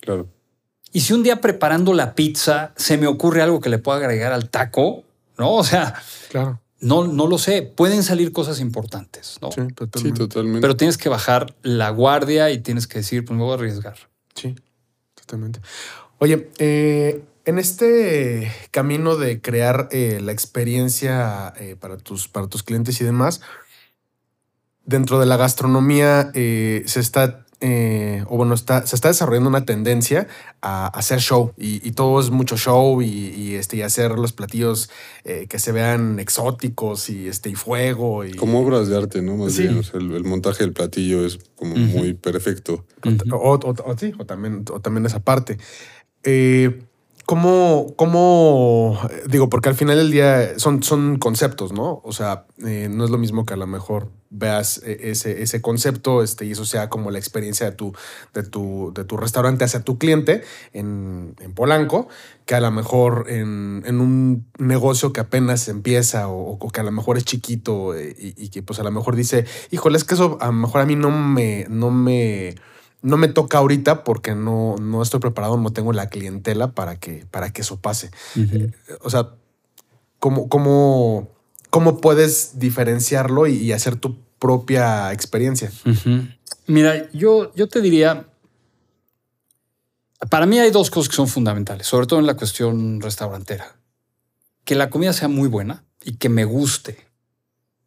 Claro. 0.00 0.28
Y 0.92 1.00
si 1.00 1.14
un 1.14 1.22
día 1.22 1.40
preparando 1.40 1.94
la 1.94 2.14
pizza 2.14 2.72
se 2.76 2.98
me 2.98 3.06
ocurre 3.06 3.40
algo 3.40 3.60
que 3.60 3.70
le 3.70 3.78
pueda 3.78 3.96
agregar 3.98 4.32
al 4.32 4.50
taco, 4.50 5.04
¿no? 5.38 5.54
O 5.54 5.64
sea, 5.64 5.94
Claro. 6.28 6.60
no, 6.80 7.06
no 7.06 7.26
lo 7.26 7.38
sé. 7.38 7.62
Pueden 7.62 8.02
salir 8.02 8.30
cosas 8.30 8.60
importantes, 8.60 9.38
¿no? 9.40 9.50
Sí, 9.52 9.62
Sí, 9.62 9.68
totalmente. 9.74 10.18
totalmente. 10.18 10.60
Pero 10.60 10.76
tienes 10.76 10.98
que 10.98 11.08
bajar 11.08 11.54
la 11.62 11.88
guardia 11.90 12.50
y 12.50 12.58
tienes 12.58 12.86
que 12.86 12.98
decir, 12.98 13.24
pues 13.24 13.38
me 13.38 13.42
voy 13.42 13.52
a 13.52 13.54
arriesgar. 13.54 13.96
Sí, 14.34 14.54
totalmente. 15.14 15.60
Oye, 16.18 16.50
eh, 16.58 17.22
en 17.48 17.58
este 17.58 18.52
camino 18.70 19.16
de 19.16 19.40
crear 19.40 19.88
eh, 19.90 20.20
la 20.22 20.32
experiencia 20.32 21.54
eh, 21.58 21.76
para, 21.80 21.96
tus, 21.96 22.28
para 22.28 22.46
tus 22.46 22.62
clientes 22.62 23.00
y 23.00 23.04
demás, 23.04 23.40
dentro 24.84 25.18
de 25.18 25.24
la 25.24 25.38
gastronomía 25.38 26.30
eh, 26.34 26.82
se 26.84 27.00
está, 27.00 27.46
eh, 27.62 28.22
o 28.28 28.36
bueno, 28.36 28.52
está, 28.52 28.86
se 28.86 28.94
está 28.94 29.08
desarrollando 29.08 29.48
una 29.48 29.64
tendencia 29.64 30.28
a, 30.60 30.88
hacer 30.88 31.20
show 31.20 31.54
y, 31.56 31.86
y 31.88 31.92
todo 31.92 32.20
es 32.20 32.28
mucho 32.28 32.58
show 32.58 33.00
y, 33.00 33.06
y, 33.06 33.54
este, 33.54 33.78
y 33.78 33.82
hacer 33.82 34.10
los 34.18 34.34
platillos 34.34 34.90
eh, 35.24 35.46
que 35.48 35.58
se 35.58 35.72
vean 35.72 36.18
exóticos 36.18 37.08
y, 37.08 37.28
este, 37.28 37.48
y 37.48 37.54
fuego. 37.54 38.26
Y, 38.26 38.34
Como 38.34 38.60
obras 38.60 38.88
de 38.88 38.96
arte, 38.98 39.22
¿no? 39.22 39.36
Más 39.36 39.54
Sí. 39.54 39.62
bien, 39.62 39.78
o 39.78 39.82
sea, 39.82 40.00
el, 40.00 40.12
el 40.12 40.24
montaje 40.24 40.64
del 40.64 40.74
platillo 40.74 41.24
es 41.24 41.38
como 41.56 41.76
muy 41.76 42.12
perfecto. 42.12 42.84
O, 43.32 43.54
o- 43.54 43.84
o- 43.86 43.96
sí, 43.98 44.12
o 44.18 44.26
también, 44.26 44.66
o 44.70 44.80
también 44.80 45.06
esa 45.06 45.20
parte. 45.20 45.56
Eh, 46.24 46.82
¿Cómo, 47.28 47.92
cómo, 47.96 48.98
digo, 49.26 49.50
porque 49.50 49.68
al 49.68 49.74
final 49.74 49.98
del 49.98 50.10
día 50.10 50.58
son, 50.58 50.82
son 50.82 51.18
conceptos, 51.18 51.74
¿no? 51.74 52.00
O 52.02 52.12
sea, 52.12 52.46
eh, 52.64 52.88
no 52.90 53.04
es 53.04 53.10
lo 53.10 53.18
mismo 53.18 53.44
que 53.44 53.52
a 53.52 53.58
lo 53.58 53.66
mejor 53.66 54.08
veas 54.30 54.80
eh, 54.82 55.10
ese, 55.10 55.42
ese 55.42 55.60
concepto 55.60 56.22
este, 56.22 56.46
y 56.46 56.52
eso 56.52 56.64
sea 56.64 56.88
como 56.88 57.10
la 57.10 57.18
experiencia 57.18 57.68
de 57.68 57.76
tu, 57.76 57.92
de 58.32 58.44
tu, 58.44 58.92
de 58.94 59.04
tu 59.04 59.18
restaurante 59.18 59.64
hacia 59.64 59.80
tu 59.80 59.98
cliente 59.98 60.42
en, 60.72 61.34
en 61.40 61.52
Polanco, 61.52 62.08
que 62.46 62.54
a 62.54 62.60
lo 62.60 62.70
mejor 62.70 63.26
en, 63.28 63.82
en, 63.84 64.00
un 64.00 64.46
negocio 64.56 65.12
que 65.12 65.20
apenas 65.20 65.68
empieza 65.68 66.28
o, 66.28 66.58
que 66.72 66.80
a 66.80 66.84
lo 66.84 66.92
mejor 66.92 67.18
es 67.18 67.26
chiquito 67.26 67.94
eh, 67.94 68.16
y, 68.18 68.42
y, 68.42 68.48
que 68.48 68.62
pues 68.62 68.80
a 68.80 68.84
lo 68.84 68.90
mejor 68.90 69.16
dice, 69.16 69.44
híjole, 69.70 69.98
es 69.98 70.04
que 70.04 70.14
eso 70.14 70.38
a 70.40 70.46
lo 70.46 70.52
mejor 70.52 70.80
a 70.80 70.86
mí 70.86 70.96
no 70.96 71.10
me, 71.10 71.66
no 71.68 71.90
me 71.90 72.54
no 73.02 73.16
me 73.16 73.28
toca 73.28 73.58
ahorita 73.58 74.04
porque 74.04 74.34
no, 74.34 74.76
no 74.76 75.02
estoy 75.02 75.20
preparado, 75.20 75.56
no 75.56 75.70
tengo 75.70 75.92
la 75.92 76.08
clientela 76.08 76.72
para 76.72 76.98
que, 76.98 77.26
para 77.30 77.52
que 77.52 77.62
eso 77.62 77.80
pase. 77.80 78.10
Uh 78.34 78.40
-huh. 78.40 78.72
O 79.02 79.10
sea, 79.10 79.30
¿cómo, 80.18 80.48
cómo, 80.48 81.30
cómo 81.70 82.00
puedes 82.00 82.58
diferenciarlo 82.58 83.46
y, 83.46 83.54
y, 83.56 83.72
hacer 83.72 83.96
tu 83.96 84.18
propia 84.38 85.12
experiencia? 85.12 85.70
Uh 85.84 85.90
-huh. 85.90 86.36
Mira, 86.66 87.10
yo, 87.12 87.54
yo 87.54 87.68
te 87.68 87.80
diría, 87.80 88.28
para 90.28 90.46
mí 90.46 90.58
hay 90.58 90.70
dos 90.70 90.90
cosas 90.90 91.08
que 91.08 91.16
son 91.16 91.28
fundamentales, 91.28 91.86
sobre 91.86 92.06
todo 92.06 92.18
en 92.18 92.26
la 92.26 92.34
cuestión 92.34 93.00
restaurantera. 93.00 93.76
Que 94.64 94.74
la 94.74 94.90
comida 94.90 95.12
sea 95.12 95.28
muy 95.28 95.48
buena 95.48 95.84
y 96.04 96.16
que 96.16 96.28
me 96.28 96.44
guste. 96.44 97.06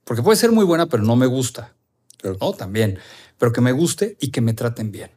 Porque 0.04 0.24
puede 0.24 0.38
ser 0.38 0.52
muy 0.52 0.66
buena, 0.66 0.88
pero 0.88 1.04
no 1.04 1.16
me 1.16 1.28
gusta. 1.28 1.76
Claro. 2.18 2.38
¿no? 2.40 2.54
También 2.54 2.98
pero 3.42 3.54
que 3.54 3.62
me 3.62 3.72
guste 3.72 4.18
y 4.20 4.30
que 4.30 4.40
me 4.40 4.54
traten 4.54 4.92
bien. 4.92 5.10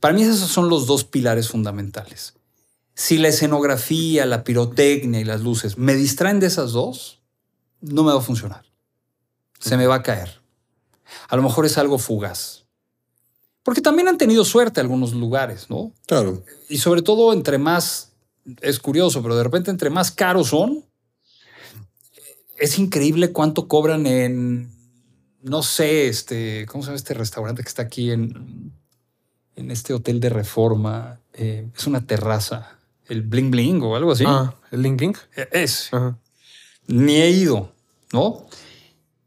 Para 0.00 0.12
mí 0.12 0.24
esos 0.24 0.50
son 0.50 0.68
los 0.68 0.88
dos 0.88 1.04
pilares 1.04 1.48
fundamentales. 1.48 2.34
Si 2.92 3.18
la 3.18 3.28
escenografía, 3.28 4.26
la 4.26 4.42
pirotecnia 4.42 5.20
y 5.20 5.24
las 5.24 5.42
luces 5.42 5.78
me 5.78 5.94
distraen 5.94 6.40
de 6.40 6.48
esas 6.48 6.72
dos, 6.72 7.22
no 7.80 8.02
me 8.02 8.12
va 8.12 8.18
a 8.18 8.20
funcionar. 8.20 8.64
Se 9.60 9.76
me 9.76 9.86
va 9.86 9.94
a 9.94 10.02
caer. 10.02 10.40
A 11.28 11.36
lo 11.36 11.42
mejor 11.42 11.66
es 11.66 11.78
algo 11.78 11.98
fugaz. 11.98 12.64
Porque 13.62 13.80
también 13.80 14.08
han 14.08 14.18
tenido 14.18 14.44
suerte 14.44 14.80
algunos 14.80 15.12
lugares, 15.12 15.70
¿no? 15.70 15.92
Claro. 16.06 16.42
Y 16.68 16.78
sobre 16.78 17.02
todo 17.02 17.32
entre 17.32 17.58
más, 17.58 18.10
es 18.60 18.80
curioso, 18.80 19.22
pero 19.22 19.36
de 19.36 19.44
repente 19.44 19.70
entre 19.70 19.88
más 19.88 20.10
caros 20.10 20.48
son, 20.48 20.84
es 22.58 22.76
increíble 22.80 23.30
cuánto 23.30 23.68
cobran 23.68 24.08
en 24.08 24.75
no 25.46 25.62
sé, 25.62 26.08
este, 26.08 26.66
¿cómo 26.66 26.82
se 26.82 26.88
llama 26.88 26.96
este 26.96 27.14
restaurante 27.14 27.62
que 27.62 27.68
está 27.68 27.82
aquí 27.82 28.10
en, 28.10 28.72
en 29.54 29.70
este 29.70 29.94
hotel 29.94 30.18
de 30.18 30.28
reforma? 30.28 31.20
Eh, 31.34 31.68
es 31.74 31.86
una 31.86 32.04
terraza, 32.04 32.78
el 33.06 33.22
Bling 33.22 33.52
Bling 33.52 33.80
o 33.82 33.94
algo 33.94 34.12
así. 34.12 34.24
Ah, 34.26 34.54
el 34.72 34.80
Bling 34.80 34.96
Bling. 34.96 35.16
Es. 35.52 35.94
Ajá. 35.94 36.18
Ni 36.88 37.16
he 37.16 37.30
ido, 37.30 37.72
¿no? 38.12 38.46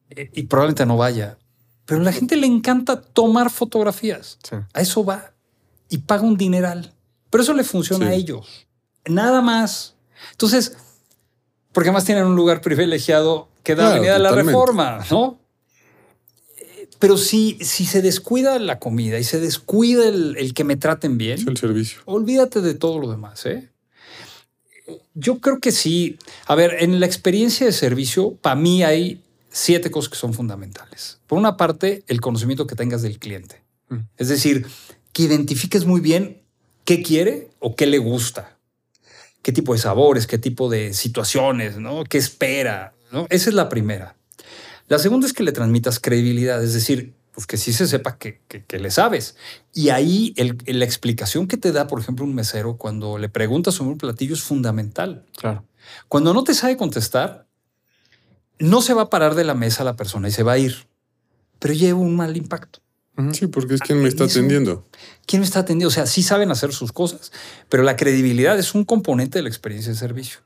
Eh, 0.09 0.30
y 0.34 0.43
probablemente 0.43 0.86
no 0.86 0.97
vaya. 0.97 1.38
Pero 1.86 2.01
a 2.01 2.03
la 2.03 2.11
gente 2.11 2.36
le 2.36 2.47
encanta 2.47 3.01
tomar 3.01 3.49
fotografías. 3.49 4.38
Sí. 4.43 4.57
A 4.74 4.82
eso 4.82 5.05
va. 5.05 5.32
Y 5.89 5.99
paga 5.99 6.24
un 6.24 6.36
dineral. 6.36 6.93
Pero 7.30 7.43
eso 7.43 7.53
le 7.53 7.63
funciona 7.63 8.07
sí. 8.07 8.11
a 8.11 8.15
ellos. 8.15 8.67
Nada 9.05 9.41
más. 9.41 9.95
Entonces, 10.32 10.76
porque 11.72 11.91
más 11.91 12.03
tienen 12.03 12.26
un 12.26 12.36
lugar 12.36 12.59
privilegiado 12.59 13.47
que 13.63 13.76
da 13.76 13.84
claro, 13.84 13.95
Avenida 13.95 14.13
de 14.13 14.20
la 14.20 14.32
Reforma, 14.32 15.05
¿no? 15.09 15.39
Pero 17.00 17.18
si, 17.18 17.58
si 17.62 17.86
se 17.86 18.02
descuida 18.02 18.60
la 18.60 18.80
comida 18.80 19.18
y 19.20 19.24
se 19.24 19.39
descuida 19.39 20.08
el, 20.08 20.36
el 20.38 20.54
que 20.54 20.66
me 20.66 20.76
traten 20.76 21.18
bien, 21.18 21.39
es 21.39 21.47
el 21.47 21.58
servicio. 21.58 22.02
Olvídate 22.06 22.62
de 22.62 22.74
todo 22.74 23.00
lo 23.00 23.10
demás. 23.10 23.45
¿eh? 23.45 23.70
Yo 25.14 25.39
creo 25.39 25.60
que 25.60 25.72
sí. 25.72 26.18
A 26.45 26.56
ver, 26.56 26.76
en 26.80 27.00
la 27.00 27.06
experiencia 27.06 27.66
de 27.66 27.72
servicio, 27.72 28.36
para 28.41 28.56
mí 28.56 28.84
hay 28.84 29.22
siete 29.50 29.91
cosas 29.91 30.10
que 30.10 30.18
son 30.18 30.34
fundamentales. 30.34 31.20
Por 31.26 31.38
una 31.38 31.58
parte, 31.58 32.04
el 32.08 32.22
conocimiento 32.22 32.68
que 32.68 32.76
tengas 32.76 33.02
del 33.02 33.18
cliente. 33.18 33.64
Mm. 33.89 34.00
Es 34.18 34.28
decir, 34.28 34.68
que 35.14 35.24
identifiques 35.24 35.86
muy 35.86 36.02
bien 36.02 36.41
qué 36.86 37.02
quiere 37.02 37.50
o 37.60 37.76
qué 37.76 37.86
le 37.86 37.97
gusta. 37.97 38.58
Qué 39.41 39.54
tipo 39.54 39.74
de 39.74 39.80
sabores, 39.80 40.28
qué 40.28 40.38
tipo 40.38 40.70
de 40.70 40.93
situaciones, 40.93 41.78
¿no? 41.78 42.04
¿Qué 42.04 42.18
espera? 42.18 42.93
¿no? 43.12 43.26
Esa 43.30 43.50
es 43.50 43.56
la 43.56 43.70
primera. 43.70 44.16
La 44.90 45.00
segunda 45.00 45.28
es 45.28 45.34
que 45.34 45.44
le 45.44 45.52
transmitas 45.52 46.00
credibilidad, 46.00 46.62
es 46.64 46.74
decir, 46.74 47.14
pues 47.32 47.48
que 47.48 47.56
sí 47.56 47.72
se 47.72 47.88
sepa 47.88 48.18
que, 48.18 48.42
que, 48.48 48.66
que 48.66 48.80
le 48.80 48.92
sabes. 48.92 49.38
Y 49.74 49.90
ahí 49.90 50.34
el, 50.36 50.58
la 50.66 50.84
explicación 50.84 51.48
que 51.48 51.56
te 51.56 51.72
da, 51.72 51.88
por 51.88 52.02
ejemplo, 52.02 52.26
un 52.26 52.36
mesero 52.36 52.76
cuando 52.76 53.18
le 53.18 53.30
preguntas 53.30 53.76
sobre 53.76 53.92
un 53.92 53.98
platillo 53.98 54.34
es 54.34 54.42
fundamental. 54.42 55.26
Claro. 55.38 55.64
Cuando 56.10 56.34
no 56.34 56.44
te 56.44 56.54
sabe 56.54 56.76
contestar, 56.76 57.48
no 58.58 58.82
se 58.82 58.94
va 58.94 59.04
a 59.04 59.10
parar 59.10 59.36
de 59.36 59.46
la 59.46 59.54
mesa 59.54 59.84
la 59.84 59.96
persona 59.96 60.28
y 60.28 60.32
se 60.32 60.44
va 60.44 60.54
a 60.54 60.58
ir, 60.58 60.88
pero 61.60 61.74
lleva 61.74 62.00
un 62.00 62.16
mal 62.16 62.36
impacto. 62.36 62.82
Sí, 63.34 63.48
porque 63.48 63.76
es 63.76 63.82
quien 63.82 64.02
me 64.02 64.08
está 64.08 64.26
atendiendo. 64.26 64.86
¿Quién 65.26 65.42
me 65.42 65.46
está 65.46 65.60
atendiendo? 65.60 65.90
O 65.90 65.92
sea, 65.92 66.06
sí 66.06 66.24
saben 66.24 66.52
hacer 66.52 66.74
sus 66.74 66.92
cosas, 66.94 67.32
pero 67.68 67.84
la 67.84 67.98
credibilidad 67.98 68.58
es 68.58 68.74
un 68.74 68.86
componente 68.86 69.40
de 69.40 69.44
la 69.44 69.50
experiencia 69.50 69.92
de 69.92 69.98
servicio. 69.98 70.40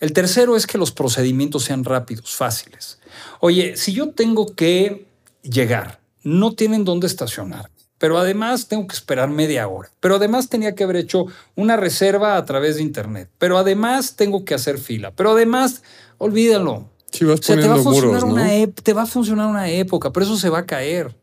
El 0.00 0.14
tercero 0.14 0.56
es 0.56 0.66
que 0.66 0.78
los 0.78 0.92
procedimientos 0.92 1.64
sean 1.64 1.84
rápidos, 1.84 2.34
fáciles. 2.34 2.99
Oye, 3.40 3.76
si 3.76 3.92
yo 3.92 4.10
tengo 4.10 4.54
que 4.54 5.06
llegar, 5.42 6.00
no 6.22 6.52
tienen 6.52 6.84
dónde 6.84 7.06
estacionar, 7.06 7.70
pero 7.98 8.18
además 8.18 8.68
tengo 8.68 8.86
que 8.86 8.94
esperar 8.94 9.30
media 9.30 9.66
hora, 9.66 9.90
pero 10.00 10.16
además 10.16 10.48
tenía 10.48 10.74
que 10.74 10.84
haber 10.84 10.96
hecho 10.96 11.26
una 11.56 11.76
reserva 11.76 12.36
a 12.36 12.44
través 12.44 12.76
de 12.76 12.82
internet, 12.82 13.30
pero 13.38 13.58
además 13.58 14.16
tengo 14.16 14.44
que 14.44 14.54
hacer 14.54 14.78
fila, 14.78 15.10
pero 15.12 15.32
además, 15.32 15.82
olvídalo. 16.18 16.88
Si 17.10 17.24
vas 17.24 17.40
o 17.40 17.42
sea, 17.42 17.56
te 17.56 17.66
va, 17.66 17.74
a 17.74 17.78
funcionar 17.78 18.24
muros, 18.24 18.32
una 18.32 18.72
te 18.72 18.92
va 18.92 19.02
a 19.02 19.06
funcionar 19.06 19.48
una 19.48 19.68
época, 19.68 20.12
pero 20.12 20.24
eso 20.24 20.36
se 20.36 20.48
va 20.48 20.60
a 20.60 20.66
caer. 20.66 21.16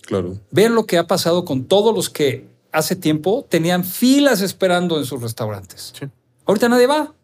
Claro. 0.00 0.38
Vean 0.50 0.74
lo 0.74 0.86
que 0.86 0.96
ha 0.96 1.06
pasado 1.06 1.44
con 1.44 1.64
todos 1.64 1.94
los 1.94 2.08
que 2.08 2.46
hace 2.72 2.96
tiempo 2.96 3.46
tenían 3.48 3.84
filas 3.84 4.40
esperando 4.40 4.98
en 4.98 5.04
sus 5.04 5.20
restaurantes. 5.20 5.92
Sí. 5.98 6.06
Ahorita 6.46 6.68
nadie 6.68 6.86
va. 6.86 7.14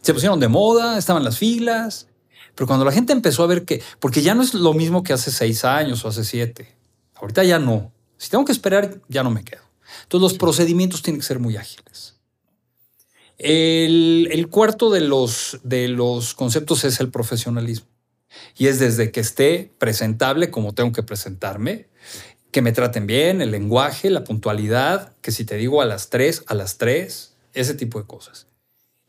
Se 0.00 0.12
pusieron 0.12 0.40
de 0.40 0.48
moda, 0.48 0.98
estaban 0.98 1.22
las 1.22 1.38
filas. 1.38 2.08
Pero 2.54 2.66
cuando 2.66 2.84
la 2.84 2.92
gente 2.92 3.12
empezó 3.12 3.42
a 3.42 3.46
ver 3.46 3.64
que, 3.64 3.82
porque 3.98 4.22
ya 4.22 4.34
no 4.34 4.42
es 4.42 4.54
lo 4.54 4.74
mismo 4.74 5.02
que 5.02 5.12
hace 5.12 5.30
seis 5.30 5.64
años 5.64 6.04
o 6.04 6.08
hace 6.08 6.24
siete, 6.24 6.74
ahorita 7.14 7.44
ya 7.44 7.58
no. 7.58 7.92
Si 8.18 8.30
tengo 8.30 8.44
que 8.44 8.52
esperar, 8.52 9.00
ya 9.08 9.22
no 9.22 9.30
me 9.30 9.44
quedo. 9.44 9.62
Entonces 10.02 10.32
los 10.32 10.38
procedimientos 10.38 11.02
tienen 11.02 11.20
que 11.20 11.26
ser 11.26 11.38
muy 11.38 11.56
ágiles. 11.56 12.16
El, 13.38 14.28
el, 14.30 14.48
cuarto 14.48 14.90
de 14.90 15.00
los, 15.00 15.58
de 15.64 15.88
los 15.88 16.34
conceptos 16.34 16.84
es 16.84 17.00
el 17.00 17.10
profesionalismo. 17.10 17.88
Y 18.56 18.68
es 18.68 18.78
desde 18.78 19.10
que 19.10 19.20
esté 19.20 19.72
presentable 19.78 20.50
como 20.50 20.74
tengo 20.74 20.92
que 20.92 21.02
presentarme, 21.02 21.88
que 22.50 22.62
me 22.62 22.72
traten 22.72 23.06
bien, 23.06 23.40
el 23.40 23.50
lenguaje, 23.50 24.10
la 24.10 24.24
puntualidad, 24.24 25.14
que 25.22 25.32
si 25.32 25.44
te 25.44 25.56
digo 25.56 25.82
a 25.82 25.86
las 25.86 26.10
tres, 26.10 26.44
a 26.46 26.54
las 26.54 26.78
tres, 26.78 27.34
ese 27.54 27.74
tipo 27.74 27.98
de 27.98 28.06
cosas. 28.06 28.46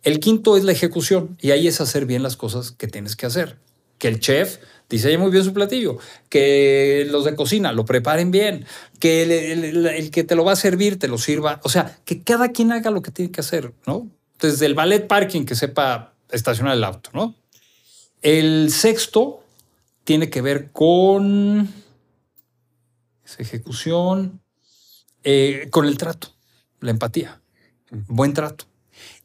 El 0.04 0.20
quinto 0.20 0.58
es 0.58 0.64
la 0.66 0.74
ejecución 0.74 1.38
y 1.42 1.52
ahí 1.52 1.68
es 1.68 1.82
hacer 1.82 2.06
bien 2.06 2.24
las 2.24 2.36
cosas 2.36 2.72
que 2.72 2.88
tienes 2.88 3.16
que 3.16 3.26
hacer. 3.26 3.58
Que 3.98 4.10
el 4.10 4.20
chef 4.20 4.60
diseñe 4.90 5.18
muy 5.18 5.32
bien 5.32 5.46
su 5.46 5.54
platillo, 5.54 5.98
que 6.30 7.08
los 7.10 7.24
de 7.24 7.36
cocina 7.36 7.72
lo 7.72 7.86
preparen 7.86 8.30
bien, 8.30 8.66
que 9.00 9.24
el, 9.24 9.32
el, 9.32 9.86
el, 9.88 10.12
que 10.12 10.24
te 10.26 10.36
lo 10.36 10.44
va 10.44 10.52
a 10.52 10.58
servir 10.58 11.00
te 11.00 11.08
lo 11.08 11.18
sirva. 11.18 11.62
O 11.64 11.70
sea, 11.70 11.98
que 12.04 12.22
cada 12.22 12.52
quien 12.52 12.74
haga 12.74 12.92
lo 12.92 13.02
que 13.02 13.12
tiene 13.12 13.32
que 13.32 13.42
hacer, 13.42 13.74
¿no? 13.88 14.10
Desde 14.40 14.66
el 14.66 14.76
ballet 14.76 15.08
parking 15.08 15.46
que 15.46 15.56
sepa 15.56 16.14
estacionar 16.32 16.76
el 16.76 16.84
auto, 16.84 17.10
¿no? 17.14 17.36
El 18.22 18.72
sexto 18.72 19.44
tiene 20.04 20.30
que 20.30 20.42
ver 20.42 20.72
con 20.72 21.74
esa 23.26 23.42
ejecución, 23.42 24.42
eh, 25.24 25.68
con 25.72 25.86
el 25.86 25.98
trato, 25.98 26.34
la 26.82 26.92
empatía, 26.92 27.42
buen 27.90 28.34
trato. 28.34 28.66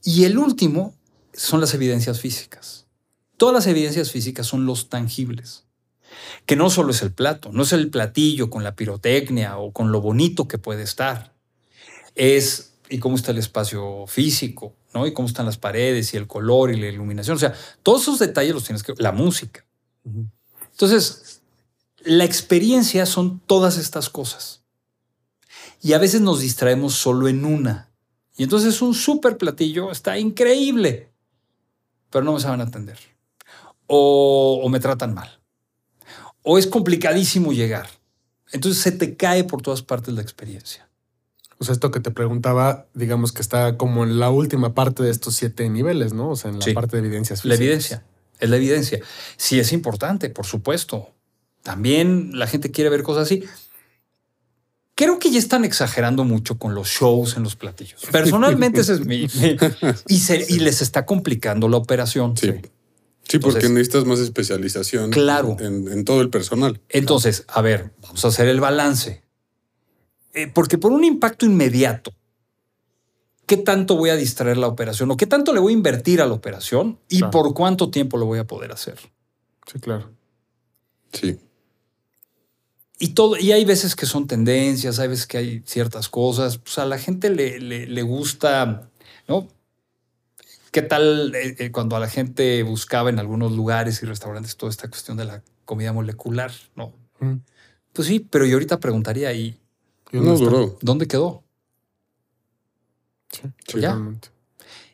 Y 0.02 0.24
el 0.24 0.38
último 0.38 0.94
son 1.32 1.60
las 1.60 1.74
evidencias 1.74 2.20
físicas. 2.20 2.86
Todas 3.36 3.54
las 3.54 3.66
evidencias 3.66 4.10
físicas 4.10 4.46
son 4.46 4.66
los 4.66 4.88
tangibles, 4.88 5.64
que 6.46 6.56
no 6.56 6.70
solo 6.70 6.90
es 6.90 7.02
el 7.02 7.12
plato, 7.12 7.50
no 7.52 7.62
es 7.62 7.72
el 7.72 7.90
platillo 7.90 8.50
con 8.50 8.64
la 8.64 8.74
pirotecnia 8.74 9.58
o 9.58 9.72
con 9.72 9.92
lo 9.92 10.00
bonito 10.00 10.48
que 10.48 10.58
puede 10.58 10.82
estar. 10.82 11.34
Es 12.14 12.68
y 12.90 12.98
cómo 12.98 13.16
está 13.16 13.32
el 13.32 13.38
espacio 13.38 14.06
físico, 14.06 14.74
¿no? 14.94 15.06
Y 15.06 15.12
cómo 15.12 15.28
están 15.28 15.46
las 15.46 15.58
paredes 15.58 16.14
y 16.14 16.16
el 16.16 16.26
color 16.26 16.70
y 16.70 16.80
la 16.80 16.88
iluminación. 16.88 17.36
O 17.36 17.40
sea, 17.40 17.54
todos 17.82 18.02
esos 18.02 18.18
detalles 18.18 18.54
los 18.54 18.64
tienes 18.64 18.82
que... 18.82 18.94
La 18.98 19.12
música. 19.12 19.64
Entonces, 20.72 21.42
la 21.98 22.24
experiencia 22.24 23.04
son 23.06 23.40
todas 23.40 23.76
estas 23.76 24.08
cosas. 24.08 24.62
Y 25.82 25.92
a 25.92 25.98
veces 25.98 26.20
nos 26.20 26.40
distraemos 26.40 26.94
solo 26.94 27.28
en 27.28 27.44
una. 27.44 27.87
Y 28.38 28.44
entonces 28.44 28.80
un 28.80 28.94
súper 28.94 29.36
platillo 29.36 29.90
está 29.90 30.16
increíble, 30.18 31.10
pero 32.08 32.24
no 32.24 32.32
me 32.32 32.40
saben 32.40 32.62
atender. 32.62 32.98
O, 33.86 34.60
o, 34.62 34.68
me 34.70 34.80
tratan 34.80 35.12
mal. 35.12 35.40
O 36.42 36.56
es 36.56 36.66
complicadísimo 36.66 37.52
llegar. 37.52 37.88
Entonces 38.52 38.80
se 38.82 38.92
te 38.92 39.16
cae 39.16 39.44
por 39.44 39.60
todas 39.60 39.82
partes 39.82 40.14
la 40.14 40.22
experiencia. 40.22 40.88
O 41.58 41.64
sea, 41.64 41.72
esto 41.72 41.90
que 41.90 41.98
te 42.00 42.10
preguntaba, 42.12 42.86
digamos 42.94 43.32
que 43.32 43.42
está 43.42 43.76
como 43.76 44.04
en 44.04 44.20
la 44.20 44.30
última 44.30 44.72
parte 44.74 45.02
de 45.02 45.10
estos 45.10 45.34
siete 45.34 45.68
niveles, 45.68 46.12
¿no? 46.12 46.30
O 46.30 46.36
sea, 46.36 46.50
en 46.50 46.60
la 46.60 46.64
Sí. 46.64 46.72
parte 46.72 46.96
de 46.96 47.06
evidencias 47.06 47.44
La 47.44 47.56
físicas. 47.56 47.60
evidencia, 47.60 48.04
es 48.38 48.48
la 48.50 48.56
evidencia. 48.56 49.00
Sí, 49.36 49.58
es 49.58 49.72
importante, 49.72 50.30
por 50.30 50.46
supuesto. 50.46 51.10
También 51.64 52.38
la 52.38 52.46
gente 52.46 52.70
quiere 52.70 52.88
ver 52.90 53.02
cosas 53.02 53.24
así. 53.24 53.42
Creo 54.98 55.20
que 55.20 55.30
ya 55.30 55.38
están 55.38 55.64
exagerando 55.64 56.24
mucho 56.24 56.58
con 56.58 56.74
los 56.74 56.88
shows 56.88 57.36
en 57.36 57.44
los 57.44 57.54
platillos. 57.54 58.02
Personalmente, 58.10 58.80
ese 58.80 58.94
es 58.94 59.06
mi. 59.06 59.28
mi- 59.40 59.56
y, 60.08 60.18
se- 60.18 60.44
y 60.48 60.58
les 60.58 60.82
está 60.82 61.06
complicando 61.06 61.68
la 61.68 61.76
operación. 61.76 62.36
Sí. 62.36 62.48
Sí, 63.28 63.38
porque 63.38 63.58
Entonces- 63.58 63.70
necesitas 63.70 64.04
más 64.06 64.18
especialización 64.18 65.10
Claro. 65.12 65.56
en, 65.60 65.86
en 65.86 66.04
todo 66.04 66.20
el 66.20 66.30
personal. 66.30 66.80
Entonces, 66.88 67.44
a 67.46 67.62
ver, 67.62 67.92
vamos 68.02 68.24
a 68.24 68.28
hacer 68.28 68.48
el 68.48 68.58
balance. 68.58 69.22
Eh, 70.34 70.50
porque 70.52 70.78
por 70.78 70.90
un 70.90 71.04
impacto 71.04 71.46
inmediato, 71.46 72.12
¿qué 73.46 73.56
tanto 73.56 73.94
voy 73.96 74.10
a 74.10 74.16
distraer 74.16 74.56
la 74.56 74.66
operación? 74.66 75.10
¿O 75.12 75.16
qué 75.16 75.26
tanto 75.26 75.52
le 75.54 75.60
voy 75.60 75.74
a 75.74 75.76
invertir 75.76 76.20
a 76.20 76.26
la 76.26 76.32
operación? 76.34 76.98
¿Y 77.08 77.18
Claro. 77.18 77.30
por 77.30 77.54
cuánto 77.54 77.88
tiempo 77.90 78.16
lo 78.18 78.26
voy 78.26 78.40
a 78.40 78.46
poder 78.48 78.72
hacer? 78.72 78.98
Sí, 79.70 79.78
claro. 79.78 80.10
Sí. 81.12 81.38
Y, 82.98 83.08
todo, 83.10 83.36
y 83.36 83.52
hay 83.52 83.64
veces 83.64 83.94
que 83.94 84.06
son 84.06 84.26
tendencias, 84.26 84.98
hay 84.98 85.08
veces 85.08 85.26
que 85.26 85.38
hay 85.38 85.62
ciertas 85.64 86.08
cosas. 86.08 86.58
Pues 86.58 86.78
a 86.78 86.84
la 86.84 86.98
gente 86.98 87.30
le, 87.30 87.60
le- 87.60 87.86
le 87.86 88.02
gusta, 88.02 88.88
¿no? 89.28 89.46
¿Qué 90.72 90.82
tal 90.82 91.32
eh, 91.34 91.56
eh, 91.58 91.70
cuando 91.70 91.96
a 91.96 92.00
la 92.00 92.08
gente 92.08 92.62
buscaba 92.62 93.08
en 93.08 93.18
algunos 93.18 93.52
lugares 93.52 94.02
y 94.02 94.06
restaurantes 94.06 94.56
toda 94.56 94.70
esta 94.70 94.88
cuestión 94.88 95.16
de 95.16 95.24
la 95.26 95.42
comida 95.64 95.92
molecular? 95.92 96.50
No. 96.76 96.92
Mm. 97.20 97.36
Pues 97.92 98.08
sí, 98.08 98.20
pero 98.20 98.44
yo 98.46 98.54
ahorita 98.56 98.78
preguntaría, 98.80 99.32
¿y 99.32 99.58
¿Y 100.10 100.16
dónde 100.16 100.30
No 100.32 100.38
duró. 100.38 100.78
dónde 100.82 101.06
quedó? 101.06 101.42
Sí, 103.30 103.42
Sí. 103.66 103.80
Ya. 103.80 103.98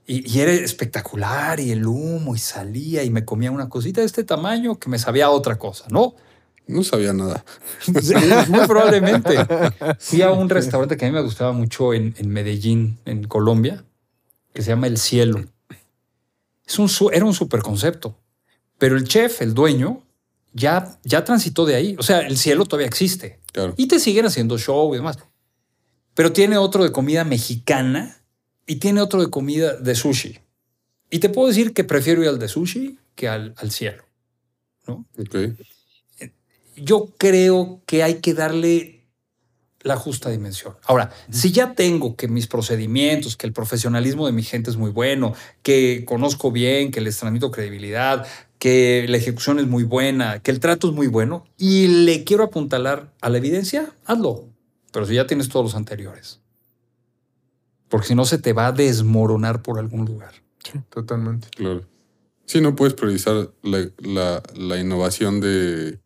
Y, 0.07 0.31
y 0.31 0.41
era 0.41 0.53
espectacular 0.53 1.61
y 1.61 1.71
el 1.71 1.87
humo 1.87 2.35
y 2.35 2.39
salía 2.39 3.03
y 3.05 3.11
me 3.11 3.25
comía 3.25 3.51
una 3.51 3.69
cosita 3.71 4.01
de 4.03 4.07
este 4.07 4.23
tamaño 4.25 4.79
que 4.79 4.91
me 4.91 4.99
sabía 4.99 5.27
a 5.27 5.31
otra 5.31 5.57
cosa, 5.59 5.87
¿no? 5.89 6.15
No 6.67 6.83
sabía 6.83 7.13
nada. 7.13 7.45
Muy 8.49 8.67
probablemente. 8.67 9.37
Fui 9.99 10.23
a 10.23 10.31
un 10.33 10.49
restaurante 10.49 10.97
que 10.97 11.05
a 11.05 11.09
mí 11.09 11.15
me 11.15 11.21
gustaba 11.23 11.53
mucho 11.53 11.93
en, 11.93 12.15
en 12.19 12.29
Medellín, 12.31 12.99
en 13.05 13.25
Colombia, 13.25 13.85
que 14.53 14.63
se 14.63 14.71
llama 14.71 14.87
El 14.87 14.97
Cielo. 14.99 15.45
Es 16.67 16.79
un, 16.79 16.91
era 17.13 17.25
un 17.27 17.35
super 17.35 17.61
concepto, 17.61 18.19
pero 18.79 18.97
el 18.97 19.05
chef, 19.07 19.43
el 19.43 19.53
dueño, 19.53 20.03
ya, 20.55 20.99
ya 21.05 21.23
transitó 21.25 21.67
de 21.67 21.75
ahí. 21.75 21.97
O 21.99 22.03
sea, 22.03 22.21
el 22.21 22.39
cielo 22.39 22.65
todavía 22.65 22.87
existe 22.87 23.41
Claro. 23.53 23.75
y 23.77 23.87
te 23.87 24.01
siguen 24.01 24.25
haciendo 24.27 24.57
show 24.59 24.95
y 24.95 24.97
demás. 24.97 25.19
Pero 26.15 26.33
tiene 26.33 26.57
otro 26.57 26.83
de 26.85 26.93
comida 26.93 27.25
mexicana 27.25 28.17
y 28.67 28.77
tiene 28.77 29.03
otro 29.03 29.21
de 29.21 29.29
comida 29.31 29.75
de 29.77 29.95
sushi. 29.95 30.39
Y 31.11 31.19
te 31.19 31.29
puedo 31.29 31.49
decir 31.49 31.75
que 31.75 31.85
prefiero 31.85 32.23
ir 32.23 32.29
al 32.29 32.39
de 32.39 32.49
sushi 32.49 32.99
que 33.15 33.29
al, 33.29 33.53
al 33.59 33.71
cielo. 33.71 34.03
¿no? 34.87 35.05
Yo 36.77 37.09
creo 37.19 37.81
que 37.87 38.03
hay 38.03 38.17
que 38.17 38.35
darle 38.35 39.07
la 39.81 39.97
justa 39.97 40.31
dimensión. 40.31 40.75
Ahora, 40.85 41.11
si 41.31 41.53
ya 41.53 41.75
tengo 41.75 42.17
que 42.17 42.27
mis 42.27 42.47
procedimientos, 42.47 43.37
que 43.37 43.47
el 43.47 43.53
profesionalismo 43.53 44.25
de 44.25 44.33
mi 44.33 44.43
gente 44.43 44.71
es 44.71 44.77
muy 44.79 44.91
bueno, 44.91 45.35
que 45.63 46.05
conozco 46.07 46.51
bien, 46.51 46.91
que 46.91 47.03
les 47.03 47.19
transmito 47.19 47.51
credibilidad, 47.51 48.27
que 48.59 49.05
la 49.09 49.19
ejecución 49.19 49.59
es 49.59 49.67
muy 49.67 49.83
buena, 49.85 50.39
que 50.41 50.51
el 50.51 50.59
trato 50.61 50.89
es 50.89 50.95
muy 50.95 51.07
bueno 51.07 51.45
y 51.59 51.87
le 52.07 52.25
quiero 52.25 52.45
apuntalar 52.45 53.13
a 53.21 53.29
la 53.29 53.37
evidencia, 53.39 53.93
hazlo. 54.07 54.49
Pero 54.91 55.05
si 55.05 55.15
ya 55.17 55.27
tienes 55.27 55.51
todos 55.51 55.67
los 55.67 55.75
anteriores. 55.75 56.41
Porque 57.89 58.07
si 58.07 58.15
no 58.15 58.25
se 58.25 58.39
te 58.39 58.53
va 58.55 58.69
a 58.69 58.73
desmoronar 58.73 59.63
por 59.63 59.79
algún 59.79 60.07
lugar. 60.07 60.33
Sí, 60.65 60.81
totalmente. 60.89 61.49
Claro. 61.55 61.83
Sí, 62.47 62.61
no 62.61 62.75
puedes 62.75 62.95
priorizar 62.95 63.51
la, 63.63 63.87
la- 63.99 64.43
la 64.55 64.79
innovación 64.79 65.41
de, 65.41 65.99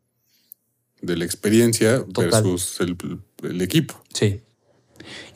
de 1.03 1.17
la 1.17 1.25
experiencia 1.25 1.99
Total. 2.05 2.31
versus 2.31 2.81
el, 2.81 2.97
el 3.43 3.61
equipo. 3.63 4.03
Sí. 4.13 4.43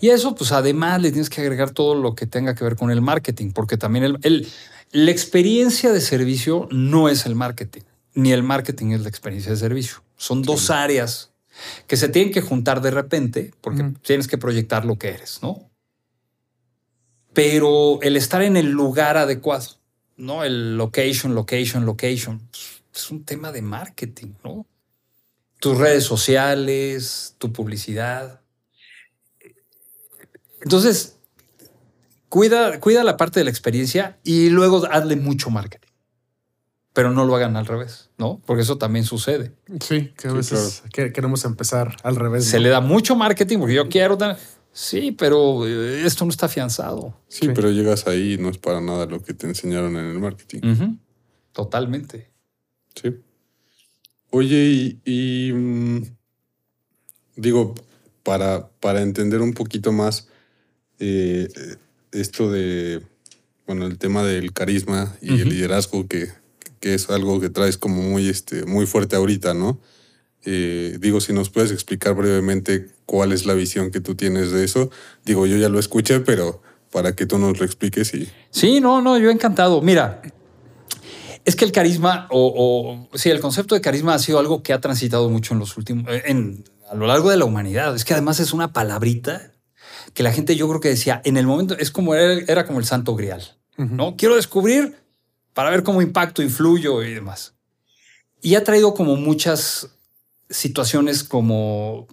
Y 0.00 0.10
eso, 0.10 0.34
pues 0.34 0.52
además 0.52 1.00
le 1.00 1.10
tienes 1.12 1.30
que 1.30 1.40
agregar 1.40 1.70
todo 1.70 1.94
lo 1.94 2.14
que 2.14 2.26
tenga 2.26 2.54
que 2.54 2.64
ver 2.64 2.76
con 2.76 2.90
el 2.90 3.00
marketing, 3.00 3.52
porque 3.52 3.76
también 3.76 4.04
el, 4.04 4.18
el- 4.22 4.48
la 4.90 5.10
experiencia 5.10 5.90
de 5.92 6.00
servicio 6.02 6.68
no 6.70 7.08
es 7.08 7.24
el 7.24 7.34
marketing, 7.34 7.80
ni 8.14 8.32
el 8.32 8.42
marketing 8.42 8.88
es 8.90 9.00
la 9.00 9.08
experiencia 9.08 9.50
de 9.52 9.56
servicio. 9.56 10.02
Son 10.16 10.42
dos 10.42 10.68
áreas 10.68 11.30
que 11.86 11.96
se 11.96 12.08
tienen 12.10 12.32
que 12.32 12.42
juntar 12.42 12.82
de 12.82 12.90
repente, 12.90 13.52
porque 13.62 13.92
tienes 14.02 14.28
que 14.28 14.36
proyectar 14.36 14.84
lo 14.84 14.96
que 14.98 15.08
eres, 15.08 15.38
¿no? 15.42 15.70
Pero 17.32 18.00
el 18.02 18.16
estar 18.16 18.42
en 18.42 18.56
el 18.56 18.70
lugar 18.70 19.16
adecuado, 19.16 19.66
¿no? 20.16 20.44
El 20.44 20.76
location, 20.76 21.34
location, 21.34 21.86
location, 21.86 22.40
pues, 22.50 22.82
es 22.94 23.10
un 23.10 23.24
tema 23.24 23.52
de 23.52 23.62
marketing, 23.62 24.34
¿no? 24.44 24.66
Tus 25.62 25.78
redes 25.78 26.02
sociales, 26.04 27.36
tu 27.38 27.52
publicidad. 27.52 28.40
Entonces, 30.60 31.18
cuida, 32.28 32.80
cuida 32.80 33.04
la 33.04 33.16
parte 33.16 33.40
de 33.40 33.44
la 33.44 33.50
experiencia 33.50 34.18
y 34.24 34.48
luego 34.50 34.84
hazle 34.90 35.16
mucho 35.16 35.50
marketing. 35.50 35.88
Pero 36.92 37.10
no 37.10 37.24
lo 37.24 37.34
hagan 37.36 37.56
al 37.56 37.66
revés, 37.66 38.10
¿no? 38.18 38.42
Porque 38.44 38.62
eso 38.62 38.76
también 38.76 39.04
sucede. 39.04 39.54
Sí, 39.80 40.12
que 40.16 40.28
a 40.28 40.30
Sí, 40.32 40.36
veces 40.36 40.82
que- 40.92 41.12
queremos 41.12 41.44
empezar 41.44 41.96
al 42.02 42.16
revés. 42.16 42.44
Se 42.44 42.56
¿no? 42.58 42.64
le 42.64 42.68
da 42.68 42.80
mucho 42.80 43.16
marketing 43.16 43.58
porque 43.58 43.74
yo 43.74 43.88
quiero. 43.88 44.18
tan- 44.18 44.36
Sí, 44.74 45.12
pero 45.12 45.66
eh, 45.66 46.04
esto 46.06 46.24
no 46.24 46.30
está 46.30 46.46
afianzado. 46.46 47.16
Sí, 47.28 47.46
Sí. 47.46 47.52
pero 47.54 47.70
llegas 47.70 48.06
ahí 48.06 48.34
y 48.34 48.38
no 48.38 48.48
es 48.48 48.58
para 48.58 48.80
nada 48.80 49.06
lo 49.06 49.22
que 49.22 49.32
te 49.34 49.46
enseñaron 49.46 49.96
en 49.96 50.04
el 50.06 50.18
marketing. 50.18 50.96
Totalmente. 51.52 52.30
Sí. 53.00 53.14
Oye, 54.34 54.64
y, 54.64 55.00
y, 55.04 55.52
mm, 55.52 56.02
digo, 57.36 57.74
para, 58.22 58.70
para 58.80 59.02
entender 59.02 59.42
un 59.42 59.52
poquito 59.52 59.92
más 59.92 60.26
eh, 60.98 61.48
esto 62.12 62.50
de, 62.50 63.02
bueno, 63.66 63.86
el 63.86 63.98
tema 63.98 64.24
del 64.24 64.54
carisma 64.54 65.14
y 65.20 65.42
el 65.42 65.50
liderazgo, 65.50 66.08
que, 66.08 66.28
que 66.80 66.94
es 66.94 67.10
algo 67.10 67.40
que 67.40 67.50
traes 67.50 67.76
como 67.76 68.00
muy, 68.00 68.30
este, 68.30 68.64
muy 68.64 68.86
fuerte 68.86 69.16
ahorita, 69.16 69.52
¿no? 69.52 69.78
Eh, 70.46 70.96
digo, 70.98 71.20
si 71.20 71.34
nos 71.34 71.50
puedes 71.50 71.70
explicar 71.70 72.14
brevemente 72.14 72.88
cuál 73.04 73.32
es 73.32 73.44
la 73.44 73.52
visión 73.52 73.90
que 73.90 74.00
tú 74.00 74.14
tienes 74.14 74.50
de 74.50 74.64
eso. 74.64 74.90
Digo, 75.26 75.44
yo 75.44 75.58
ya 75.58 75.68
lo 75.68 75.78
escuché, 75.78 76.20
pero 76.20 76.62
para 76.90 77.14
que 77.14 77.26
tú 77.26 77.36
nos 77.36 77.58
lo 77.58 77.66
expliques 77.66 78.14
y... 78.14 78.30
Sí, 78.50 78.80
no, 78.80 79.02
no, 79.02 79.18
yo 79.18 79.30
encantado. 79.30 79.82
Mira, 79.82 80.22
es 81.45 81.57
que 81.57 81.64
el 81.64 81.72
carisma 81.72 82.26
o, 82.30 83.09
o 83.12 83.18
sí, 83.18 83.30
el 83.30 83.40
concepto 83.40 83.74
de 83.74 83.80
carisma 83.80 84.14
ha 84.14 84.18
sido 84.18 84.38
algo 84.38 84.62
que 84.62 84.72
ha 84.72 84.80
transitado 84.80 85.28
mucho 85.28 85.55
en 85.55 85.61
los 85.61 85.76
últimos, 85.76 86.07
en, 86.24 86.64
a 86.90 86.95
lo 86.95 87.07
largo 87.07 87.30
de 87.30 87.36
la 87.36 87.45
humanidad. 87.45 87.95
Es 87.95 88.05
que 88.05 88.12
además 88.12 88.38
es 88.40 88.53
una 88.53 88.72
palabrita 88.72 89.53
que 90.14 90.22
la 90.22 90.32
gente 90.32 90.57
yo 90.57 90.68
creo 90.68 90.80
que 90.80 90.88
decía 90.88 91.20
en 91.24 91.36
el 91.36 91.47
momento, 91.47 91.76
es 91.78 91.90
como 91.90 92.14
era, 92.14 92.45
era 92.49 92.66
como 92.66 92.78
el 92.78 92.84
santo 92.84 93.14
grial. 93.16 93.57
¿no? 93.76 94.16
Quiero 94.16 94.36
descubrir 94.36 94.97
para 95.55 95.70
ver 95.70 95.82
cómo 95.82 96.03
impacto, 96.03 96.43
influyo 96.43 97.03
y 97.03 97.14
demás. 97.14 97.55
Y 98.40 98.55
ha 98.55 98.64
traído 98.64 98.95
como 98.95 99.16
muchas 99.16 99.90
situaciones 100.51 101.24
como, 101.24 102.07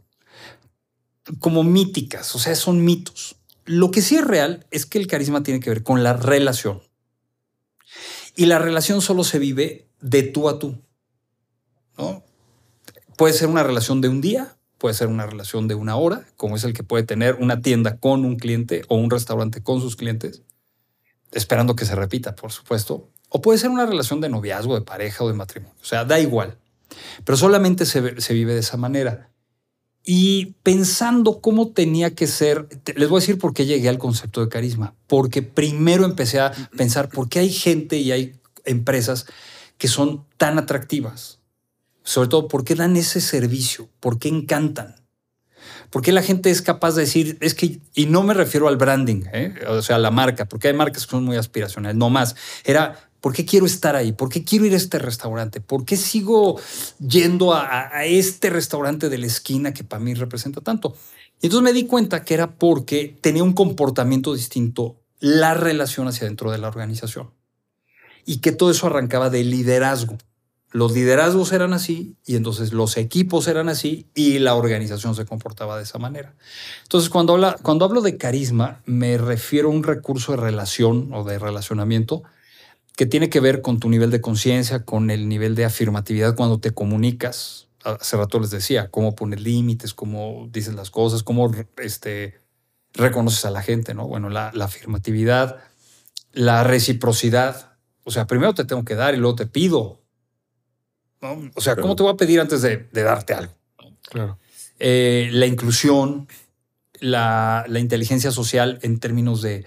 como 1.39 1.63
míticas, 1.63 2.33
o 2.35 2.39
sea, 2.39 2.55
son 2.55 2.83
mitos. 2.83 3.35
Lo 3.65 3.91
que 3.91 4.01
sí 4.01 4.15
es 4.15 4.25
real 4.25 4.65
es 4.71 4.85
que 4.85 4.97
el 4.97 5.07
carisma 5.07 5.43
tiene 5.43 5.59
que 5.59 5.69
ver 5.69 5.83
con 5.83 6.03
la 6.03 6.13
relación. 6.13 6.81
Y 8.39 8.45
la 8.45 8.57
relación 8.57 9.01
solo 9.01 9.25
se 9.25 9.37
vive 9.37 9.89
de 9.99 10.23
tú 10.23 10.47
a 10.47 10.59
tú. 10.59 10.81
¿no? 11.97 12.23
Puede 13.17 13.33
ser 13.33 13.49
una 13.49 13.63
relación 13.63 13.99
de 13.99 14.07
un 14.07 14.21
día, 14.21 14.55
puede 14.77 14.95
ser 14.95 15.09
una 15.09 15.25
relación 15.25 15.67
de 15.67 15.75
una 15.75 15.97
hora, 15.97 16.25
como 16.37 16.55
es 16.55 16.63
el 16.63 16.71
que 16.71 16.83
puede 16.83 17.03
tener 17.03 17.35
una 17.35 17.61
tienda 17.61 17.97
con 17.97 18.23
un 18.23 18.37
cliente 18.37 18.83
o 18.87 18.95
un 18.95 19.09
restaurante 19.09 19.61
con 19.61 19.81
sus 19.81 19.97
clientes, 19.97 20.43
esperando 21.33 21.75
que 21.75 21.83
se 21.83 21.95
repita, 21.95 22.37
por 22.37 22.53
supuesto. 22.53 23.09
O 23.27 23.41
puede 23.41 23.59
ser 23.59 23.71
una 23.71 23.85
relación 23.85 24.21
de 24.21 24.29
noviazgo, 24.29 24.75
de 24.75 24.85
pareja 24.85 25.25
o 25.25 25.27
de 25.27 25.33
matrimonio. 25.33 25.75
O 25.81 25.85
sea, 25.85 26.05
da 26.05 26.17
igual. 26.21 26.57
Pero 27.25 27.37
solamente 27.37 27.85
se, 27.85 28.21
se 28.21 28.33
vive 28.33 28.53
de 28.53 28.61
esa 28.61 28.77
manera. 28.77 29.28
Y 30.11 30.55
pensando 30.63 31.39
cómo 31.39 31.71
tenía 31.71 32.15
que 32.15 32.25
ser, 32.25 32.67
les 32.95 33.09
voy 33.09 33.19
a 33.19 33.21
decir 33.21 33.37
por 33.37 33.53
qué 33.53 33.67
llegué 33.67 33.89
al 33.89 33.99
concepto 33.99 34.41
de 34.41 34.49
carisma. 34.49 34.95
Porque 35.05 35.43
primero 35.43 36.03
empecé 36.03 36.39
a 36.39 36.51
pensar 36.75 37.09
por 37.09 37.29
qué 37.29 37.37
hay 37.37 37.51
gente 37.51 37.97
y 37.97 38.11
hay 38.11 38.39
empresas 38.65 39.27
que 39.77 39.87
son 39.87 40.25
tan 40.37 40.57
atractivas. 40.57 41.41
Sobre 42.01 42.27
todo, 42.27 42.47
¿por 42.47 42.63
qué 42.63 42.73
dan 42.73 42.95
ese 42.97 43.21
servicio? 43.21 43.87
¿Por 43.99 44.17
qué 44.17 44.29
encantan? 44.29 44.95
¿Por 45.91 46.01
qué 46.01 46.11
la 46.11 46.23
gente 46.23 46.49
es 46.49 46.63
capaz 46.63 46.95
de 46.95 47.01
decir, 47.01 47.37
es 47.39 47.53
que, 47.53 47.79
y 47.93 48.07
no 48.07 48.23
me 48.23 48.33
refiero 48.33 48.67
al 48.67 48.77
branding, 48.77 49.25
¿eh? 49.31 49.53
o 49.67 49.83
sea, 49.83 49.97
a 49.97 49.99
la 49.99 50.09
marca, 50.09 50.45
porque 50.45 50.69
hay 50.69 50.73
marcas 50.73 51.05
que 51.05 51.11
son 51.11 51.23
muy 51.23 51.37
aspiracionales, 51.37 51.95
no 51.95 52.09
más. 52.09 52.35
Era, 52.63 53.08
¿Por 53.21 53.33
qué 53.33 53.45
quiero 53.45 53.65
estar 53.65 53.95
ahí? 53.95 54.13
¿Por 54.13 54.29
qué 54.29 54.43
quiero 54.43 54.65
ir 54.65 54.73
a 54.73 54.77
este 54.77 54.97
restaurante? 54.97 55.59
¿Por 55.59 55.83
qué 55.85 55.97
sigo 55.97 56.59
yendo 57.05 57.53
a, 57.53 58.05
este 58.05 58.49
restaurante 58.49 59.09
de 59.09 59.17
la 59.17 59.25
esquina 59.25 59.73
que 59.73 59.83
para 59.83 60.01
mí 60.01 60.13
representa 60.13 60.61
tanto? 60.61 60.95
Y 61.41 61.47
entonces 61.47 61.63
me 61.63 61.73
di 61.73 61.85
cuenta 61.85 62.23
que 62.23 62.33
era 62.33 62.55
porque 62.55 63.17
tenía 63.21 63.43
un 63.43 63.53
comportamiento 63.53 64.33
distinto 64.33 65.01
la 65.19 65.53
relación 65.53 66.07
hacia 66.07 66.27
dentro 66.27 66.51
de 66.51 66.59
la 66.59 66.69
organización. 66.69 67.31
Y 68.25 68.37
que 68.37 68.53
todo 68.53 68.71
eso 68.71 68.87
arrancaba 68.87 69.29
del 69.29 69.49
liderazgo. 69.49 70.17
Los 70.71 70.93
liderazgos 70.93 71.51
eran 71.51 71.73
así 71.73 72.15
y 72.25 72.35
entonces 72.35 72.73
los 72.73 72.95
equipos 72.95 73.47
eran 73.47 73.69
así 73.69 74.05
y 74.13 74.37
la 74.37 74.53
organización 74.53 75.15
se 75.15 75.25
comportaba 75.25 75.77
de 75.77 75.83
esa 75.83 75.97
manera. 75.97 76.35
Entonces, 76.83 77.09
cuando, 77.09 77.33
habla, 77.33 77.57
cuando 77.61 77.85
hablo 77.85 78.01
de 78.01 78.17
carisma, 78.17 78.81
me 78.85 79.17
refiero 79.17 79.69
a 79.69 79.71
un 79.71 79.83
recurso 79.83 80.33
de 80.33 80.37
relación 80.37 81.11
o 81.11 81.23
de 81.23 81.39
relacionamiento 81.39 82.23
que 82.99 83.05
tiene 83.05 83.29
que 83.29 83.39
ver 83.39 83.61
con 83.61 83.79
tu 83.79 83.89
nivel 83.89 84.11
de 84.11 84.19
conciencia, 84.19 84.83
con 84.83 85.09
el 85.09 85.29
nivel 85.29 85.55
de 85.55 85.63
afirmatividad 85.63 86.35
cuando 86.35 86.59
te 86.59 86.71
comunicas. 86.71 87.69
Hace 87.81 88.17
rato 88.17 88.41
les 88.41 88.49
decía, 88.49 88.91
cómo 88.91 89.15
poner 89.15 89.39
límites, 89.39 89.93
cómo 89.93 90.49
dices 90.51 90.73
las 90.73 90.91
cosas, 90.91 91.23
cómo 91.23 91.49
este, 91.77 92.41
reconoces 92.91 93.45
a 93.45 93.51
la 93.51 93.61
gente, 93.61 93.93
¿no? 93.93 94.05
Bueno, 94.05 94.27
la, 94.27 94.51
la 94.53 94.65
afirmatividad, 94.65 95.61
la 96.33 96.65
reciprocidad. 96.65 97.77
O 98.03 98.11
sea, 98.11 98.27
primero 98.27 98.53
te 98.53 98.65
tengo 98.65 98.83
que 98.83 98.95
dar 98.95 99.13
y 99.13 99.17
luego 99.17 99.37
te 99.37 99.45
pido. 99.45 100.01
¿no? 101.21 101.49
O 101.55 101.61
sea, 101.61 101.77
¿cómo 101.77 101.95
te 101.95 102.03
voy 102.03 102.11
a 102.11 102.17
pedir 102.17 102.41
antes 102.41 102.61
de, 102.61 102.89
de 102.91 103.03
darte 103.03 103.33
algo? 103.33 103.53
Claro. 104.09 104.39
Eh, 104.77 105.29
la 105.31 105.45
inclusión, 105.45 106.27
la, 106.99 107.63
la, 107.65 107.79
inteligencia 107.79 108.31
social 108.31 108.77
en 108.81 108.99
términos 108.99 109.41
de 109.41 109.63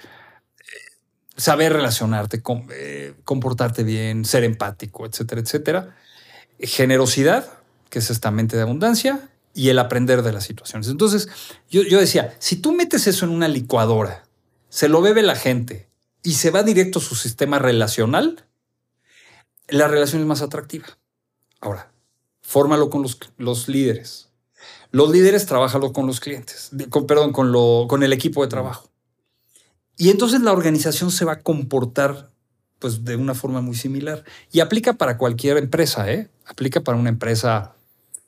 saber 1.37 1.73
relacionarte, 1.73 2.43
com, 2.43 2.67
eh, 2.73 3.15
comportarte 3.25 3.85
bien, 3.85 4.25
ser 4.25 4.45
empático, 4.45 5.07
etcétera, 5.07 5.41
etcétera. 5.41 5.97
Generosidad, 6.59 7.49
que 7.91 7.99
es 7.99 8.11
esta 8.11 8.31
mente 8.31 8.57
de 8.57 8.63
abundancia, 8.63 9.29
y 9.55 9.69
el 9.69 9.79
aprender 9.79 10.23
de 10.23 10.33
las 10.33 10.45
situaciones. 10.45 10.89
Entonces, 10.89 11.29
yo, 11.69 11.83
yo 11.83 12.01
decía, 12.01 12.35
si 12.39 12.57
tú 12.57 12.73
metes 12.73 13.07
eso 13.07 13.25
en 13.25 13.33
una 13.33 13.49
licuadora, 13.49 14.25
se 14.69 14.89
lo 14.89 15.03
bebe 15.03 15.23
la 15.23 15.37
gente 15.37 15.89
y 16.23 16.35
se 16.35 16.51
va 16.51 16.63
directo 16.63 16.99
a 16.99 17.03
su 17.03 17.15
sistema 17.15 17.59
relacional, 17.59 18.47
la 19.69 19.89
relación 19.89 20.23
es 20.23 20.29
más 20.29 20.43
atractiva. 20.43 20.87
Ahora, 21.61 21.93
fórmalo 22.41 22.91
con 22.91 23.03
los, 23.03 23.19
los 23.37 23.69
líderes. 23.69 24.29
Los 24.91 25.11
líderes 25.11 25.47
trabajalo 25.47 25.93
con 25.93 26.07
los 26.07 26.21
clientes, 26.21 26.71
con, 26.91 27.07
perdón, 27.07 27.33
con, 27.33 27.53
lo, 27.53 27.87
con 27.89 28.03
el 28.03 28.13
equipo 28.13 28.43
de 28.43 28.49
trabajo. 28.49 28.92
Y 30.03 30.11
entonces 30.11 30.41
la 30.41 30.51
organización 30.51 31.13
se 31.13 31.25
va 31.25 31.35
a 31.35 31.41
comportar 31.43 32.29
pues, 32.81 33.05
de 33.05 33.15
una 33.15 33.35
forma 33.35 33.61
muy 33.61 33.77
similar. 33.77 34.25
Y 34.51 34.59
aplica 34.59 34.95
para 34.95 35.17
cualquier 35.17 35.59
empresa, 35.59 36.11
¿eh? 36.11 36.29
Aplica 36.45 36.81
para 36.81 36.99
una 36.99 37.09
empresa 37.09 37.77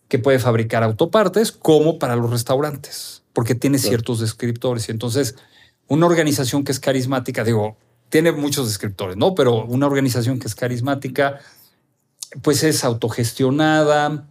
que 0.06 0.20
puede 0.20 0.38
fabricar 0.38 0.84
autopartes 0.84 1.50
como 1.50 1.98
para 1.98 2.14
los 2.14 2.30
restaurantes, 2.30 3.24
porque 3.32 3.56
tiene 3.56 3.78
claro. 3.78 3.88
ciertos 3.88 4.20
descriptores. 4.20 4.88
Y 4.88 4.92
entonces, 4.92 5.34
una 5.88 6.06
organización 6.06 6.62
que 6.62 6.70
es 6.70 6.78
carismática, 6.78 7.42
digo, 7.42 7.76
tiene 8.08 8.30
muchos 8.30 8.68
descriptores, 8.68 9.16
¿no? 9.16 9.34
Pero 9.34 9.64
una 9.64 9.88
organización 9.88 10.38
que 10.38 10.46
es 10.46 10.54
carismática, 10.54 11.40
pues 12.40 12.62
es 12.62 12.84
autogestionada, 12.84 14.28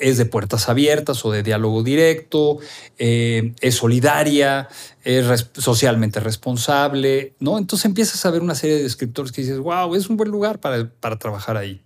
es 0.00 0.18
de 0.18 0.24
puertas 0.24 0.68
abiertas 0.68 1.24
o 1.24 1.30
de 1.30 1.42
diálogo 1.42 1.82
directo, 1.82 2.58
eh, 2.98 3.54
es 3.60 3.76
solidaria, 3.76 4.68
es 5.04 5.46
socialmente 5.54 6.20
responsable, 6.20 7.34
¿no? 7.38 7.58
Entonces 7.58 7.84
empiezas 7.84 8.24
a 8.24 8.30
ver 8.30 8.42
una 8.42 8.54
serie 8.54 8.76
de 8.76 8.82
descriptores 8.82 9.32
que 9.32 9.42
dices, 9.42 9.58
wow, 9.58 9.94
es 9.94 10.08
un 10.08 10.16
buen 10.16 10.30
lugar 10.30 10.58
para, 10.60 10.90
para 11.00 11.18
trabajar 11.18 11.56
ahí. 11.56 11.82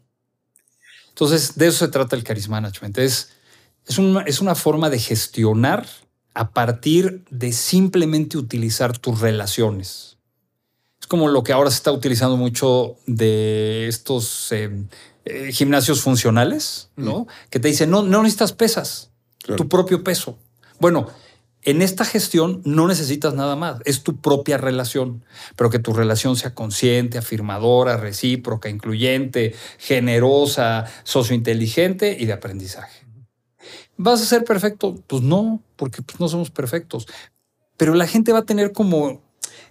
Entonces, 1.09 1.57
de 1.57 1.69
eso 1.69 1.85
se 1.85 1.93
trata 1.93 2.17
el 2.17 2.25
Charisma 2.25 2.61
Management. 2.61 2.99
Es, 2.99 3.31
es, 3.87 3.99
una, 3.99 4.23
es 4.23 4.41
una 4.41 4.55
forma 4.55 4.91
de 4.91 4.99
gestionar 4.99 5.87
a 6.35 6.51
partir 6.51 7.25
de 7.31 7.53
simplemente 7.53 8.37
utilizar 8.37 8.99
tus 8.99 9.21
relaciones. 9.21 10.19
Es 11.01 11.07
como 11.07 11.29
lo 11.29 11.45
que 11.45 11.53
ahora 11.53 11.71
se 11.71 11.77
está 11.77 11.93
utilizando 11.93 12.37
mucho 12.37 12.97
de 13.07 13.87
estos 13.87 14.51
eh, 14.51 14.87
eh, 15.25 15.53
gimnasios 15.53 16.01
funcionales, 16.01 16.91
¿no? 16.97 17.21
Mm. 17.21 17.27
Que 17.51 17.61
te 17.61 17.69
dicen, 17.69 17.91
no, 17.91 18.03
no 18.03 18.23
necesitas 18.23 18.53
pesas, 18.53 19.11
claro. 19.39 19.57
tu 19.57 19.69
propio 19.69 20.05
peso. 20.05 20.39
Bueno, 20.81 21.09
en 21.63 21.81
esta 21.81 22.05
gestión 22.05 22.61
no 22.65 22.87
necesitas 22.87 23.35
nada 23.35 23.57
más, 23.57 23.81
es 23.87 24.03
tu 24.03 24.17
propia 24.17 24.59
relación, 24.59 25.25
pero 25.57 25.71
que 25.71 25.79
tu 25.79 25.95
relación 25.95 26.37
sea 26.37 26.55
consciente, 26.55 27.17
afirmadora, 27.17 27.97
recíproca, 27.97 28.69
incluyente, 28.69 29.55
generosa, 29.79 30.85
sociointeligente 31.05 32.17
y 32.21 32.27
de 32.27 32.35
aprendizaje. 32.35 33.07
¿Vas 33.97 34.21
a 34.21 34.27
ser 34.27 34.45
perfecto? 34.45 34.97
Pues 35.07 35.23
no, 35.23 35.63
porque 35.77 36.03
pues 36.03 36.21
no 36.21 36.29
somos 36.29 36.51
perfectos. 36.51 37.07
Pero 37.77 37.95
la 37.95 38.07
gente 38.07 38.33
va 38.33 38.41
a 38.41 38.45
tener 38.45 38.73
como 38.73 39.23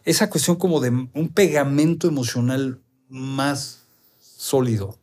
esa 0.04 0.30
cuestión 0.30 0.58
como 0.58 0.80
de 0.80 0.90
un 0.90 1.30
pegamento 1.34 2.08
emocional 2.08 2.82
más 3.08 3.84
sólido, 4.20 4.98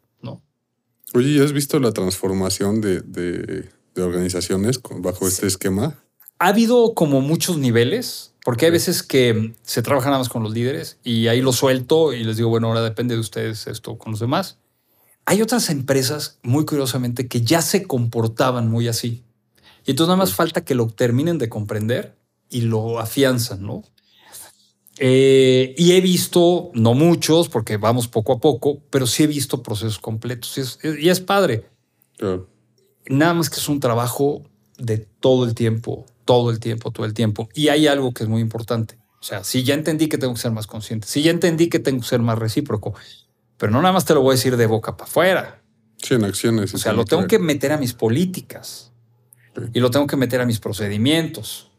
Oye, 1.15 1.43
¿has 1.43 1.53
visto 1.53 1.79
la 1.79 1.93
transformación 1.93 2.81
de, 2.81 3.01
de, 3.01 3.69
de 3.95 4.03
organizaciones 4.03 4.81
bajo 5.01 5.27
sí. 5.27 5.35
este 5.35 5.47
esquema? 5.47 5.99
ha 6.41 6.49
habido 6.49 6.95
como 6.95 7.21
muchos 7.21 7.59
niveles, 7.59 8.33
porque 8.45 8.65
hay 8.65 8.73
veces 8.73 9.03
que 9.03 9.55
se 9.63 9.83
trabaja 9.83 10.07
nada 10.07 10.19
más 10.19 10.31
con 10.31 10.43
los 10.43 10.55
líderes 10.55 10.99
y 11.05 11.29
ahí 11.29 11.43
lo 11.43 11.53
suelto 11.53 12.15
y 12.15 12.25
les 12.25 12.39
digo, 12.39 12.49
bueno, 12.49 12.69
ahora 12.69 12.81
depende 12.81 13.15
de 13.15 13.21
ustedes 13.21 13.67
esto 13.67 13.99
con 13.99 14.13
los 14.13 14.21
demás. 14.21 14.57
Hay 15.27 15.43
otras 15.43 15.69
empresas, 15.69 16.39
muy 16.43 16.65
curiosamente, 16.65 17.29
que 17.29 17.43
ya 17.43 17.61
se 17.61 17.83
comportaban 17.87 18.69
muy 18.69 18.89
así. 18.89 19.23
Y 19.85 19.91
entonces 19.91 20.09
nada 20.09 20.17
más 20.17 20.33
falta 20.33 20.65
que 20.65 20.75
lo 20.75 20.87
terminen 20.89 21.37
de 21.37 21.51
comprender 21.51 22.17
y 22.49 22.63
lo 22.63 22.99
afianzan, 22.99 23.63
¿no? 23.63 23.85
Eh, 25.03 25.75
y 25.79 25.93
he 25.93 26.03
visto, 26.03 26.71
no 26.75 26.93
muchos, 26.93 27.49
porque 27.49 27.79
vamos 27.79 28.07
poco 28.07 28.35
a 28.35 28.39
poco, 28.39 28.83
pero 28.91 29.07
sí 29.07 29.23
he 29.23 29.27
visto 29.27 29.63
procesos 29.63 29.99
completos 29.99 30.59
y 30.59 30.61
es, 30.61 30.79
y 31.01 31.09
es 31.09 31.21
padre. 31.21 31.65
Claro. 32.19 32.51
Nada 33.09 33.33
más 33.33 33.49
que 33.49 33.57
es 33.57 33.69
un 33.71 33.81
trabajo 33.81 34.43
de 34.77 34.99
todo 34.99 35.47
el 35.47 35.55
tiempo, 35.55 36.05
todo 36.27 36.51
el 36.51 36.61
tiempo, 36.61 36.91
todo 36.91 37.07
el 37.07 37.15
tiempo. 37.15 37.49
Y 37.55 37.69
hay 37.69 37.87
algo 37.87 38.13
que 38.13 38.25
es 38.25 38.29
muy 38.29 38.43
importante. 38.43 38.99
O 39.21 39.23
sea, 39.23 39.43
si 39.43 39.63
ya 39.63 39.73
entendí 39.73 40.07
que 40.07 40.19
tengo 40.19 40.35
que 40.35 40.41
ser 40.41 40.53
más 40.53 40.67
consciente, 40.67 41.07
si 41.07 41.23
ya 41.23 41.31
entendí 41.31 41.71
que 41.71 41.79
tengo 41.79 42.03
que 42.03 42.07
ser 42.07 42.21
más 42.21 42.39
recíproco, 42.39 42.95
pero 43.57 43.73
no 43.73 43.81
nada 43.81 43.95
más 43.95 44.05
te 44.05 44.13
lo 44.13 44.21
voy 44.21 44.33
a 44.33 44.37
decir 44.37 44.59
de 44.59 44.67
boca 44.67 44.99
para 44.99 45.09
afuera. 45.09 45.63
Sí, 45.97 46.13
en 46.13 46.25
acciones. 46.25 46.75
O 46.75 46.79
sea, 46.79 46.93
lo 46.93 47.07
tengo 47.07 47.27
que 47.27 47.39
meter 47.39 47.73
a 47.73 47.79
mis 47.79 47.95
políticas 47.95 48.93
sí. 49.57 49.63
y 49.73 49.81
lo 49.81 49.91
tengo 49.91 50.07
que 50.07 50.17
meter 50.17 50.43
a 50.43 50.47
mis 50.47 50.61
procedimientos. 50.61 51.71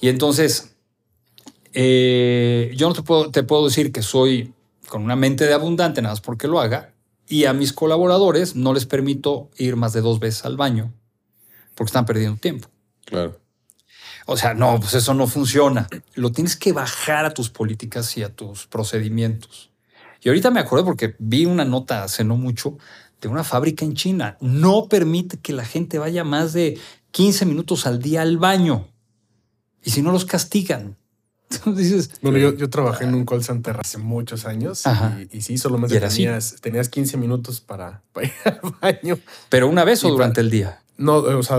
Y 0.00 0.08
entonces, 0.08 0.77
eh, 1.80 2.72
yo 2.74 2.88
no 2.88 2.94
te 2.94 3.02
puedo, 3.02 3.30
te 3.30 3.44
puedo 3.44 3.66
decir 3.66 3.92
que 3.92 4.02
soy 4.02 4.52
con 4.88 5.04
una 5.04 5.14
mente 5.14 5.46
de 5.46 5.54
abundante 5.54 6.02
nada 6.02 6.14
más 6.14 6.20
porque 6.20 6.48
lo 6.48 6.58
haga. 6.58 6.92
Y 7.28 7.44
a 7.44 7.52
mis 7.52 7.72
colaboradores 7.72 8.56
no 8.56 8.74
les 8.74 8.84
permito 8.84 9.48
ir 9.56 9.76
más 9.76 9.92
de 9.92 10.00
dos 10.00 10.18
veces 10.18 10.44
al 10.44 10.56
baño 10.56 10.92
porque 11.76 11.90
están 11.90 12.04
perdiendo 12.04 12.40
tiempo. 12.40 12.68
Claro. 13.04 13.38
O 14.26 14.36
sea, 14.36 14.54
no, 14.54 14.80
pues 14.80 14.94
eso 14.94 15.14
no 15.14 15.28
funciona. 15.28 15.86
Lo 16.14 16.32
tienes 16.32 16.56
que 16.56 16.72
bajar 16.72 17.24
a 17.24 17.32
tus 17.32 17.48
políticas 17.48 18.16
y 18.16 18.24
a 18.24 18.34
tus 18.34 18.66
procedimientos. 18.66 19.70
Y 20.20 20.30
ahorita 20.30 20.50
me 20.50 20.58
acuerdo 20.58 20.84
porque 20.84 21.14
vi 21.20 21.46
una 21.46 21.64
nota 21.64 22.02
hace 22.02 22.24
no 22.24 22.36
mucho 22.36 22.76
de 23.20 23.28
una 23.28 23.44
fábrica 23.44 23.84
en 23.84 23.94
China. 23.94 24.36
No 24.40 24.88
permite 24.88 25.38
que 25.38 25.52
la 25.52 25.64
gente 25.64 26.00
vaya 26.00 26.24
más 26.24 26.52
de 26.52 26.76
15 27.12 27.46
minutos 27.46 27.86
al 27.86 28.02
día 28.02 28.22
al 28.22 28.36
baño. 28.36 28.88
Y 29.84 29.90
si 29.90 30.02
no 30.02 30.10
los 30.10 30.24
castigan. 30.24 30.96
Dices, 31.66 32.10
bueno, 32.22 32.38
yo, 32.38 32.54
yo 32.54 32.68
trabajé 32.68 33.04
en 33.04 33.14
un 33.14 33.24
call 33.24 33.42
center 33.42 33.76
hace 33.80 33.98
muchos 33.98 34.44
años 34.44 34.82
y, 35.30 35.38
y, 35.38 35.40
sí, 35.40 35.58
solamente 35.58 35.98
tenías, 35.98 36.56
tenías 36.60 36.88
15 36.88 37.16
minutos 37.16 37.60
para, 37.60 38.02
para, 38.12 38.26
ir 38.26 38.32
al 38.44 38.74
baño. 38.80 39.18
¿Pero 39.48 39.68
una 39.68 39.84
vez 39.84 40.04
o 40.04 40.10
durante 40.10 40.36
para, 40.36 40.44
el 40.44 40.50
día? 40.50 40.80
No, 40.96 41.16
o 41.16 41.42
sea, 41.42 41.58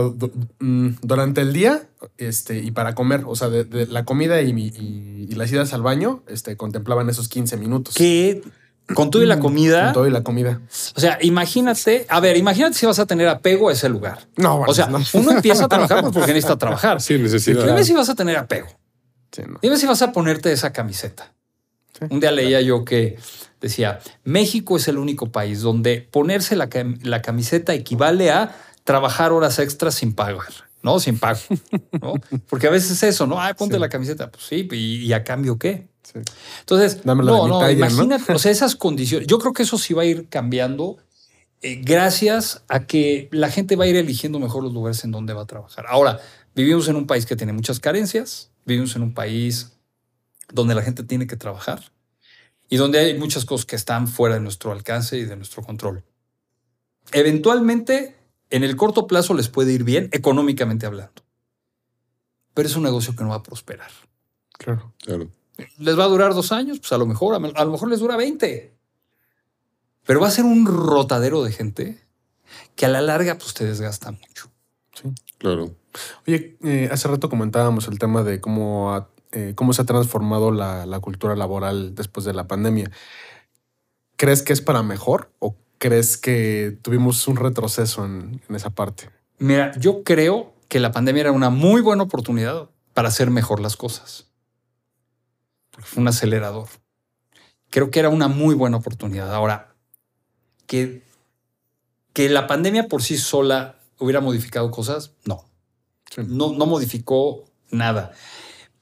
mm, 0.60 0.90
durante 1.02 1.42
el 1.42 1.54
día 1.54 1.88
este, 2.18 2.60
y 2.60 2.72
para 2.72 2.94
comer, 2.94 3.24
o 3.26 3.36
sea, 3.36 3.50
de, 3.50 3.64
de 3.64 3.88
la 3.88 4.06
comida 4.06 4.42
y, 4.42 4.52
y, 4.52 5.28
y, 5.30 5.36
las 5.36 5.52
idas 5.52 5.74
al 5.74 5.82
baño 5.82 6.24
este, 6.28 6.58
contemplaban 6.58 7.10
esos 7.10 7.30
15 7.30 7.58
minutos. 7.58 7.96
¿Qué? 7.96 8.42
¿Con 8.94 9.12
todo 9.12 9.24
y 9.24 9.26
la 9.26 9.40
comida? 9.40 9.86
Con 9.86 9.94
todo 9.94 10.08
y 10.08 10.12
la 10.12 10.24
comida. 10.24 10.62
O 10.96 11.00
sea, 11.00 11.20
imagínate, 11.22 12.06
a 12.10 12.20
ver, 12.20 12.38
imagínate 12.38 12.76
si 12.76 12.86
vas 12.86 13.00
a 13.00 13.06
tener 13.06 13.28
apego 13.28 13.70
a 13.70 13.74
ese 13.74 13.88
lugar. 13.88 14.28
No, 14.36 14.58
bueno, 14.58 14.72
O 14.72 14.74
sea, 14.74 14.88
no. 14.88 15.00
uno 15.14 15.32
empieza 15.32 15.66
a 15.66 15.68
trabajar 15.68 16.04
porque 16.04 16.20
necesita 16.34 16.58
trabajar. 16.58 17.02
Sí, 17.02 17.18
necesidad. 17.18 17.66
Dime 17.66 17.84
si 17.84 17.94
vas 17.94 18.10
a 18.10 18.16
tener 18.16 18.38
apego. 18.38 18.68
Sí, 19.32 19.44
no. 19.48 19.60
Dime 19.62 19.78
si 19.78 19.86
vas 19.86 20.02
a 20.02 20.12
ponerte 20.12 20.52
esa 20.52 20.74
camiseta. 20.74 21.34
Sí. 21.98 22.06
Un 22.10 22.20
día 22.20 22.32
leía 22.32 22.62
yo 22.62 22.86
que 22.86 23.18
decía, 23.62 24.00
México 24.24 24.78
es 24.78 24.88
el 24.88 24.98
único 24.98 25.32
país 25.32 25.62
donde 25.62 26.02
ponerse 26.02 26.56
la, 26.56 26.70
la 27.04 27.22
camiseta 27.22 27.74
equivale 27.74 28.32
a 28.32 28.56
trabajar 28.84 29.32
horas 29.32 29.60
extras 29.60 29.96
sin 29.96 30.14
pagar. 30.14 30.70
¿no? 30.82 31.00
Sin 31.00 31.20
pago, 31.20 31.40
¿no? 32.02 32.14
Porque 32.50 32.68
a 32.68 32.70
veces 32.70 32.92
es 32.92 33.04
eso, 33.04 33.28
¿no? 33.28 33.40
Ay, 33.40 33.54
ponte 33.54 33.78
la 33.80 33.90
camiseta. 33.90 34.32
Pues 34.32 34.46
sí, 34.46 34.68
¿y, 34.72 35.06
y 35.06 35.14
a 35.14 35.24
cambio 35.24 35.58
qué? 35.58 35.88
Sí. 36.04 36.20
Entonces, 36.62 37.06
no, 37.06 37.16
no, 37.16 37.60
talla, 37.60 37.68
¿no? 37.68 37.72
imagínate, 37.72 38.34
o 38.34 38.40
sea, 38.40 38.52
esas 38.52 38.76
condiciones. 38.76 39.28
Yo 39.28 39.40
creo 39.40 39.54
que 39.54 39.64
eso 39.64 39.78
sí 39.78 39.94
va 39.94 40.04
a 40.04 40.06
ir 40.06 40.28
cambiando 40.30 40.98
eh, 41.62 41.82
gracias 41.84 42.64
a 42.70 42.86
que 42.86 43.28
la 43.32 43.50
gente 43.50 43.76
va 43.76 43.84
a 43.84 43.88
ir 43.88 43.98
eligiendo 43.98 44.40
mejor 44.40 44.64
los 44.64 44.74
lugares 44.74 45.04
en 45.04 45.12
donde 45.12 45.34
va 45.34 45.42
a 45.42 45.46
trabajar. 45.46 45.86
Ahora, 45.90 46.20
vivimos 46.56 46.88
en 46.88 46.96
un 46.96 47.06
país 47.06 47.26
que 47.26 47.36
tiene 47.36 47.54
muchas 47.54 47.80
carencias, 47.80 48.50
vivimos 48.70 48.96
en 48.96 49.02
un 49.02 49.14
país 49.14 49.74
donde 50.52 50.76
la 50.76 50.82
gente 50.82 51.04
tiene 51.04 51.28
que 51.28 51.36
trabajar 51.36 51.92
y 52.70 52.78
donde 52.78 53.00
hay 53.00 53.18
muchas 53.18 53.46
cosas 53.46 53.66
que 53.66 53.76
están 53.76 54.08
fuera 54.08 54.36
de 54.36 54.42
nuestro 54.42 54.72
alcance 54.72 55.18
y 55.18 55.26
de 55.26 55.36
nuestro 55.36 55.64
control. 55.64 56.04
Eventualmente, 57.12 58.16
en 58.50 58.64
el 58.64 58.76
corto 58.76 59.08
plazo 59.08 59.34
les 59.34 59.50
puede 59.50 59.74
ir 59.74 59.84
bien, 59.84 60.10
económicamente 60.12 60.86
hablando. 60.86 61.24
Pero 62.54 62.68
es 62.68 62.76
un 62.76 62.84
negocio 62.84 63.16
que 63.16 63.24
no 63.24 63.32
va 63.32 63.38
a 63.38 63.44
prosperar. 63.44 63.92
Claro. 64.54 64.94
Claro. 65.00 65.30
¿Les 65.78 65.98
va 65.98 66.06
a 66.06 66.08
durar 66.08 66.34
dos 66.34 66.52
años? 66.52 66.80
Pues 66.80 66.92
a 66.94 66.98
lo 66.98 67.06
mejor, 67.06 67.36
a 67.36 67.66
lo 67.66 67.72
mejor 67.72 67.90
les 67.90 68.00
dura 68.00 68.16
20. 68.16 68.78
Pero 70.06 70.20
va 70.20 70.28
a 70.28 70.32
ser 70.32 70.46
un 70.46 70.66
rotadero 70.66 71.44
de 71.44 71.52
gente 71.52 72.04
que 72.76 72.86
a 72.86 72.90
la 72.90 73.02
larga 73.02 73.38
pues 73.38 73.54
te 73.54 73.66
desgasta 73.66 74.12
mucho. 74.12 74.52
Claro. 75.38 75.76
Oye, 76.28 76.58
eh, 76.64 76.90
hace 76.92 77.08
rato 77.08 77.30
comentábamos 77.30 77.88
el 77.88 78.00
tema 78.00 78.24
de 78.24 78.40
cómo, 78.40 79.08
eh, 79.32 79.54
cómo 79.56 79.74
se 79.74 79.82
ha 79.82 79.86
transformado 79.86 80.52
la, 80.52 80.86
la 80.86 81.00
cultura 81.00 81.36
laboral 81.36 81.96
después 81.96 82.26
de 82.26 82.34
la 82.34 82.48
pandemia. 82.48 82.92
¿Crees 84.16 84.44
que 84.44 84.54
es 84.54 84.62
para 84.62 84.84
mejor 84.84 85.32
o 85.40 85.56
crees 85.78 86.18
que 86.18 86.78
tuvimos 86.82 87.28
un 87.28 87.38
retroceso 87.38 88.06
en, 88.06 88.42
en 88.48 88.56
esa 88.56 88.70
parte? 88.70 89.10
Mira, 89.38 89.72
yo 89.80 90.04
creo 90.04 90.54
que 90.68 90.80
la 90.80 90.92
pandemia 90.92 91.22
era 91.22 91.32
una 91.32 91.50
muy 91.50 91.82
buena 91.82 92.04
oportunidad 92.04 92.70
para 92.94 93.08
hacer 93.08 93.32
mejor 93.32 93.60
las 93.60 93.78
cosas. 93.78 94.28
Fue 95.80 96.02
un 96.02 96.08
acelerador. 96.10 96.68
Creo 97.70 97.92
que 97.92 98.00
era 98.00 98.10
una 98.10 98.28
muy 98.28 98.56
buena 98.56 98.78
oportunidad. 98.78 99.34
Ahora, 99.34 99.74
que, 100.68 101.04
que 102.14 102.30
la 102.30 102.48
pandemia 102.48 102.88
por 102.88 103.02
sí 103.02 103.18
sola 103.18 103.80
hubiera 103.98 104.22
modificado 104.22 104.70
cosas, 104.72 105.14
no. 105.26 105.49
Sí. 106.10 106.22
no, 106.28 106.54
no 106.54 106.66
modificó 106.66 107.46
nada. 107.72 108.12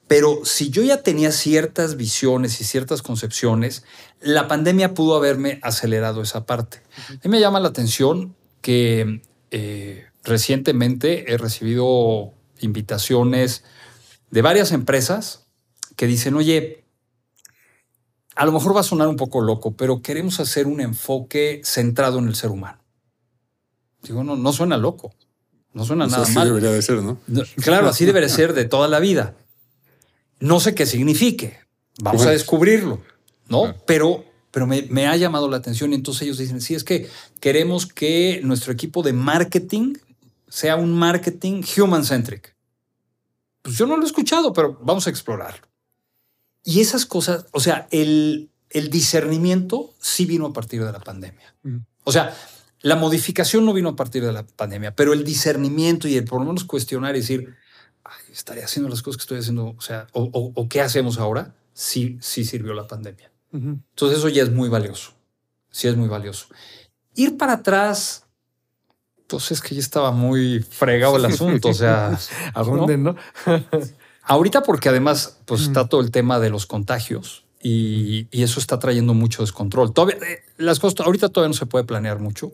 Pero 0.08 0.40
si 0.44 0.70
yo 0.70 0.82
ya 0.82 1.02
tenía 1.02 1.30
ciertas 1.32 1.96
visiones 1.96 2.60
y 2.62 2.64
ciertas 2.64 3.02
concepciones, 3.02 3.84
la 4.20 4.48
pandemia 4.48 4.94
pudo 4.94 5.14
haberme 5.14 5.60
acelerado 5.62 6.22
esa 6.22 6.46
parte. 6.46 6.82
A 7.08 7.12
mí 7.12 7.30
me 7.30 7.40
llama 7.40 7.60
la 7.60 7.68
atención 7.68 8.34
que 8.62 9.20
eh, 9.50 10.06
recientemente 10.24 11.30
he 11.32 11.36
recibido 11.36 12.32
invitaciones 12.60 13.64
de 14.30 14.42
varias 14.42 14.72
empresas 14.72 15.46
que 15.94 16.06
dicen, 16.06 16.34
oye, 16.36 16.84
a 18.34 18.46
lo 18.46 18.52
mejor 18.52 18.74
va 18.74 18.80
a 18.80 18.84
sonar 18.84 19.08
un 19.08 19.16
poco 19.16 19.42
loco, 19.42 19.76
pero 19.76 20.00
queremos 20.00 20.40
hacer 20.40 20.66
un 20.66 20.80
enfoque 20.80 21.60
centrado 21.64 22.18
en 22.18 22.28
el 22.28 22.34
ser 22.34 22.50
humano. 22.50 22.78
Digo, 24.02 24.24
no, 24.24 24.36
no 24.36 24.52
suena 24.52 24.76
loco, 24.78 25.12
no 25.78 25.84
suena 25.84 26.08
nada 26.08 26.24
así 26.24 26.34
mal. 26.34 26.48
debería 26.48 26.72
de 26.72 26.82
ser, 26.82 27.00
¿no? 27.02 27.20
Claro, 27.62 27.88
así 27.88 28.04
debe 28.04 28.20
de 28.20 28.28
ser 28.28 28.52
de 28.52 28.64
toda 28.64 28.88
la 28.88 28.98
vida. 28.98 29.36
No 30.40 30.58
sé 30.58 30.74
qué 30.74 30.86
signifique. 30.86 31.56
Vamos 32.00 32.26
a 32.26 32.30
descubrirlo, 32.30 33.00
¿no? 33.48 33.62
Claro. 33.62 33.82
Pero, 33.86 34.24
pero 34.50 34.66
me, 34.66 34.82
me 34.90 35.06
ha 35.06 35.14
llamado 35.16 35.48
la 35.48 35.56
atención 35.56 35.92
y 35.92 35.94
entonces 35.94 36.22
ellos 36.22 36.38
dicen, 36.38 36.60
sí, 36.60 36.74
es 36.74 36.82
que 36.82 37.08
queremos 37.38 37.86
que 37.86 38.40
nuestro 38.42 38.72
equipo 38.72 39.04
de 39.04 39.12
marketing 39.12 39.94
sea 40.48 40.74
un 40.74 40.92
marketing 40.92 41.62
human-centric. 41.76 42.56
Pues 43.62 43.76
yo 43.76 43.86
no 43.86 43.96
lo 43.96 44.02
he 44.02 44.06
escuchado, 44.06 44.52
pero 44.52 44.76
vamos 44.82 45.06
a 45.06 45.10
explorarlo. 45.10 45.68
Y 46.64 46.80
esas 46.80 47.06
cosas, 47.06 47.46
o 47.52 47.60
sea, 47.60 47.86
el, 47.92 48.50
el 48.70 48.90
discernimiento 48.90 49.94
sí 50.00 50.26
vino 50.26 50.46
a 50.46 50.52
partir 50.52 50.84
de 50.84 50.90
la 50.90 50.98
pandemia. 50.98 51.54
Mm. 51.62 51.78
O 52.02 52.10
sea, 52.10 52.36
la 52.80 52.96
modificación 52.96 53.64
no 53.64 53.72
vino 53.72 53.88
a 53.90 53.96
partir 53.96 54.24
de 54.24 54.32
la 54.32 54.46
pandemia, 54.46 54.94
pero 54.94 55.12
el 55.12 55.24
discernimiento 55.24 56.06
y 56.08 56.16
el 56.16 56.24
por 56.24 56.40
lo 56.40 56.46
menos 56.46 56.64
cuestionar 56.64 57.16
y 57.16 57.20
decir, 57.20 57.54
"Ay, 58.04 58.32
estaré 58.32 58.62
haciendo 58.62 58.88
las 58.88 59.02
cosas 59.02 59.16
que 59.18 59.22
estoy 59.22 59.38
haciendo, 59.38 59.74
o 59.76 59.80
sea, 59.80 60.06
o, 60.12 60.22
o- 60.32 60.52
o 60.54 60.68
qué 60.68 60.80
hacemos 60.80 61.18
ahora, 61.18 61.54
sí, 61.72 62.18
sí 62.20 62.44
sirvió 62.44 62.74
la 62.74 62.86
pandemia. 62.86 63.30
Entonces 63.52 64.18
eso 64.18 64.28
ya 64.28 64.42
es 64.42 64.50
muy 64.52 64.68
valioso, 64.68 65.12
sí 65.70 65.88
es 65.88 65.96
muy 65.96 66.08
valioso. 66.08 66.46
Ir 67.14 67.36
para 67.36 67.54
atrás, 67.54 68.24
pues 69.26 69.50
es 69.50 69.60
que 69.60 69.74
ya 69.74 69.80
estaba 69.80 70.10
muy 70.12 70.60
fregado 70.60 71.16
el 71.16 71.24
asunto, 71.24 71.68
o 71.70 71.74
sea, 71.74 72.18
¿A 72.54 72.62
dónde, 72.62 72.96
no? 72.96 73.16
Ahorita 74.22 74.62
porque 74.62 74.88
además 74.88 75.38
pues 75.46 75.62
Mm. 75.62 75.64
está 75.64 75.88
todo 75.88 76.00
el 76.02 76.10
tema 76.10 76.38
de 76.38 76.50
los 76.50 76.66
contagios 76.66 77.44
y, 77.62 78.28
y 78.30 78.42
eso 78.42 78.60
está 78.60 78.78
trayendo 78.78 79.14
mucho 79.14 79.42
descontrol. 79.42 79.92
Todavía, 79.92 80.16
eh, 80.26 80.40
las 80.58 80.78
cosas 80.78 81.00
ahorita 81.04 81.28
todavía 81.30 81.48
no 81.48 81.54
se 81.54 81.66
puede 81.66 81.84
planear 81.84 82.18
mucho. 82.20 82.52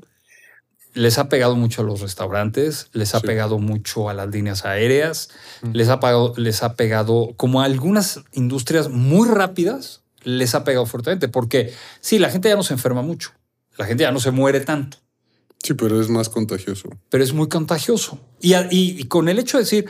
Les 0.95 1.18
ha 1.18 1.28
pegado 1.28 1.55
mucho 1.57 1.82
a 1.82 1.84
los 1.84 2.01
restaurantes, 2.01 2.88
les 2.92 3.14
ha 3.14 3.20
Sí. 3.20 3.26
pegado 3.26 3.59
mucho 3.59 4.09
a 4.09 4.14
las 4.14 4.28
líneas 4.30 4.64
aéreas, 4.64 5.28
Mm. 5.62 5.70
les, 5.72 5.88
ha 5.88 6.01
pegado, 6.01 6.32
les 6.36 6.62
ha 6.62 6.74
pegado 6.74 7.34
como 7.36 7.61
a 7.61 7.64
algunas 7.64 8.20
industrias 8.32 8.88
muy 8.88 9.28
rápidas, 9.28 10.03
les 10.22 10.55
ha 10.55 10.64
pegado 10.64 10.86
fuertemente 10.86 11.28
porque 11.28 11.72
sí, 12.01 12.18
la 12.18 12.30
gente 12.30 12.49
ya 12.49 12.57
no 12.57 12.62
se 12.62 12.72
enferma 12.74 13.03
mucho, 13.03 13.30
la 13.76 13.84
gente 13.86 14.03
ya 14.03 14.12
no 14.12 14.20
se 14.20 14.30
muere 14.30 14.61
tanto 14.61 14.99
Sí, 15.62 15.74
pero 15.74 16.01
es 16.01 16.09
más 16.09 16.28
contagioso. 16.28 16.88
pero 17.11 17.24
es 17.24 17.32
muy 17.32 17.49
contagioso. 17.49 18.18
Y, 18.40 18.55
y- 18.55 19.01
y 19.01 19.05
con 19.05 19.28
el 19.28 19.38
hecho 19.38 19.57
de 19.59 19.64
decir, 19.64 19.86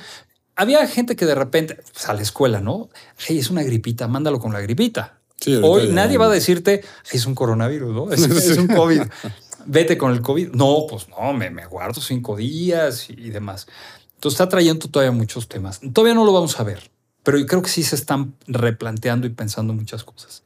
había 0.57 0.87
gente 0.87 1.17
que 1.17 1.27
de 1.27 1.35
repente, 1.35 1.79
pues, 1.93 2.09
a 2.09 2.15
la 2.15 2.23
escuela, 2.23 2.61
¿no? 2.61 2.89
Hey, 3.19 3.39
es 3.39 3.51
una 3.51 3.63
gripita, 3.63 4.07
mándalo 4.09 4.39
con 4.39 4.53
la 4.53 4.61
gripita. 4.61 5.19
Sí, 5.41 5.59
Hoy 5.63 5.89
nadie 5.91 6.17
va 6.17 6.27
a 6.27 6.31
decirte, 6.31 6.81
"Hey, 7.05 7.19
es 7.19 7.27
un 7.27 7.35
coronavirus, 7.35 7.93
¿no? 7.93 8.13
Es, 8.13 8.21
es 8.57 8.57
un 8.57 8.69
COVID. 8.69 9.03
Vete 9.67 9.97
con 9.99 10.13
el 10.13 10.21
COVID. 10.23 10.53
No, 10.53 10.87
pues 10.89 11.09
no, 11.09 11.33
me, 11.33 11.51
me 11.51 11.67
guardo 11.67 12.01
cinco 12.01 12.37
días 12.37 13.11
y, 13.11 13.15
y 13.15 13.31
demás. 13.31 13.67
Entonces 14.15 14.41
está 14.41 14.49
trayendo 14.49 14.89
todavía 14.89 15.13
muchos 15.13 15.49
temas. 15.49 15.81
Todavía 15.93 16.15
no 16.15 16.25
lo 16.25 16.33
vamos 16.33 16.59
a 16.59 16.63
ver, 16.65 16.91
pero 17.23 17.39
yo 17.39 17.47
creo 17.47 17.63
que 17.63 17.69
sí 17.69 17.83
se 17.83 17.95
están 17.97 18.35
replanteando 18.47 19.27
y 19.27 19.31
pensando 19.31 19.73
muchas 19.73 20.05
cosas. 20.05 20.45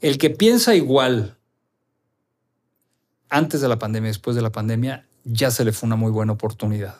El 0.00 0.16
que 0.18 0.30
piensa 0.30 0.74
igual 0.74 1.36
antes 3.28 3.60
de 3.60 3.68
la 3.68 3.78
pandemia, 3.78 4.08
después 4.08 4.36
de 4.36 4.42
la 4.42 4.50
pandemia, 4.50 5.06
ya 5.24 5.50
se 5.50 5.64
le 5.64 5.72
fue 5.72 5.86
una 5.86 5.96
muy 5.96 6.10
buena 6.10 6.32
oportunidad. 6.32 6.96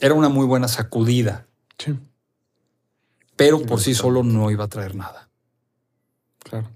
Era 0.00 0.14
una 0.14 0.28
muy 0.28 0.46
buena 0.46 0.68
sacudida, 0.68 1.46
Sí, 1.78 1.94
pero 3.36 3.60
por 3.62 3.80
sí 3.80 3.94
solo 3.94 4.22
no 4.22 4.50
iba 4.50 4.64
a 4.64 4.68
traer 4.68 4.94
nada. 4.94 5.28
claro. 6.40 6.68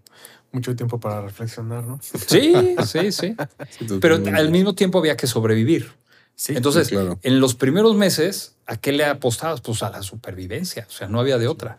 Mucho 0.52 0.76
tiempo 0.76 1.00
para 1.00 1.22
reflexionar, 1.22 1.84
¿no? 1.84 1.98
Sí, 2.28 2.54
sí, 2.86 3.12
sí. 3.12 3.34
Sí, 3.70 3.98
Pero 4.00 4.16
al 4.34 4.50
mismo 4.50 4.74
tiempo 4.74 4.98
había 4.98 5.16
que 5.16 5.26
sobrevivir. 5.26 5.90
Sí. 6.34 6.54
Entonces, 6.56 6.88
sí, 6.88 6.94
claro. 6.94 7.18
en 7.22 7.40
los 7.40 7.54
primeros 7.54 7.96
meses, 7.96 8.56
¿a 8.66 8.76
qué 8.76 8.92
le 8.92 9.04
apostabas? 9.04 9.60
Pues 9.60 9.82
a 9.82 9.90
la 9.90 10.02
supervivencia. 10.02 10.86
O 10.88 10.92
sea, 10.92 11.08
no 11.08 11.20
había 11.20 11.38
de 11.38 11.48
otra. 11.48 11.78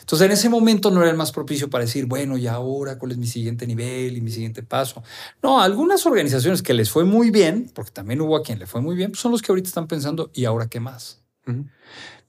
Entonces, 0.00 0.26
en 0.26 0.32
ese 0.32 0.48
momento 0.48 0.90
no 0.90 1.00
era 1.00 1.10
el 1.10 1.16
más 1.16 1.32
propicio 1.32 1.70
para 1.70 1.84
decir, 1.84 2.06
bueno, 2.06 2.36
y 2.36 2.46
ahora 2.46 2.98
cuál 2.98 3.12
es 3.12 3.18
mi 3.18 3.26
siguiente 3.26 3.66
nivel 3.66 4.16
y 4.16 4.20
mi 4.20 4.30
siguiente 4.30 4.62
paso. 4.62 5.02
No, 5.42 5.60
algunas 5.60 6.06
organizaciones 6.06 6.62
que 6.62 6.74
les 6.74 6.90
fue 6.90 7.04
muy 7.04 7.30
bien, 7.30 7.70
porque 7.74 7.90
también 7.90 8.20
hubo 8.20 8.36
a 8.36 8.42
quien 8.42 8.58
le 8.58 8.66
fue 8.66 8.80
muy 8.80 8.96
bien, 8.96 9.10
pues 9.10 9.20
son 9.20 9.32
los 9.32 9.42
que 9.42 9.52
ahorita 9.52 9.68
están 9.68 9.88
pensando, 9.88 10.30
¿y 10.34 10.44
ahora 10.44 10.68
qué 10.68 10.80
más? 10.80 11.20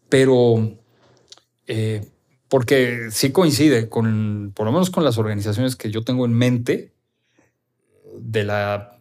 Pero 0.09 0.77
eh, 1.67 2.07
porque 2.53 3.07
sí 3.09 3.31
coincide 3.31 3.89
con, 3.89 4.51
por 4.53 4.67
lo 4.67 4.71
menos 4.71 4.91
con 4.91 5.03
las 5.03 5.17
organizaciones 5.17 5.75
que 5.75 5.89
yo 5.89 6.03
tengo 6.03 6.23
en 6.23 6.33
mente, 6.33 6.93
de 8.15 8.43
la, 8.43 8.99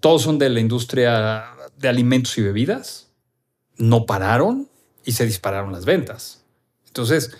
todos 0.00 0.22
son 0.22 0.40
de 0.40 0.48
la 0.48 0.58
industria 0.58 1.52
de 1.76 1.88
alimentos 1.88 2.36
y 2.36 2.42
bebidas, 2.42 3.10
no 3.76 4.06
pararon 4.06 4.68
y 5.04 5.12
se 5.12 5.24
dispararon 5.24 5.70
las 5.70 5.84
ventas. 5.84 6.42
Entonces, 6.88 7.30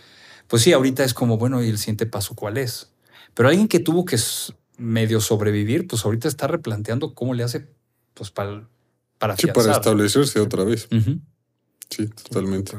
pues 0.46 0.62
sí, 0.62 0.72
ahorita 0.72 1.02
es 1.02 1.14
como, 1.14 1.36
bueno, 1.36 1.64
¿y 1.64 1.68
el 1.68 1.78
siguiente 1.78 2.06
paso 2.06 2.36
cuál 2.36 2.56
es? 2.56 2.92
Pero 3.34 3.48
alguien 3.48 3.66
que 3.66 3.80
tuvo 3.80 4.04
que 4.04 4.20
medio 4.76 5.20
sobrevivir, 5.20 5.88
pues 5.88 6.04
ahorita 6.04 6.28
está 6.28 6.46
replanteando 6.46 7.14
cómo 7.14 7.34
le 7.34 7.42
hace 7.42 7.66
pues 8.14 8.30
para, 8.30 8.68
para 9.18 9.36
Sí, 9.36 9.48
para 9.48 9.72
establecerse 9.72 10.38
otra 10.38 10.62
vez. 10.62 10.86
Sí, 11.90 12.06
totalmente. 12.06 12.76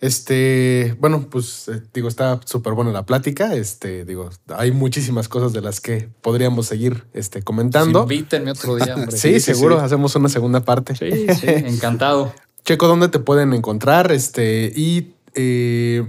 Este, 0.00 0.96
bueno, 1.00 1.26
pues 1.30 1.68
eh, 1.68 1.82
digo, 1.92 2.08
está 2.08 2.40
súper 2.44 2.74
buena 2.74 2.92
la 2.92 3.04
plática. 3.06 3.54
Este, 3.54 4.04
digo, 4.04 4.30
hay 4.56 4.70
muchísimas 4.72 5.28
cosas 5.28 5.52
de 5.52 5.60
las 5.60 5.80
que 5.80 6.08
podríamos 6.22 6.66
seguir 6.66 7.04
este, 7.12 7.42
comentando. 7.42 8.04
Pues 8.06 8.16
Invítenme 8.18 8.50
otro 8.52 8.76
día, 8.76 8.94
hombre. 8.94 9.16
Sí, 9.16 9.34
sí, 9.34 9.40
seguro, 9.40 9.78
sí. 9.78 9.84
hacemos 9.84 10.14
una 10.16 10.28
segunda 10.28 10.60
parte. 10.60 10.94
Sí, 10.96 11.26
sí, 11.40 11.46
encantado. 11.46 12.32
Checo, 12.64 12.88
¿dónde 12.88 13.08
te 13.08 13.18
pueden 13.18 13.52
encontrar? 13.52 14.10
Este, 14.12 14.72
y 14.74 15.14
eh, 15.34 16.04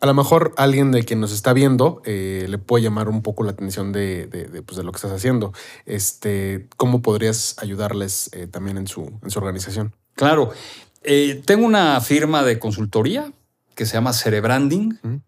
a 0.00 0.06
lo 0.06 0.14
mejor 0.14 0.52
alguien 0.56 0.90
de 0.92 1.02
quien 1.04 1.20
nos 1.20 1.32
está 1.32 1.52
viendo 1.52 2.00
eh, 2.04 2.46
le 2.48 2.58
puede 2.58 2.84
llamar 2.84 3.08
un 3.08 3.20
poco 3.22 3.44
la 3.44 3.50
atención 3.50 3.92
de, 3.92 4.26
de- 4.26 4.44
de, 4.46 4.62
pues, 4.62 4.76
de 4.76 4.84
lo 4.84 4.92
que 4.92 4.96
estás 4.96 5.12
haciendo. 5.12 5.52
Este, 5.86 6.68
¿Cómo 6.76 7.02
podrías 7.02 7.56
ayudarles 7.58 8.30
eh, 8.32 8.46
también 8.46 8.78
en 8.78 8.86
su, 8.86 9.10
en 9.22 9.30
su 9.30 9.38
organización? 9.38 9.94
Claro. 10.14 10.50
Eh, 11.02 11.42
tengo 11.44 11.66
una 11.66 12.00
firma 12.00 12.42
de 12.42 12.58
consultoría 12.58 13.30
que 13.74 13.84
se 13.86 13.94
llama 13.94 14.12
Cerebranding. 14.12 15.22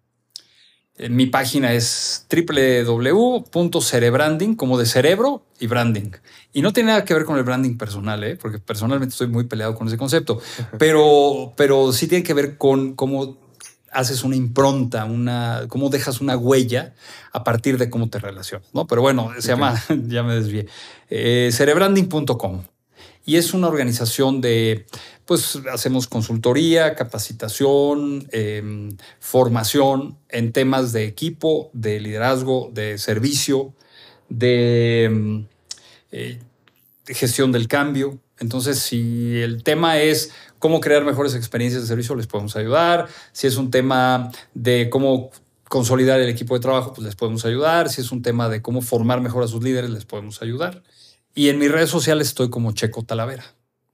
Eh, 0.96 1.08
Mi 1.08 1.26
página 1.26 1.72
es 1.72 2.26
www.cerebranding, 2.30 4.56
como 4.56 4.78
de 4.78 4.86
cerebro 4.86 5.46
y 5.58 5.66
branding. 5.66 6.10
Y 6.52 6.62
no 6.62 6.72
tiene 6.72 6.88
nada 6.88 7.04
que 7.04 7.14
ver 7.14 7.24
con 7.24 7.38
el 7.38 7.44
branding 7.44 7.78
personal, 7.78 8.22
¿eh? 8.24 8.36
porque 8.36 8.58
personalmente 8.58 9.12
estoy 9.12 9.28
muy 9.28 9.44
peleado 9.44 9.74
con 9.74 9.88
ese 9.88 9.96
concepto, 9.96 10.40
pero, 10.78 11.54
pero 11.56 11.92
sí 11.92 12.08
tiene 12.08 12.24
que 12.24 12.34
ver 12.34 12.58
con 12.58 12.94
cómo 12.94 13.38
haces 13.92 14.24
una 14.24 14.36
impronta, 14.36 15.04
una, 15.04 15.64
cómo 15.68 15.90
dejas 15.90 16.20
una 16.20 16.36
huella 16.36 16.94
a 17.32 17.44
partir 17.44 17.78
de 17.78 17.90
cómo 17.90 18.08
te 18.08 18.18
relacionas. 18.18 18.68
¿no? 18.72 18.86
Pero 18.86 19.02
bueno, 19.02 19.30
se 19.38 19.48
llama, 19.48 19.80
ya 20.06 20.22
me 20.22 20.34
desvié, 20.34 20.66
eh, 21.08 21.50
cerebranding.com. 21.52 22.62
Y 23.24 23.36
es 23.36 23.54
una 23.54 23.68
organización 23.68 24.40
de, 24.40 24.86
pues 25.26 25.58
hacemos 25.72 26.06
consultoría, 26.06 26.94
capacitación, 26.94 28.28
eh, 28.32 28.90
formación 29.20 30.16
en 30.28 30.52
temas 30.52 30.92
de 30.92 31.04
equipo, 31.04 31.70
de 31.72 32.00
liderazgo, 32.00 32.70
de 32.72 32.98
servicio, 32.98 33.74
de, 34.28 35.08
mm, 35.12 35.40
eh, 36.12 36.38
gestión 37.06 37.52
del 37.52 37.68
cambio. 37.68 38.18
Entonces, 38.38 38.78
si 38.78 39.38
el 39.38 39.62
tema 39.62 39.98
es 39.98 40.32
cómo 40.58 40.80
crear 40.80 41.04
mejores 41.04 41.34
experiencias 41.34 41.82
de 41.82 41.88
servicio, 41.88 42.14
les 42.14 42.26
podemos 42.26 42.56
ayudar. 42.56 43.08
Si 43.32 43.46
es 43.46 43.56
un 43.56 43.70
tema 43.70 44.32
de 44.54 44.88
cómo 44.90 45.30
consolidar 45.68 46.20
el 46.20 46.28
equipo 46.28 46.54
de 46.54 46.60
trabajo, 46.60 46.92
pues 46.94 47.04
les 47.04 47.16
podemos 47.16 47.44
ayudar. 47.44 47.90
Si 47.90 48.00
es 48.00 48.10
un 48.12 48.22
tema 48.22 48.48
de 48.48 48.62
cómo 48.62 48.80
formar 48.82 49.20
mejor 49.20 49.44
a 49.44 49.46
sus 49.46 49.62
líderes, 49.62 49.90
les 49.90 50.04
podemos 50.04 50.42
ayudar. 50.42 50.82
Y 51.34 51.48
en 51.48 51.58
mis 51.58 51.70
redes 51.70 51.90
sociales 51.90 52.28
estoy 52.28 52.50
como 52.50 52.72
Checo 52.72 53.04
Talavera. 53.04 53.44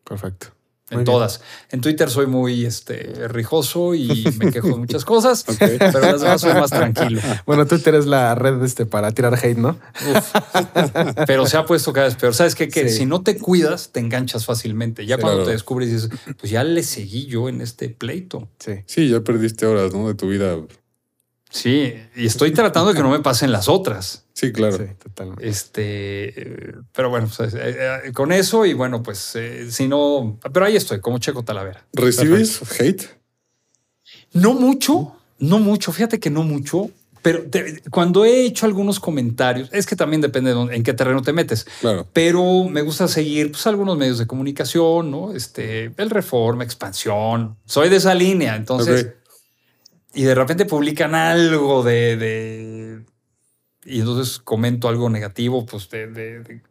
Perfecto. 0.04 0.48
En 0.88 0.98
bien. 0.98 1.04
todas. 1.04 1.40
En 1.70 1.80
Twitter 1.80 2.08
soy 2.08 2.26
muy 2.28 2.64
este, 2.64 3.26
rijoso 3.26 3.96
y 3.96 4.24
me 4.38 4.52
quejo 4.52 4.68
de 4.68 4.76
muchas 4.76 5.04
cosas, 5.04 5.44
pero 5.58 6.00
las 6.00 6.20
demás 6.20 6.40
soy 6.40 6.54
más 6.54 6.70
tranquilo. 6.70 7.20
Bueno, 7.44 7.66
Twitter 7.66 7.96
es 7.96 8.06
la 8.06 8.36
red 8.36 8.62
este, 8.62 8.86
para 8.86 9.10
tirar 9.10 9.34
hate, 9.34 9.58
¿no? 9.58 9.70
Uf. 10.14 10.32
Pero 11.26 11.44
se 11.46 11.56
ha 11.56 11.66
puesto 11.66 11.92
cada 11.92 12.06
vez 12.06 12.14
peor. 12.14 12.34
¿Sabes 12.34 12.54
qué? 12.54 12.68
Que 12.68 12.88
Sí. 12.88 12.98
si 12.98 13.04
no 13.06 13.22
te 13.22 13.36
cuidas, 13.36 13.90
te 13.90 13.98
enganchas 13.98 14.46
fácilmente. 14.46 15.06
Ya 15.06 15.16
Sí, 15.16 15.22
cuando 15.22 15.38
claro. 15.38 15.46
te 15.46 15.52
descubres 15.54 15.90
dices, 15.90 16.08
pues 16.38 16.52
ya 16.52 16.62
le 16.62 16.84
seguí 16.84 17.26
yo 17.26 17.48
en 17.48 17.62
este 17.62 17.88
pleito. 17.88 18.48
Sí. 18.60 18.74
Sí, 18.86 19.08
ya 19.08 19.20
perdiste 19.22 19.66
horas, 19.66 19.92
¿no? 19.92 20.06
De 20.06 20.14
tu 20.14 20.28
vida. 20.28 20.56
Sí, 21.56 21.94
y 22.14 22.26
estoy 22.26 22.50
tratando 22.52 22.90
de 22.90 22.96
que 22.96 23.02
no 23.02 23.08
me 23.10 23.20
pasen 23.20 23.50
las 23.50 23.68
otras. 23.68 24.24
Sí, 24.34 24.52
claro. 24.52 24.76
Sí, 24.76 24.84
totalmente. 25.02 25.48
Este, 25.48 26.74
pero 26.92 27.08
bueno, 27.08 27.28
pues, 27.34 27.54
eh, 27.54 27.76
eh, 28.06 28.12
con 28.12 28.30
eso 28.32 28.66
y 28.66 28.74
bueno, 28.74 29.02
pues 29.02 29.32
eh, 29.36 29.70
si 29.70 29.88
no, 29.88 30.38
pero 30.52 30.66
ahí 30.66 30.76
estoy, 30.76 31.00
como 31.00 31.18
Checo 31.18 31.44
Talavera. 31.44 31.86
¿Recibes 31.94 32.60
hate? 32.78 33.04
No 34.32 34.52
mucho, 34.54 35.16
no 35.38 35.58
mucho, 35.58 35.92
fíjate 35.92 36.20
que 36.20 36.28
no 36.28 36.42
mucho, 36.42 36.90
pero 37.22 37.42
te- 37.50 37.82
cuando 37.90 38.24
he 38.26 38.44
hecho 38.44 38.66
algunos 38.66 39.00
comentarios, 39.00 39.70
es 39.72 39.86
que 39.86 39.96
también 39.96 40.20
depende 40.20 40.50
de 40.50 40.54
dónde- 40.56 40.76
en 40.76 40.82
qué 40.82 40.92
terreno 40.92 41.22
te 41.22 41.32
metes, 41.32 41.66
Claro. 41.80 42.06
pero 42.12 42.64
me 42.64 42.82
gusta 42.82 43.08
seguir 43.08 43.50
pues, 43.50 43.66
algunos 43.66 43.96
medios 43.96 44.18
de 44.18 44.26
comunicación, 44.26 45.10
¿no? 45.10 45.32
Este, 45.34 45.90
el 45.96 46.10
Reforma, 46.10 46.64
Expansión, 46.64 47.56
soy 47.64 47.88
de 47.88 47.96
esa 47.96 48.14
línea, 48.14 48.56
entonces. 48.56 49.08
Y 50.16 50.22
de 50.24 50.34
repente 50.34 50.64
publican 50.64 51.14
algo 51.14 51.82
de, 51.84 52.16
de- 52.16 53.02
y 53.84 54.00
entonces 54.00 54.38
comento 54.40 54.88
algo 54.88 55.08
negativo, 55.10 55.64
pues, 55.66 55.88
de, 55.90 56.08
de- 56.08 56.40
de- 56.40 56.62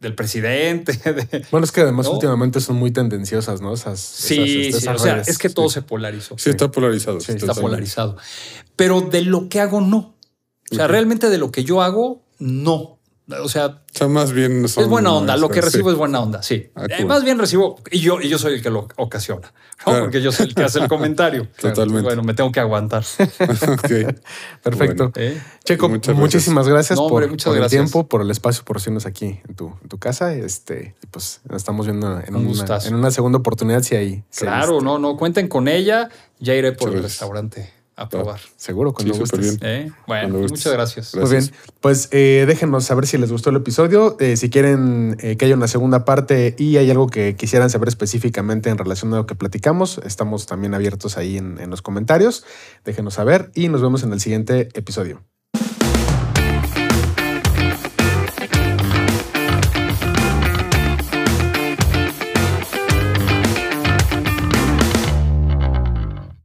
del 0.00 0.14
presidente, 0.14 0.92
de- 1.12 1.46
Bueno, 1.50 1.64
es 1.64 1.72
que 1.72 1.80
además 1.80 2.06
¿No? 2.06 2.12
últimamente 2.12 2.60
son 2.60 2.76
muy 2.76 2.90
tendenciosas, 2.90 3.60
¿no? 3.60 3.72
Esas, 3.74 3.98
Sí, 4.00 4.68
esas- 4.68 4.82
sí, 4.82 4.88
o 4.88 4.98
sea, 4.98 5.20
es 5.22 5.38
que 5.38 5.48
todo 5.48 5.68
Sí. 5.68 5.74
se 5.74 5.82
polarizó. 5.82 6.36
Sí, 6.38 6.50
está 6.50 6.70
polarizado. 6.70 7.20
Sí, 7.20 7.32
está 7.32 7.54
polarizado. 7.54 8.16
Pero 8.76 9.00
de 9.00 9.22
lo 9.22 9.48
que 9.48 9.60
hago, 9.60 9.80
no. 9.80 10.14
O 10.70 10.74
sea, 10.74 10.86
realmente 10.86 11.30
de 11.30 11.38
lo 11.38 11.50
que 11.50 11.64
yo 11.64 11.80
hago, 11.82 12.22
no. 12.38 12.97
O 13.42 13.48
sea, 13.48 13.66
O 13.66 13.80
sea, 13.92 14.08
más 14.08 14.32
bien 14.32 14.66
son- 14.68 14.84
es 14.84 14.88
buena 14.88 15.12
onda. 15.12 15.36
Lo 15.36 15.48
que 15.50 15.56
sí. 15.56 15.60
recibo 15.60 15.90
es 15.90 15.96
buena 15.96 16.20
onda, 16.20 16.42
sí. 16.42 16.70
Ah, 16.74 16.84
Eh, 16.88 16.94
cool. 16.98 17.06
más 17.06 17.24
bien 17.24 17.38
recibo, 17.38 17.76
y 17.90 18.00
yo, 18.00 18.20
y 18.22 18.28
yo 18.30 18.38
soy 18.38 18.54
el 18.54 18.62
que 18.62 18.70
lo 18.70 18.88
ocasiona, 18.96 19.52
¿no? 19.52 19.84
Claro. 19.84 20.00
porque 20.04 20.22
yo 20.22 20.32
soy 20.32 20.46
el 20.46 20.54
que 20.54 20.62
hace 20.64 20.78
el 20.80 20.88
comentario. 20.88 21.46
Totalmente. 21.60 22.02
Bueno, 22.04 22.22
me 22.22 22.32
tengo 22.32 22.50
que 22.52 22.60
aguantar. 22.60 23.04
Perfecto. 24.62 25.10
Bueno. 25.10 25.12
¿eh? 25.16 25.40
Checo, 25.64 25.88
Muchas 25.88 26.14
gracias. 26.14 26.16
muchísimas 26.16 26.68
gracias 26.68 26.98
No, 26.98 27.04
por, 27.08 27.12
hombre, 27.22 27.28
muchas 27.28 27.52
por 27.52 27.62
el 27.62 27.68
tiempo, 27.70 28.08
por 28.08 28.22
el 28.22 28.30
espacio, 28.30 28.64
por 28.64 28.78
aquí 28.78 29.40
en 29.46 29.54
tu, 29.54 29.74
en 29.82 29.88
tu 29.88 29.98
casa. 29.98 30.32
Este, 30.34 30.94
pues 31.10 31.40
nos 31.48 31.56
estamos 31.56 31.86
viendo 31.86 32.20
en 32.20 32.34
Un 32.34 32.40
una, 32.42 32.48
gustazo. 32.48 32.88
en 32.88 32.94
una 32.94 33.10
segunda 33.10 33.38
oportunidad 33.38 33.82
si 33.82 33.94
hay. 33.96 34.24
si 34.30 34.44
hay, 34.46 34.52
Claro, 34.52 34.74
este, 34.74 34.84
no, 34.84 34.98
no, 34.98 35.16
cuenten 35.16 35.48
con 35.48 35.68
ella. 35.68 36.08
Ya 36.40 36.54
iré 36.54 36.72
por 36.72 36.88
Muchas 36.88 36.94
el 36.94 37.00
gracias. 37.02 37.20
restaurante 37.20 37.72
a 37.98 38.08
probar. 38.08 38.38
Seguro, 38.56 38.92
cuando 38.92 39.12
Sí, 39.14 39.20
gustes. 39.20 39.40
bien. 39.40 39.58
¿eh? 39.62 39.92
Bueno, 40.06 40.22
Cuando 40.22 40.38
gustes. 40.40 40.58
muchas 40.60 40.72
gracias. 40.72 41.14
Muy 41.16 41.28
bien, 41.30 41.50
pues 41.80 42.08
eh, 42.12 42.44
déjenos 42.46 42.84
saber 42.84 43.06
si 43.06 43.18
les 43.18 43.32
gustó 43.32 43.50
el 43.50 43.56
episodio, 43.56 44.16
eh, 44.20 44.36
si 44.36 44.50
quieren 44.50 45.16
eh, 45.20 45.36
que 45.36 45.46
haya 45.46 45.54
una 45.56 45.66
segunda 45.68 46.04
parte 46.04 46.54
y 46.58 46.76
hay 46.76 46.90
algo 46.90 47.08
que 47.08 47.34
quisieran 47.36 47.70
saber 47.70 47.88
específicamente 47.88 48.70
en 48.70 48.78
relación 48.78 49.12
a 49.14 49.16
lo 49.16 49.26
que 49.26 49.34
platicamos, 49.34 50.00
estamos 50.04 50.46
también 50.46 50.74
abiertos 50.74 51.18
ahí 51.18 51.36
en, 51.36 51.58
en 51.60 51.70
los 51.70 51.82
comentarios, 51.82 52.44
déjenos 52.84 53.14
saber 53.14 53.50
y 53.54 53.68
nos 53.68 53.82
vemos 53.82 54.02
en 54.04 54.12
el 54.12 54.20
siguiente 54.20 54.68
episodio. 54.74 55.22